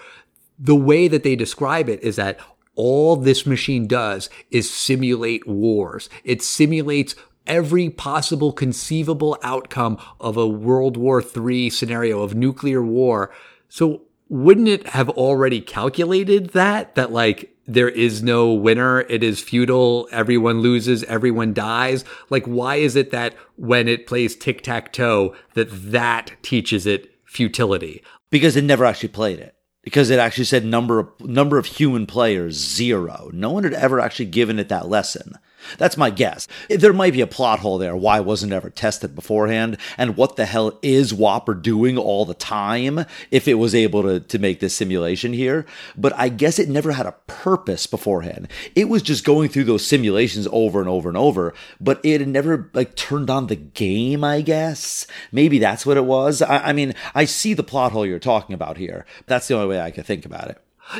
the 0.58 0.76
way 0.76 1.08
that 1.08 1.24
they 1.24 1.36
describe 1.36 1.90
it 1.90 2.02
is 2.02 2.16
that 2.16 2.40
all 2.76 3.16
this 3.16 3.46
machine 3.46 3.88
does 3.88 4.30
is 4.50 4.70
simulate 4.70 5.48
wars. 5.48 6.10
It 6.24 6.42
simulates 6.42 7.16
every 7.46 7.90
possible 7.90 8.54
conceivable 8.54 9.38
outcome 9.42 9.98
of 10.20 10.38
a 10.38 10.48
World 10.48 10.96
War 10.96 11.22
III 11.22 11.70
scenario 11.70 12.22
of 12.22 12.36
nuclear 12.36 12.84
war. 12.84 13.32
So 13.70 14.04
wouldn't 14.30 14.68
it 14.68 14.88
have 14.88 15.10
already 15.10 15.62
calculated 15.62 16.50
that 16.50 16.96
that 16.96 17.12
like 17.12 17.56
there 17.66 17.90
is 17.90 18.24
no 18.24 18.54
winner 18.54 19.02
it 19.02 19.24
is 19.24 19.42
futile 19.42 20.08
everyone 20.12 20.62
loses 20.62 21.04
everyone 21.06 21.54
dies? 21.54 22.04
Like 22.30 22.46
why 22.46 22.76
is 22.76 22.96
it 22.96 23.12
that 23.12 23.36
when 23.56 23.88
it 23.88 24.08
plays 24.08 24.36
tic-tac-toe 24.36 25.36
that 25.54 25.92
that 25.92 26.32
teaches 26.42 26.86
it 26.86 27.12
futility? 27.26 28.04
Because 28.30 28.56
it 28.56 28.64
never 28.64 28.86
actually 28.86 29.10
played 29.10 29.40
it. 29.40 29.56
Because 29.84 30.10
it 30.10 30.20
actually 30.20 30.44
said 30.44 30.66
number 30.66 31.00
of 31.00 31.08
number 31.22 31.58
of 31.58 31.66
human 31.66 32.06
players 32.06 32.56
zero. 32.56 33.30
No 33.34 33.52
one 33.52 33.64
had 33.64 33.74
ever 33.74 34.00
actually 34.02 34.26
given 34.26 34.60
it 34.60 34.68
that 34.70 34.90
lesson 34.90 35.38
that's 35.78 35.98
my 35.98 36.10
guess. 36.10 36.48
There 36.70 36.94
might 36.94 37.14
be 37.14 37.22
a 37.22 37.28
plot 37.28 37.60
hole 37.60 37.78
there. 37.78 37.96
Why 37.96 38.20
wasn't 38.20 38.54
it 38.54 38.56
ever 38.56 38.70
tested 38.70 39.16
beforehand? 39.16 39.78
And 39.98 40.16
what 40.18 40.36
the 40.36 40.46
hell 40.46 40.80
is 40.82 41.14
WOPR 41.14 41.62
doing 41.62 41.98
all 41.98 42.26
the 42.26 42.34
time 42.34 43.06
if 43.32 43.48
it 43.48 43.56
was 43.56 43.76
able 43.76 44.04
to, 44.04 44.20
to 44.20 44.40
make 44.40 44.60
this 44.60 44.76
simulation 44.76 45.34
here? 45.34 45.66
But 45.96 46.14
I 46.16 46.30
guess 46.30 46.60
it 46.60 46.70
never 46.70 46.92
had 46.92 47.06
a 47.06 47.16
purpose 47.28 47.88
beforehand. 47.88 48.48
It 48.76 48.90
was 48.90 49.02
just 49.02 49.26
going 49.26 49.50
through 49.50 49.66
those 49.66 49.86
simulations 49.86 50.48
over 50.52 50.80
and 50.80 50.90
over 50.90 51.10
and 51.10 51.18
over, 51.18 51.54
but 51.80 52.00
it 52.04 52.22
had 52.22 52.30
never 52.30 52.70
like 52.74 52.96
turned 52.96 53.30
on 53.30 53.48
the 53.48 53.56
game, 53.56 54.24
I 54.24 54.42
guess. 54.42 55.08
Maybe 55.32 55.60
that's 55.60 55.86
what 55.86 55.98
it 55.98 56.06
was. 56.06 56.42
I, 56.42 56.70
I 56.70 56.74
mean, 56.74 56.94
I 57.14 57.26
see 57.26 57.54
the 57.54 57.64
plot 57.64 57.92
hole 57.92 58.06
you're 58.06 58.20
talking 58.20 58.54
about 58.54 58.78
here. 58.78 59.06
That's 59.26 59.48
the 59.48 59.56
only 59.56 59.68
way 59.68 59.82
I 59.82 59.92
could 59.92 60.06
think 60.06 60.26
about 60.26 60.50
it. 60.50 60.58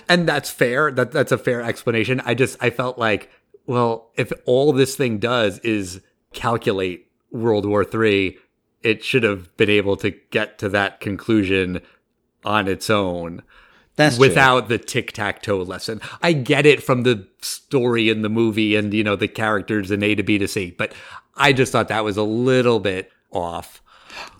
And 0.10 0.28
that's 0.28 0.50
fair. 0.50 0.92
That 0.92 1.12
that's 1.12 1.32
a 1.32 1.38
fair 1.38 1.62
explanation. 1.62 2.22
I 2.26 2.34
just 2.34 2.58
I 2.62 2.70
felt 2.70 2.98
like 2.98 3.30
well, 3.68 4.12
if 4.16 4.32
all 4.46 4.74
this 4.74 4.96
thing 4.96 5.20
does 5.20 5.60
is 5.60 6.02
calculate 6.34 7.12
World 7.32 7.66
War 7.66 7.86
III, 7.86 8.38
it 8.82 9.04
should 9.04 9.24
have 9.24 9.56
been 9.58 9.70
able 9.70 9.98
to 9.98 10.12
get 10.32 10.58
to 10.60 10.70
that 10.70 11.00
conclusion 11.00 11.82
on 12.46 12.68
its 12.68 12.90
own 12.90 13.44
That's 13.98 14.16
true. 14.16 14.28
without 14.28 14.70
the 14.70 14.78
tic 14.78 15.12
tac 15.12 15.42
toe 15.42 15.62
lesson. 15.62 16.00
I 16.22 16.34
get 16.34 16.66
it 16.66 16.82
from 16.82 17.04
the 17.04 17.28
story 17.42 18.10
in 18.10 18.22
the 18.22 18.30
movie 18.30 18.76
and, 18.76 18.94
you 18.94 19.04
know, 19.04 19.16
the 19.16 19.28
characters 19.28 19.92
in 19.92 20.02
A 20.04 20.16
to 20.16 20.24
B 20.24 20.38
to 20.38 20.48
C, 20.48 20.72
but 20.72 20.94
I 21.36 21.54
just 21.54 21.72
thought 21.72 21.90
that 21.90 22.06
was 22.06 22.18
a 22.18 22.24
little 22.24 22.80
bit 22.80 23.12
off. 23.32 23.82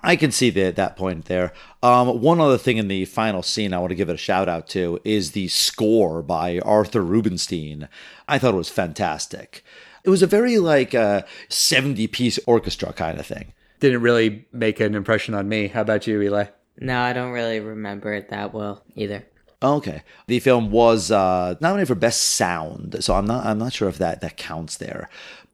I 0.04 0.16
can 0.16 0.32
see 0.32 0.50
the, 0.50 0.72
that 0.72 0.96
point 0.96 1.26
there. 1.26 1.54
Um, 1.84 2.22
one 2.22 2.40
other 2.40 2.58
thing 2.58 2.78
in 2.78 2.88
the 2.88 3.06
final 3.06 3.44
scene 3.44 3.74
I 3.74 3.80
want 3.80 3.90
to 3.90 3.96
give 3.96 4.10
it 4.10 4.16
a 4.16 4.18
shout 4.18 4.50
out 4.50 4.68
to 4.70 5.00
is 5.04 5.32
the 5.32 5.48
score 5.48 6.22
by 6.22 6.60
Arthur 6.60 7.02
Rubinstein. 7.02 7.88
I 8.28 8.40
thought 8.40 8.54
it 8.54 8.58
was 8.58 8.70
fantastic. 8.70 9.64
It 10.04 10.10
was 10.10 10.22
a 10.22 10.28
very 10.28 10.58
like 10.58 10.96
uh, 10.96 11.24
70 11.50 12.08
piece 12.08 12.40
orchestra 12.46 12.94
kind 12.94 13.20
of 13.20 13.26
thing. 13.26 13.54
Didn't 13.80 14.02
really 14.02 14.48
make 14.52 14.80
an 14.80 14.96
impression 14.96 15.34
on 15.34 15.50
me. 15.50 15.68
How 15.68 15.82
about 15.82 16.08
you, 16.08 16.22
Eli? 16.22 16.46
No, 16.80 17.00
I 17.00 17.14
don't 17.14 17.32
really 17.32 17.60
remember 17.60 18.14
it 18.14 18.30
that 18.30 18.54
well 18.54 18.84
either. 18.96 19.26
Okay. 19.62 20.04
The 20.28 20.40
film 20.40 20.70
was 20.70 21.10
uh, 21.10 21.56
nominated 21.60 21.88
for 21.88 21.96
best 21.96 22.22
sound, 22.22 22.98
so 23.04 23.16
I'm 23.16 23.26
not 23.26 23.46
I'm 23.46 23.58
not 23.58 23.74
sure 23.74 23.90
if 23.90 23.98
that 23.98 24.22
that 24.22 24.38
counts 24.38 24.78
there. 24.78 25.10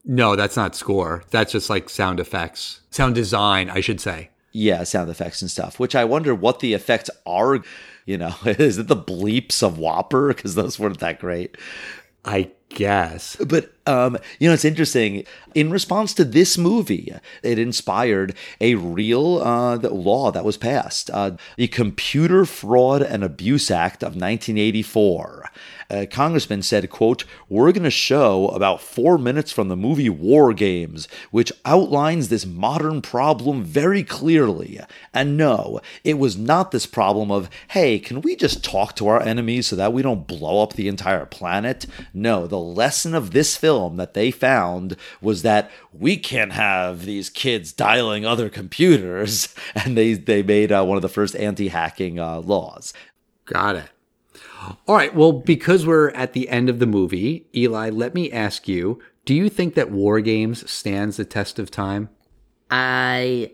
No, 0.05 0.35
that's 0.35 0.57
not 0.57 0.75
score. 0.75 1.23
That's 1.31 1.51
just 1.51 1.69
like 1.69 1.89
sound 1.89 2.19
effects, 2.19 2.81
sound 2.89 3.15
design, 3.15 3.69
I 3.69 3.79
should 3.79 4.01
say. 4.01 4.29
Yeah, 4.51 4.83
sound 4.83 5.09
effects 5.09 5.41
and 5.41 5.49
stuff. 5.49 5.79
Which 5.79 5.95
I 5.95 6.05
wonder 6.05 6.35
what 6.35 6.59
the 6.59 6.73
effects 6.73 7.09
are. 7.25 7.59
You 8.05 8.17
know, 8.17 8.35
is 8.45 8.77
it 8.77 8.87
the 8.87 8.95
bleeps 8.95 9.63
of 9.63 9.77
WOPR? 9.77 10.35
Because 10.35 10.55
those 10.55 10.77
weren't 10.77 10.99
that 10.99 11.19
great. 11.19 11.57
I 12.25 12.51
guess. 12.73 13.35
But 13.37 13.73
um, 13.85 14.17
you 14.39 14.47
know, 14.47 14.53
it's 14.53 14.65
interesting. 14.65 15.25
In 15.53 15.69
response 15.69 16.13
to 16.15 16.23
this 16.23 16.57
movie, 16.57 17.13
it 17.41 17.59
inspired 17.59 18.35
a 18.61 18.75
real 18.75 19.39
uh, 19.39 19.77
law 19.77 20.31
that 20.31 20.45
was 20.45 20.57
passed, 20.57 21.09
uh, 21.11 21.31
the 21.57 21.67
Computer 21.67 22.45
Fraud 22.45 23.01
and 23.01 23.23
Abuse 23.23 23.69
Act 23.69 24.01
of 24.01 24.15
1984. 24.15 25.49
A 25.89 26.07
congressman 26.07 26.63
said, 26.63 26.89
"quote 26.89 27.25
We're 27.49 27.71
going 27.71 27.83
to 27.83 27.91
show 27.91 28.47
about 28.47 28.81
four 28.81 29.17
minutes 29.17 29.51
from 29.51 29.67
the 29.67 29.75
movie 29.75 30.09
War 30.09 30.53
Games, 30.53 31.07
which 31.29 31.51
outlines 31.65 32.29
this 32.29 32.45
modern 32.45 33.01
problem 33.01 33.63
very 33.63 34.03
clearly. 34.03 34.79
And 35.13 35.37
no, 35.37 35.81
it 36.03 36.17
was 36.17 36.37
not 36.37 36.71
this 36.71 36.85
problem 36.85 37.29
of, 37.31 37.49
hey, 37.69 37.99
can 37.99 38.21
we 38.21 38.35
just 38.35 38.63
talk 38.63 38.95
to 38.95 39.07
our 39.07 39.21
enemies 39.21 39.67
so 39.67 39.75
that 39.75 39.93
we 39.93 40.01
don't 40.01 40.25
blow 40.25 40.63
up 40.63 40.73
the 40.73 40.87
entire 40.87 41.25
planet? 41.25 41.85
No, 42.13 42.47
the 42.47 42.57
lesson 42.63 43.13
of 43.13 43.31
this 43.31 43.55
film 43.57 43.97
that 43.97 44.13
they 44.13 44.31
found 44.31 44.95
was 45.21 45.41
that 45.41 45.69
we 45.91 46.17
can't 46.17 46.53
have 46.53 47.05
these 47.05 47.29
kids 47.29 47.71
dialing 47.71 48.25
other 48.25 48.49
computers, 48.49 49.53
and 49.75 49.97
they 49.97 50.13
they 50.13 50.43
made 50.43 50.71
uh, 50.71 50.83
one 50.83 50.97
of 50.97 51.01
the 51.01 51.09
first 51.09 51.35
anti-hacking 51.35 52.19
uh, 52.19 52.39
laws. 52.39 52.93
Got 53.45 53.75
it. 53.75 53.89
All 54.87 54.95
right. 54.95 55.13
Well, 55.13 55.33
because 55.33 55.85
we're 55.85 56.09
at 56.11 56.33
the 56.33 56.47
end 56.49 56.69
of 56.69 56.79
the 56.79 56.85
movie, 56.85 57.47
Eli, 57.53 57.89
let 57.89 58.13
me 58.13 58.31
ask 58.31 58.67
you 58.67 59.01
do 59.25 59.33
you 59.33 59.49
think 59.49 59.75
that 59.75 59.91
War 59.91 60.19
Games 60.19 60.69
stands 60.69 61.17
the 61.17 61.25
test 61.25 61.57
of 61.57 61.71
time? 61.71 62.09
I 62.69 63.53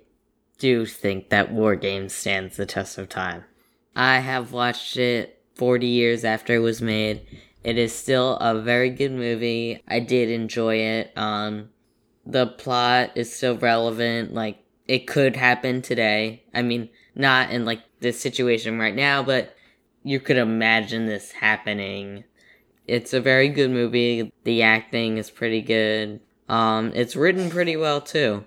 do 0.58 0.86
think 0.86 1.30
that 1.30 1.52
War 1.52 1.76
Games 1.76 2.14
stands 2.14 2.58
the 2.58 2.66
test 2.66 2.98
of 2.98 3.08
time. 3.08 3.46
I 3.96 4.20
have 4.20 4.52
watched 4.52 4.98
it 4.98 5.42
40 5.56 5.86
years 5.86 6.24
after 6.24 6.56
it 6.56 6.60
was 6.60 6.82
made. 6.82 7.22
It 7.64 7.78
is 7.78 7.94
still 7.94 8.38
a 8.38 8.60
very 8.60 8.90
good 8.90 9.12
movie. 9.12 9.82
I 9.88 10.00
did 10.00 10.30
enjoy 10.30 10.76
it. 10.78 11.18
Um, 11.18 11.70
the 12.26 12.48
plot 12.48 13.12
is 13.16 13.36
still 13.36 13.58
relevant. 13.58 14.34
Like, 14.34 14.64
it 14.88 15.08
could 15.08 15.36
happen 15.36 15.82
today. 15.82 16.44
I 16.54 16.62
mean, 16.62 16.90
not 17.16 17.52
in 17.52 17.66
like 17.66 17.82
this 18.00 18.20
situation 18.20 18.80
right 18.80 18.96
now, 18.96 19.22
but 19.22 19.56
you 20.04 20.20
could 20.20 20.38
imagine 20.38 21.06
this 21.06 21.32
happening. 21.32 22.24
It's 22.88 23.14
a 23.14 23.22
very 23.22 23.50
good 23.50 23.70
movie. 23.70 24.32
The 24.46 24.64
acting 24.64 25.18
is 25.18 25.30
pretty 25.30 25.62
good. 25.62 26.22
Um, 26.48 26.92
it's 26.96 27.16
written 27.16 27.50
pretty 27.50 27.76
well 27.76 28.02
too. 28.02 28.46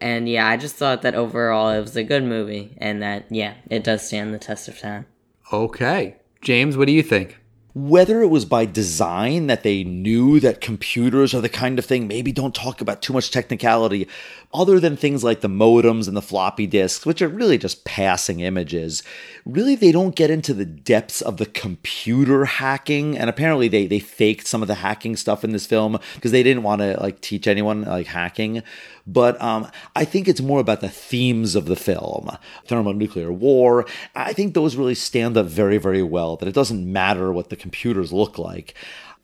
And 0.00 0.28
yeah, 0.28 0.48
I 0.48 0.56
just 0.56 0.74
thought 0.74 1.02
that 1.02 1.14
overall 1.14 1.70
it 1.70 1.80
was 1.80 1.96
a 1.96 2.02
good 2.02 2.24
movie 2.24 2.76
and 2.78 3.00
that, 3.02 3.26
yeah, 3.30 3.54
it 3.70 3.84
does 3.84 4.06
stand 4.06 4.34
the 4.34 4.38
test 4.38 4.66
of 4.68 4.78
time. 4.78 5.06
Okay. 5.52 6.16
James, 6.40 6.76
what 6.76 6.86
do 6.86 6.92
you 6.92 7.02
think? 7.02 7.38
Whether 7.74 8.22
it 8.22 8.28
was 8.28 8.44
by 8.44 8.64
design 8.64 9.48
that 9.48 9.64
they 9.64 9.82
knew 9.82 10.38
that 10.38 10.60
computers 10.60 11.34
are 11.34 11.40
the 11.40 11.48
kind 11.48 11.76
of 11.78 11.84
thing, 11.84 12.06
maybe 12.06 12.30
don't 12.30 12.54
talk 12.54 12.80
about 12.80 13.02
too 13.02 13.12
much 13.12 13.32
technicality, 13.32 14.06
other 14.54 14.78
than 14.78 14.96
things 14.96 15.24
like 15.24 15.40
the 15.40 15.48
modems 15.48 16.06
and 16.06 16.16
the 16.16 16.22
floppy 16.22 16.66
disks, 16.66 17.04
which 17.04 17.20
are 17.20 17.28
really 17.28 17.58
just 17.58 17.84
passing 17.84 18.38
images, 18.38 19.02
really 19.44 19.74
they 19.74 19.90
don't 19.90 20.14
get 20.14 20.30
into 20.30 20.54
the 20.54 20.64
depths 20.64 21.20
of 21.20 21.38
the 21.38 21.46
computer 21.46 22.44
hacking. 22.44 23.18
And 23.18 23.28
apparently 23.28 23.66
they, 23.66 23.88
they 23.88 23.98
faked 23.98 24.46
some 24.46 24.62
of 24.62 24.68
the 24.68 24.76
hacking 24.76 25.16
stuff 25.16 25.42
in 25.42 25.50
this 25.50 25.66
film 25.66 25.98
because 26.14 26.30
they 26.30 26.44
didn't 26.44 26.62
want 26.62 26.80
to 26.80 26.96
like 27.00 27.20
teach 27.20 27.48
anyone 27.48 27.82
like 27.82 28.06
hacking. 28.06 28.62
But 29.06 29.40
um, 29.42 29.68
I 29.96 30.04
think 30.04 30.28
it's 30.28 30.40
more 30.40 30.60
about 30.60 30.80
the 30.80 30.88
themes 30.88 31.56
of 31.56 31.66
the 31.66 31.76
film 31.76 32.30
thermonuclear 32.66 33.32
war. 33.32 33.84
I 34.14 34.32
think 34.32 34.54
those 34.54 34.76
really 34.76 34.94
stand 34.94 35.36
up 35.36 35.46
very, 35.46 35.78
very 35.78 36.02
well, 36.02 36.36
that 36.36 36.48
it 36.48 36.54
doesn't 36.54 36.90
matter 36.90 37.32
what 37.32 37.50
the 37.50 37.56
computers 37.56 38.12
look 38.12 38.38
like 38.38 38.74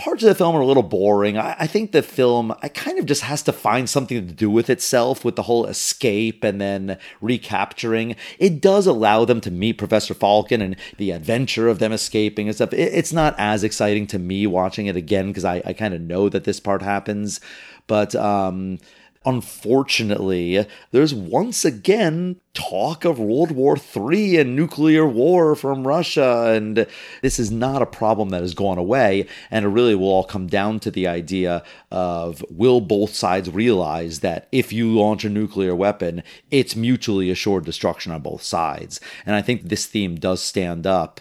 parts 0.01 0.23
of 0.23 0.31
the 0.31 0.35
film 0.35 0.57
are 0.57 0.61
a 0.61 0.67
little 0.67 0.83
boring. 0.83 1.37
I, 1.37 1.55
I, 1.61 1.67
think 1.67 1.93
the 1.93 2.01
film, 2.01 2.55
I 2.63 2.69
kind 2.69 2.99
of 2.99 3.05
just 3.05 3.21
has 3.23 3.43
to 3.43 3.53
find 3.53 3.89
something 3.89 4.27
to 4.27 4.33
do 4.33 4.49
with 4.49 4.71
itself 4.71 5.27
with 5.27 5.37
the 5.37 5.43
whole 5.43 5.67
escape 5.67 6.43
and 6.43 6.59
then 6.59 6.97
recapturing. 7.21 8.17
It 8.39 8.63
does 8.63 8.87
allow 8.87 9.27
them 9.27 9.43
to 9.43 9.51
meet 9.51 9.75
Professor 9.75 10.15
Falken 10.15 10.63
and 10.63 10.77
the 10.97 11.11
adventure 11.11 11.69
of 11.69 11.81
them 11.81 11.93
escaping 11.93 12.49
and 12.49 12.57
stuff. 12.57 12.73
It, 12.73 12.95
it's 12.95 13.13
not 13.13 13.35
as 13.37 13.63
exciting 13.63 14.07
to 14.09 14.19
me 14.19 14.47
watching 14.47 14.87
it 14.87 14.97
again 14.97 15.29
because 15.29 15.45
I, 15.45 15.63
I 15.67 15.75
kind 15.75 15.93
of 15.93 16.01
know 16.01 16.31
that 16.31 16.45
this 16.45 16.61
part 16.61 16.81
happens. 16.81 17.39
But 17.87 18.15
um, 18.15 18.79
Unfortunately, 19.27 20.67
there's 20.93 21.13
once 21.13 21.67
again 21.67 22.41
talk 22.55 23.05
of 23.05 23.19
World 23.19 23.51
War 23.51 23.77
III 23.77 24.39
and 24.39 24.57
nuclear 24.57 25.07
war 25.07 25.55
from 25.55 25.87
Russia, 25.87 26.55
and 26.57 26.87
this 27.21 27.39
is 27.39 27.51
not 27.51 27.83
a 27.83 27.87
problem 27.87 28.31
that 28.31 28.41
has 28.41 28.55
gone 28.55 28.79
away. 28.79 29.27
And 29.51 29.67
it 29.67 29.69
really 29.69 29.95
will 29.95 30.09
all 30.09 30.25
come 30.25 30.47
down 30.47 30.81
to 30.81 30.91
the 30.91 31.07
idea 31.07 31.63
of 31.91 32.43
will 32.49 32.81
both 32.81 33.15
sides 33.15 33.51
realize 33.51 34.21
that 34.21 34.49
if 34.53 34.73
you 34.73 34.91
launch 34.91 35.23
a 35.27 35.29
nuclear 35.29 35.75
weapon, 35.75 36.23
it's 36.51 36.75
mutually 36.75 37.31
assured 37.31 37.67
destruction 37.67 38.13
on 38.13 38.23
both 38.23 38.43
sides. 38.43 39.03
And 39.27 39.37
I 39.37 39.43
think 39.43 39.65
this 39.65 39.85
theme 39.85 40.15
does 40.15 40.43
stand 40.43 40.87
up. 40.87 41.21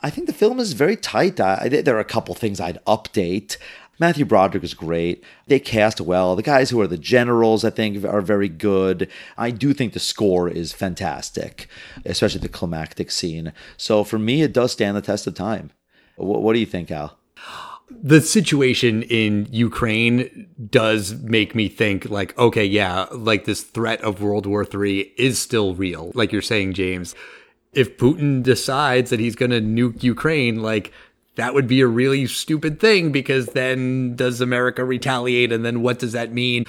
I 0.00 0.10
think 0.10 0.26
the 0.26 0.32
film 0.32 0.58
is 0.60 0.72
very 0.72 0.96
tight. 0.96 1.40
I, 1.40 1.68
there 1.68 1.96
are 1.96 2.00
a 2.00 2.04
couple 2.04 2.34
things 2.34 2.60
I'd 2.60 2.84
update. 2.86 3.56
Matthew 3.98 4.24
Broderick 4.24 4.64
is 4.64 4.74
great. 4.74 5.24
They 5.46 5.58
cast 5.58 6.00
well. 6.00 6.36
The 6.36 6.42
guys 6.42 6.70
who 6.70 6.80
are 6.80 6.86
the 6.86 6.98
generals, 6.98 7.64
I 7.64 7.70
think, 7.70 8.04
are 8.04 8.20
very 8.20 8.48
good. 8.48 9.10
I 9.38 9.50
do 9.50 9.72
think 9.72 9.92
the 9.92 9.98
score 9.98 10.48
is 10.48 10.72
fantastic, 10.72 11.68
especially 12.04 12.40
the 12.40 12.48
climactic 12.48 13.10
scene. 13.10 13.52
So 13.76 14.04
for 14.04 14.18
me, 14.18 14.42
it 14.42 14.52
does 14.52 14.72
stand 14.72 14.96
the 14.96 15.02
test 15.02 15.26
of 15.26 15.34
time. 15.34 15.70
What, 16.16 16.42
what 16.42 16.52
do 16.52 16.60
you 16.60 16.66
think, 16.66 16.90
Al? 16.90 17.18
the 17.90 18.20
situation 18.20 19.02
in 19.04 19.46
Ukraine 19.50 20.48
does 20.70 21.14
make 21.22 21.54
me 21.54 21.68
think 21.68 22.10
like, 22.10 22.36
okay, 22.36 22.64
yeah, 22.64 23.06
like 23.12 23.44
this 23.44 23.62
threat 23.62 24.00
of 24.00 24.20
World 24.20 24.46
War 24.46 24.66
III 24.66 25.12
is 25.16 25.38
still 25.38 25.74
real. 25.74 26.10
Like 26.14 26.32
you're 26.32 26.42
saying, 26.42 26.72
James, 26.72 27.14
if 27.72 27.96
Putin 27.96 28.42
decides 28.42 29.10
that 29.10 29.20
he's 29.20 29.36
going 29.36 29.50
to 29.52 29.60
nuke 29.60 30.02
Ukraine, 30.02 30.62
like 30.62 30.92
that 31.36 31.54
would 31.54 31.68
be 31.68 31.80
a 31.80 31.86
really 31.86 32.26
stupid 32.26 32.80
thing 32.80 33.12
because 33.12 33.46
then 33.48 34.16
does 34.16 34.40
America 34.40 34.84
retaliate? 34.84 35.52
And 35.52 35.64
then 35.64 35.82
what 35.82 35.98
does 35.98 36.12
that 36.12 36.32
mean? 36.32 36.64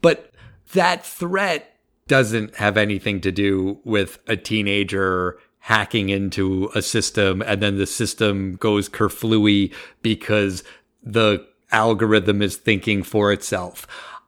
But 0.00 0.32
that 0.72 1.04
threat 1.04 1.76
doesn't 2.06 2.56
have 2.56 2.76
anything 2.76 3.20
to 3.22 3.32
do 3.32 3.80
with 3.84 4.18
a 4.26 4.36
teenager 4.36 5.38
hacking 5.58 6.10
into 6.10 6.70
a 6.74 6.82
system 6.82 7.42
and 7.42 7.62
then 7.62 7.78
the 7.78 7.86
system 7.86 8.56
goes 8.56 8.88
kerflooey 8.88 9.72
because 10.02 10.62
the 11.02 11.46
algorithm 11.72 12.42
is 12.42 12.56
thinking 12.56 13.02
for 13.02 13.32
itself. 13.32 13.86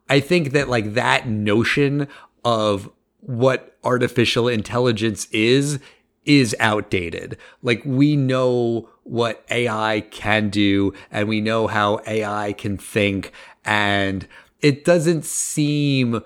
I 0.09 0.19
think 0.19 0.51
that 0.51 0.67
like 0.67 0.95
that 0.95 1.27
notion 1.27 2.07
of 2.43 2.89
what 3.19 3.77
artificial 3.83 4.47
intelligence 4.47 5.27
is 5.31 5.79
is 6.27 6.55
outdated. 6.59 7.37
Like 7.63 7.81
we 7.85 8.15
know 8.15 8.89
what 9.03 9.43
AI 9.49 10.01
can 10.11 10.49
do 10.49 10.93
and 11.09 11.27
we 11.27 11.41
know 11.41 11.65
how 11.67 12.01
AI 12.05 12.53
can 12.53 12.77
think 12.77 13.31
and 13.63 14.27
it 14.61 14.83
doesn't 14.83 15.23
seem 15.23 16.21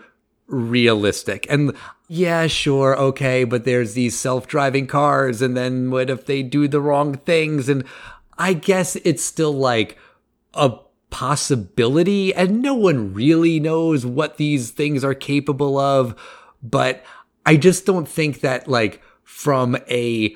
realistic. 0.47 1.45
And 1.49 1.73
yeah, 2.07 2.47
sure, 2.47 2.97
okay, 2.97 3.43
but 3.43 3.63
there's 3.63 3.93
these 3.93 4.19
self-driving 4.19 4.87
cars 4.87 5.41
and 5.41 5.55
then 5.55 5.91
what 5.91 6.09
if 6.09 6.25
they 6.25 6.43
do 6.43 6.67
the 6.67 6.81
wrong 6.81 7.15
things 7.15 7.69
and 7.69 7.85
I 8.37 8.53
guess 8.53 8.95
it's 8.97 9.23
still 9.23 9.53
like 9.53 9.97
a 10.55 10.73
possibility 11.11 12.33
and 12.33 12.61
no 12.61 12.73
one 12.73 13.13
really 13.13 13.59
knows 13.59 14.05
what 14.05 14.37
these 14.37 14.71
things 14.71 15.03
are 15.03 15.13
capable 15.13 15.77
of. 15.77 16.15
But 16.63 17.03
I 17.45 17.55
just 17.57 17.85
don't 17.85 18.07
think 18.07 18.41
that 18.41 18.67
like 18.67 19.01
from 19.31 19.77
a 19.89 20.35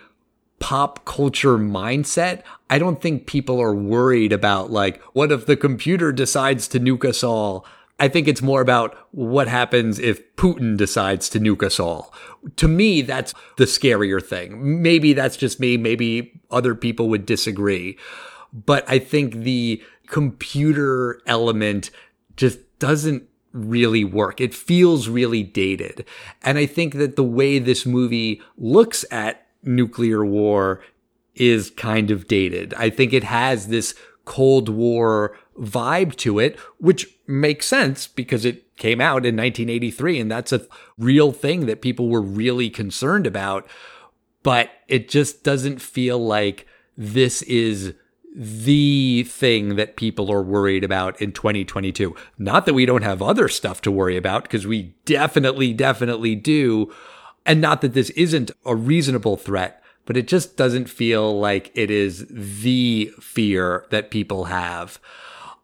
pop 0.59 1.03
culture 1.03 1.57
mindset, 1.57 2.41
I 2.69 2.79
don't 2.79 3.01
think 3.01 3.27
people 3.27 3.61
are 3.61 3.75
worried 3.75 4.31
about 4.31 4.71
like, 4.71 5.03
what 5.13 5.33
if 5.33 5.45
the 5.45 5.57
computer 5.57 6.13
decides 6.13 6.67
to 6.69 6.79
nuke 6.79 7.03
us 7.03 7.21
all? 7.21 7.67
I 7.99 8.07
think 8.07 8.27
it's 8.27 8.41
more 8.41 8.61
about 8.61 8.97
what 9.11 9.49
happens 9.49 9.99
if 9.99 10.35
Putin 10.37 10.77
decides 10.77 11.27
to 11.29 11.39
nuke 11.39 11.61
us 11.61 11.77
all. 11.77 12.13
To 12.55 12.69
me, 12.69 13.01
that's 13.01 13.33
the 13.57 13.65
scarier 13.65 14.23
thing. 14.23 14.81
Maybe 14.81 15.11
that's 15.11 15.37
just 15.37 15.59
me. 15.59 15.75
Maybe 15.75 16.41
other 16.49 16.73
people 16.73 17.09
would 17.09 17.25
disagree. 17.25 17.97
But 18.53 18.89
I 18.89 18.97
think 18.97 19.35
the 19.35 19.83
computer 20.07 21.21
element 21.27 21.91
just 22.37 22.59
doesn't 22.79 23.27
really 23.55 24.03
work. 24.03 24.41
It 24.41 24.53
feels 24.53 25.07
really 25.07 25.41
dated. 25.41 26.05
And 26.43 26.57
I 26.57 26.65
think 26.65 26.95
that 26.95 27.15
the 27.15 27.23
way 27.23 27.57
this 27.57 27.85
movie 27.85 28.41
looks 28.57 29.05
at 29.09 29.47
nuclear 29.63 30.25
war 30.25 30.81
is 31.33 31.71
kind 31.71 32.11
of 32.11 32.27
dated. 32.27 32.73
I 32.75 32.89
think 32.89 33.13
it 33.13 33.23
has 33.23 33.67
this 33.67 33.95
Cold 34.25 34.69
War 34.69 35.37
vibe 35.59 36.15
to 36.17 36.39
it, 36.39 36.59
which 36.77 37.07
makes 37.27 37.65
sense 37.65 38.07
because 38.07 38.43
it 38.43 38.75
came 38.77 38.99
out 38.99 39.25
in 39.25 39.37
1983 39.37 40.19
and 40.19 40.31
that's 40.31 40.51
a 40.51 40.65
real 40.97 41.31
thing 41.31 41.65
that 41.65 41.81
people 41.81 42.09
were 42.09 42.21
really 42.21 42.69
concerned 42.69 43.25
about. 43.25 43.67
But 44.43 44.69
it 44.87 45.09
just 45.09 45.43
doesn't 45.43 45.81
feel 45.81 46.19
like 46.19 46.67
this 46.97 47.41
is 47.43 47.93
the 48.37 49.23
thing 49.29 49.77
that 49.77 49.95
people 49.95 50.29
are 50.29 50.43
worried 50.43 50.83
about 50.83 51.19
in 51.21 51.31
2022. 51.31 52.13
Not 52.37 52.65
that 52.65 52.73
we 52.73 52.85
don't 52.85 53.01
have 53.01 53.21
other 53.21 53.47
stuff 53.47 53.79
to 53.81 53.91
worry 53.91 54.17
about, 54.17 54.43
because 54.43 54.67
we 54.67 54.93
definitely, 55.05 55.71
definitely 55.73 56.35
do. 56.35 56.93
And 57.45 57.61
not 57.61 57.79
that 57.81 57.93
this 57.93 58.09
isn't 58.11 58.51
a 58.65 58.75
reasonable 58.75 59.37
threat, 59.37 59.81
but 60.05 60.17
it 60.17 60.27
just 60.27 60.57
doesn't 60.57 60.89
feel 60.89 61.39
like 61.39 61.71
it 61.75 61.89
is 61.89 62.25
the 62.29 63.09
fear 63.21 63.85
that 63.89 64.11
people 64.11 64.45
have. 64.45 64.99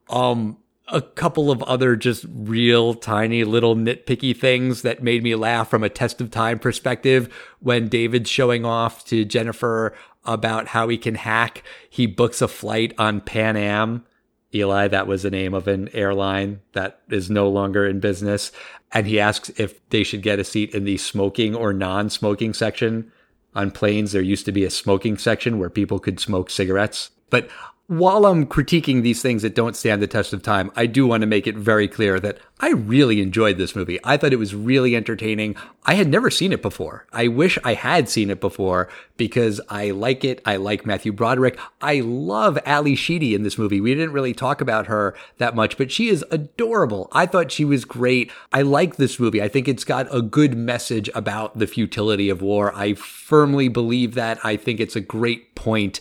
Um, 0.09 0.57
a 0.88 1.01
couple 1.01 1.51
of 1.51 1.63
other 1.63 1.95
just 1.95 2.26
real 2.30 2.93
tiny 2.93 3.43
little 3.43 3.76
nitpicky 3.76 4.36
things 4.36 4.82
that 4.82 5.03
made 5.03 5.24
me 5.24 5.36
laugh 5.36 5.69
from 5.69 5.84
a 5.84 5.89
test 5.89 6.22
of 6.22 6.32
time 6.32 6.59
perspective 6.59 7.34
when 7.59 7.88
David's 7.88 8.30
showing 8.30 8.65
off 8.65 9.05
to 9.05 9.24
Jennifer 9.24 9.93
about 10.26 10.67
how 10.67 10.88
he 10.88 10.97
can 10.97 11.15
hack. 11.15 11.63
He 11.89 12.05
books 12.05 12.41
a 12.41 12.47
flight 12.47 12.93
on 12.97 13.22
Pan 13.22 13.57
Am. 13.57 14.05
Eli, 14.53 14.88
that 14.89 15.07
was 15.07 15.24
the 15.24 15.32
name 15.32 15.53
of 15.53 15.67
an 15.67 15.89
airline 15.93 16.59
that 16.74 17.01
is 17.09 17.30
no 17.30 17.47
longer 17.47 17.88
in 17.88 17.99
business. 17.99 18.51
And 18.91 19.07
he 19.07 19.19
asks 19.19 19.49
if 19.57 19.88
they 19.89 20.03
should 20.03 20.22
get 20.22 20.39
a 20.39 20.43
seat 20.43 20.76
in 20.76 20.84
the 20.84 20.97
smoking 20.97 21.55
or 21.55 21.72
non 21.74 22.09
smoking 22.09 22.53
section. 22.53 23.11
On 23.55 23.72
planes, 23.72 24.11
there 24.11 24.22
used 24.22 24.45
to 24.45 24.51
be 24.51 24.63
a 24.63 24.69
smoking 24.69 25.17
section 25.17 25.59
where 25.59 25.69
people 25.69 25.99
could 25.99 26.19
smoke 26.19 26.49
cigarettes. 26.49 27.11
But 27.30 27.49
while 27.91 28.25
I'm 28.25 28.45
critiquing 28.45 29.01
these 29.01 29.21
things 29.21 29.41
that 29.41 29.53
don't 29.53 29.75
stand 29.75 30.01
the 30.01 30.07
test 30.07 30.31
of 30.31 30.41
time, 30.41 30.71
I 30.77 30.85
do 30.85 31.05
want 31.05 31.21
to 31.21 31.27
make 31.27 31.45
it 31.45 31.57
very 31.57 31.89
clear 31.89 32.21
that 32.21 32.37
I 32.61 32.69
really 32.69 33.21
enjoyed 33.21 33.57
this 33.57 33.75
movie. 33.75 33.99
I 34.05 34.15
thought 34.15 34.31
it 34.31 34.39
was 34.39 34.55
really 34.55 34.95
entertaining. 34.95 35.57
I 35.83 35.95
had 35.95 36.07
never 36.07 36.29
seen 36.29 36.53
it 36.53 36.61
before. 36.61 37.05
I 37.11 37.27
wish 37.27 37.57
I 37.65 37.73
had 37.73 38.07
seen 38.07 38.29
it 38.29 38.39
before 38.39 38.87
because 39.17 39.59
I 39.67 39.91
like 39.91 40.23
it. 40.23 40.41
I 40.45 40.55
like 40.55 40.85
Matthew 40.85 41.11
Broderick. 41.11 41.59
I 41.81 41.99
love 41.99 42.57
Ally 42.65 42.95
Sheedy 42.95 43.35
in 43.35 43.43
this 43.43 43.57
movie. 43.57 43.81
We 43.81 43.93
didn't 43.93 44.13
really 44.13 44.33
talk 44.33 44.61
about 44.61 44.87
her 44.87 45.13
that 45.39 45.53
much, 45.53 45.77
but 45.77 45.91
she 45.91 46.07
is 46.07 46.23
adorable. 46.31 47.09
I 47.11 47.25
thought 47.25 47.51
she 47.51 47.65
was 47.65 47.83
great. 47.83 48.31
I 48.53 48.61
like 48.61 48.95
this 48.95 49.19
movie. 49.19 49.41
I 49.41 49.49
think 49.49 49.67
it's 49.67 49.83
got 49.83 50.07
a 50.15 50.21
good 50.21 50.55
message 50.55 51.09
about 51.13 51.59
the 51.59 51.67
futility 51.67 52.29
of 52.29 52.41
war. 52.41 52.73
I 52.73 52.93
firmly 52.93 53.67
believe 53.67 54.13
that. 54.13 54.39
I 54.45 54.55
think 54.55 54.79
it's 54.79 54.95
a 54.95 55.01
great 55.01 55.55
point. 55.55 55.99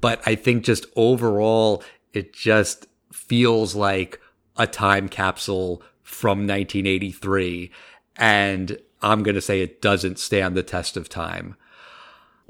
But 0.00 0.22
I 0.26 0.34
think 0.34 0.64
just 0.64 0.86
overall, 0.96 1.82
it 2.12 2.32
just 2.32 2.86
feels 3.12 3.74
like 3.74 4.20
a 4.56 4.66
time 4.66 5.08
capsule 5.08 5.82
from 6.02 6.46
1983. 6.46 7.70
And 8.16 8.78
I'm 9.02 9.22
going 9.22 9.34
to 9.34 9.40
say 9.40 9.60
it 9.60 9.80
doesn't 9.80 10.18
stand 10.18 10.56
the 10.56 10.62
test 10.62 10.96
of 10.96 11.08
time. 11.08 11.56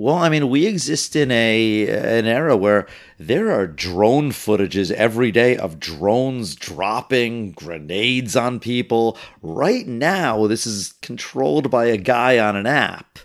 Well, 0.00 0.14
I 0.14 0.30
mean, 0.30 0.48
we 0.48 0.66
exist 0.66 1.14
in 1.14 1.30
a 1.30 1.86
an 1.86 2.24
era 2.24 2.56
where 2.56 2.86
there 3.18 3.50
are 3.50 3.66
drone 3.66 4.30
footages 4.30 4.90
every 4.90 5.30
day 5.30 5.58
of 5.58 5.78
drones 5.78 6.54
dropping 6.54 7.52
grenades 7.52 8.34
on 8.34 8.60
people. 8.60 9.18
Right 9.42 9.86
now, 9.86 10.46
this 10.46 10.66
is 10.66 10.94
controlled 11.02 11.70
by 11.70 11.84
a 11.84 11.98
guy 11.98 12.38
on 12.38 12.56
an 12.56 12.66
app 12.66 13.18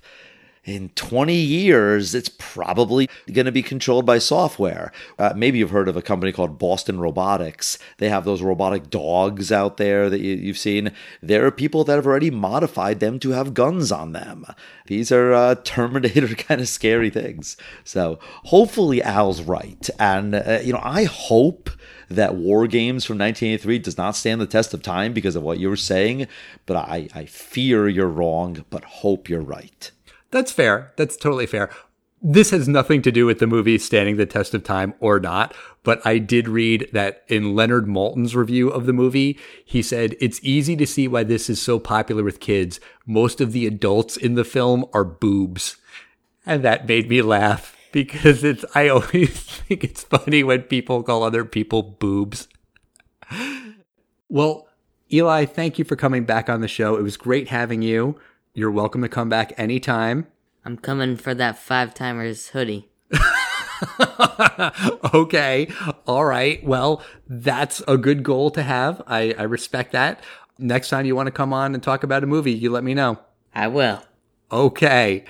in 0.66 0.90
20 0.90 1.36
years, 1.36 2.16
it's 2.16 2.30
probably 2.40 3.08
going 3.32 3.46
to 3.46 3.52
be 3.52 3.62
controlled 3.62 4.06
by 4.06 4.18
software. 4.18 4.92
Uh, 5.20 5.32
maybe 5.36 5.60
you've 5.60 5.70
heard 5.70 5.88
of 5.88 5.96
a 5.96 6.02
company 6.02 6.32
called 6.32 6.58
Boston 6.58 7.00
Robotics. 7.00 7.78
They 8.00 8.10
have 8.10 8.26
those 8.26 8.42
robotic 8.42 8.90
dogs 8.90 9.52
out 9.52 9.78
there 9.78 10.10
that 10.10 10.20
you, 10.20 10.48
have 10.48 10.58
seen. 10.58 10.92
There 11.22 11.46
are 11.46 11.52
people 11.52 11.84
that 11.84 11.96
have 11.96 12.08
already 12.08 12.32
modified 12.32 13.00
them 13.00 13.20
to 13.20 13.32
have 13.32 13.54
guns 13.54 13.92
on 13.92 14.14
them. 14.14 14.46
These 14.88 15.12
are 15.12 15.34
uh, 15.34 15.56
Terminator 15.64 16.28
kind 16.36 16.60
of 16.60 16.68
scary 16.68 17.12
things. 17.12 17.58
So 17.84 18.18
hopefully 18.46 19.04
Al's 19.04 19.44
right. 19.44 19.88
And, 20.00 20.34
uh, 20.34 20.60
you 20.64 20.74
know, 20.74 20.82
I 20.84 21.04
hope 21.04 21.70
that 22.10 22.36
War 22.36 22.68
Games 22.68 23.06
from 23.06 23.18
1983 23.20 23.80
does 23.80 23.98
not 23.98 24.16
stand 24.16 24.42
the 24.42 24.48
test 24.48 24.74
of 24.74 24.82
time 24.82 25.14
because 25.14 25.36
of 25.36 25.44
what 25.44 25.60
you 25.60 25.70
were 25.70 25.76
saying, 25.76 26.28
but 26.66 26.78
I, 26.78 27.08
I 27.14 27.26
fear 27.26 27.88
you're 27.88 28.08
wrong, 28.08 28.66
but 28.70 28.84
hope 28.84 29.30
you're 29.30 29.42
right. 29.42 29.92
That's 30.36 30.52
fair. 30.52 30.92
That's 30.98 31.16
totally 31.16 31.46
fair. 31.46 31.70
This 32.22 32.50
has 32.50 32.68
nothing 32.68 33.02
to 33.04 33.12
do 33.12 33.26
with 33.26 33.40
the 33.40 33.48
movie 33.48 33.78
standing 33.78 34.18
the 34.18 34.26
test 34.26 34.54
of 34.54 34.66
time 34.66 34.94
or 35.00 35.18
not, 35.18 35.56
but 35.82 36.06
I 36.06 36.18
did 36.18 36.50
read 36.50 36.90
that 36.92 37.24
in 37.30 37.56
Leonard 37.56 37.86
Maltin's 37.86 38.36
review 38.36 38.68
of 38.68 38.86
the 38.86 38.92
movie, 38.92 39.40
he 39.64 39.82
said 39.82 40.18
it's 40.20 40.44
easy 40.44 40.76
to 40.76 40.86
see 40.86 41.08
why 41.08 41.24
this 41.24 41.50
is 41.50 41.62
so 41.62 41.80
popular 41.80 42.22
with 42.22 42.42
kids. 42.42 42.82
Most 43.06 43.40
of 43.40 43.54
the 43.54 43.66
adults 43.66 44.18
in 44.18 44.36
the 44.36 44.44
film 44.44 44.84
are 44.94 45.06
boobs. 45.06 45.78
And 46.46 46.64
that 46.64 46.86
made 46.86 47.08
me 47.08 47.22
laugh 47.22 47.74
because 47.94 48.44
it's 48.44 48.66
I 48.76 48.90
always 48.90 49.40
think 49.40 49.86
it's 49.86 50.04
funny 50.04 50.44
when 50.44 50.64
people 50.64 51.02
call 51.02 51.24
other 51.24 51.46
people 51.46 51.82
boobs. 51.82 52.50
Well, 54.28 54.68
Eli, 55.14 55.46
thank 55.46 55.80
you 55.80 55.86
for 55.86 55.96
coming 55.96 56.26
back 56.26 56.50
on 56.50 56.60
the 56.60 56.68
show. 56.68 56.98
It 56.98 57.04
was 57.04 57.16
great 57.16 57.48
having 57.48 57.82
you. 57.82 58.20
You're 58.58 58.72
welcome 58.72 59.02
to 59.02 59.10
come 59.10 59.28
back 59.28 59.52
anytime. 59.58 60.28
I'm 60.64 60.78
coming 60.78 61.18
for 61.18 61.34
that 61.34 61.60
five 61.60 61.94
timers 61.94 62.48
hoodie. 62.48 62.88
okay. 65.14 65.68
All 66.08 66.24
right. 66.24 66.64
Well, 66.64 67.04
that's 67.28 67.84
a 67.86 67.98
good 67.98 68.24
goal 68.24 68.52
to 68.52 68.64
have. 68.64 69.02
I, 69.08 69.36
I 69.38 69.44
respect 69.44 69.92
that. 69.92 70.24
Next 70.58 70.88
time 70.88 71.06
you 71.06 71.18
want 71.18 71.28
to 71.28 71.32
come 71.32 71.52
on 71.52 71.74
and 71.74 71.84
talk 71.84 72.04
about 72.04 72.24
a 72.24 72.28
movie, 72.28 72.54
you 72.54 72.72
let 72.72 72.86
me 72.86 72.94
know. 72.94 73.20
I 73.54 73.68
will. 73.68 74.02
Okay. 74.56 75.24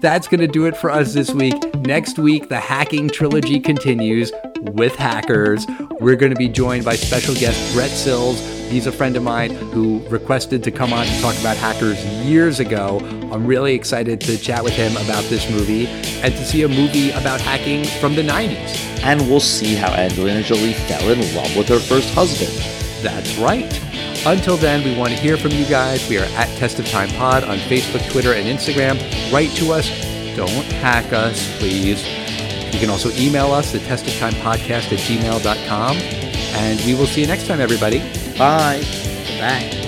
That's 0.00 0.28
going 0.28 0.40
to 0.40 0.46
do 0.46 0.66
it 0.66 0.76
for 0.76 0.90
us 0.90 1.12
this 1.14 1.30
week. 1.32 1.74
Next 1.76 2.18
week, 2.18 2.48
the 2.48 2.60
hacking 2.60 3.08
trilogy 3.08 3.60
continues 3.60 4.32
with 4.60 4.94
hackers. 4.94 5.66
We're 6.00 6.16
going 6.16 6.32
to 6.32 6.38
be 6.38 6.48
joined 6.48 6.84
by 6.84 6.96
special 6.96 7.34
guest 7.34 7.74
Brett 7.74 7.90
Sills 7.90 8.40
He's 8.68 8.86
a 8.86 8.92
friend 8.92 9.16
of 9.16 9.22
mine 9.22 9.54
who 9.72 10.06
requested 10.08 10.62
to 10.64 10.70
come 10.70 10.92
on 10.92 11.06
to 11.06 11.20
talk 11.22 11.38
about 11.40 11.56
hackers 11.56 12.04
years 12.26 12.60
ago. 12.60 12.98
I'm 13.32 13.46
really 13.46 13.74
excited 13.74 14.20
to 14.20 14.36
chat 14.36 14.62
with 14.62 14.74
him 14.74 14.92
about 14.98 15.24
this 15.24 15.50
movie 15.50 15.86
and 15.86 16.34
to 16.34 16.44
see 16.44 16.64
a 16.64 16.68
movie 16.68 17.10
about 17.12 17.40
hacking 17.40 17.86
from 17.98 18.14
the 18.14 18.22
90s. 18.22 18.76
And 19.02 19.22
we'll 19.22 19.40
see 19.40 19.74
how 19.74 19.90
Angelina 19.92 20.42
Jolie 20.42 20.74
fell 20.74 21.08
in 21.08 21.18
love 21.34 21.56
with 21.56 21.68
her 21.68 21.78
first 21.78 22.12
husband. 22.12 22.52
That's 23.02 23.38
right. 23.38 23.87
Until 24.28 24.58
then, 24.58 24.84
we 24.84 24.94
want 24.94 25.08
to 25.08 25.18
hear 25.18 25.38
from 25.38 25.52
you 25.52 25.64
guys. 25.64 26.06
We 26.06 26.18
are 26.18 26.24
at 26.36 26.54
Test 26.58 26.78
of 26.78 26.86
Time 26.86 27.08
Pod 27.08 27.44
on 27.44 27.56
Facebook, 27.60 28.06
Twitter, 28.10 28.34
and 28.34 28.46
Instagram. 28.46 28.98
Write 29.32 29.48
to 29.56 29.72
us. 29.72 29.88
Don't 30.36 30.66
hack 30.82 31.14
us, 31.14 31.58
please. 31.58 32.06
You 32.74 32.78
can 32.78 32.90
also 32.90 33.10
email 33.12 33.52
us 33.52 33.74
at 33.74 33.80
testoftimepodcast 33.80 34.92
at 34.92 34.98
gmail.com. 34.98 35.96
And 35.96 36.78
we 36.82 36.94
will 36.94 37.06
see 37.06 37.22
you 37.22 37.26
next 37.26 37.46
time, 37.46 37.58
everybody. 37.58 38.00
Bye. 38.36 38.82
Bye. 39.40 39.87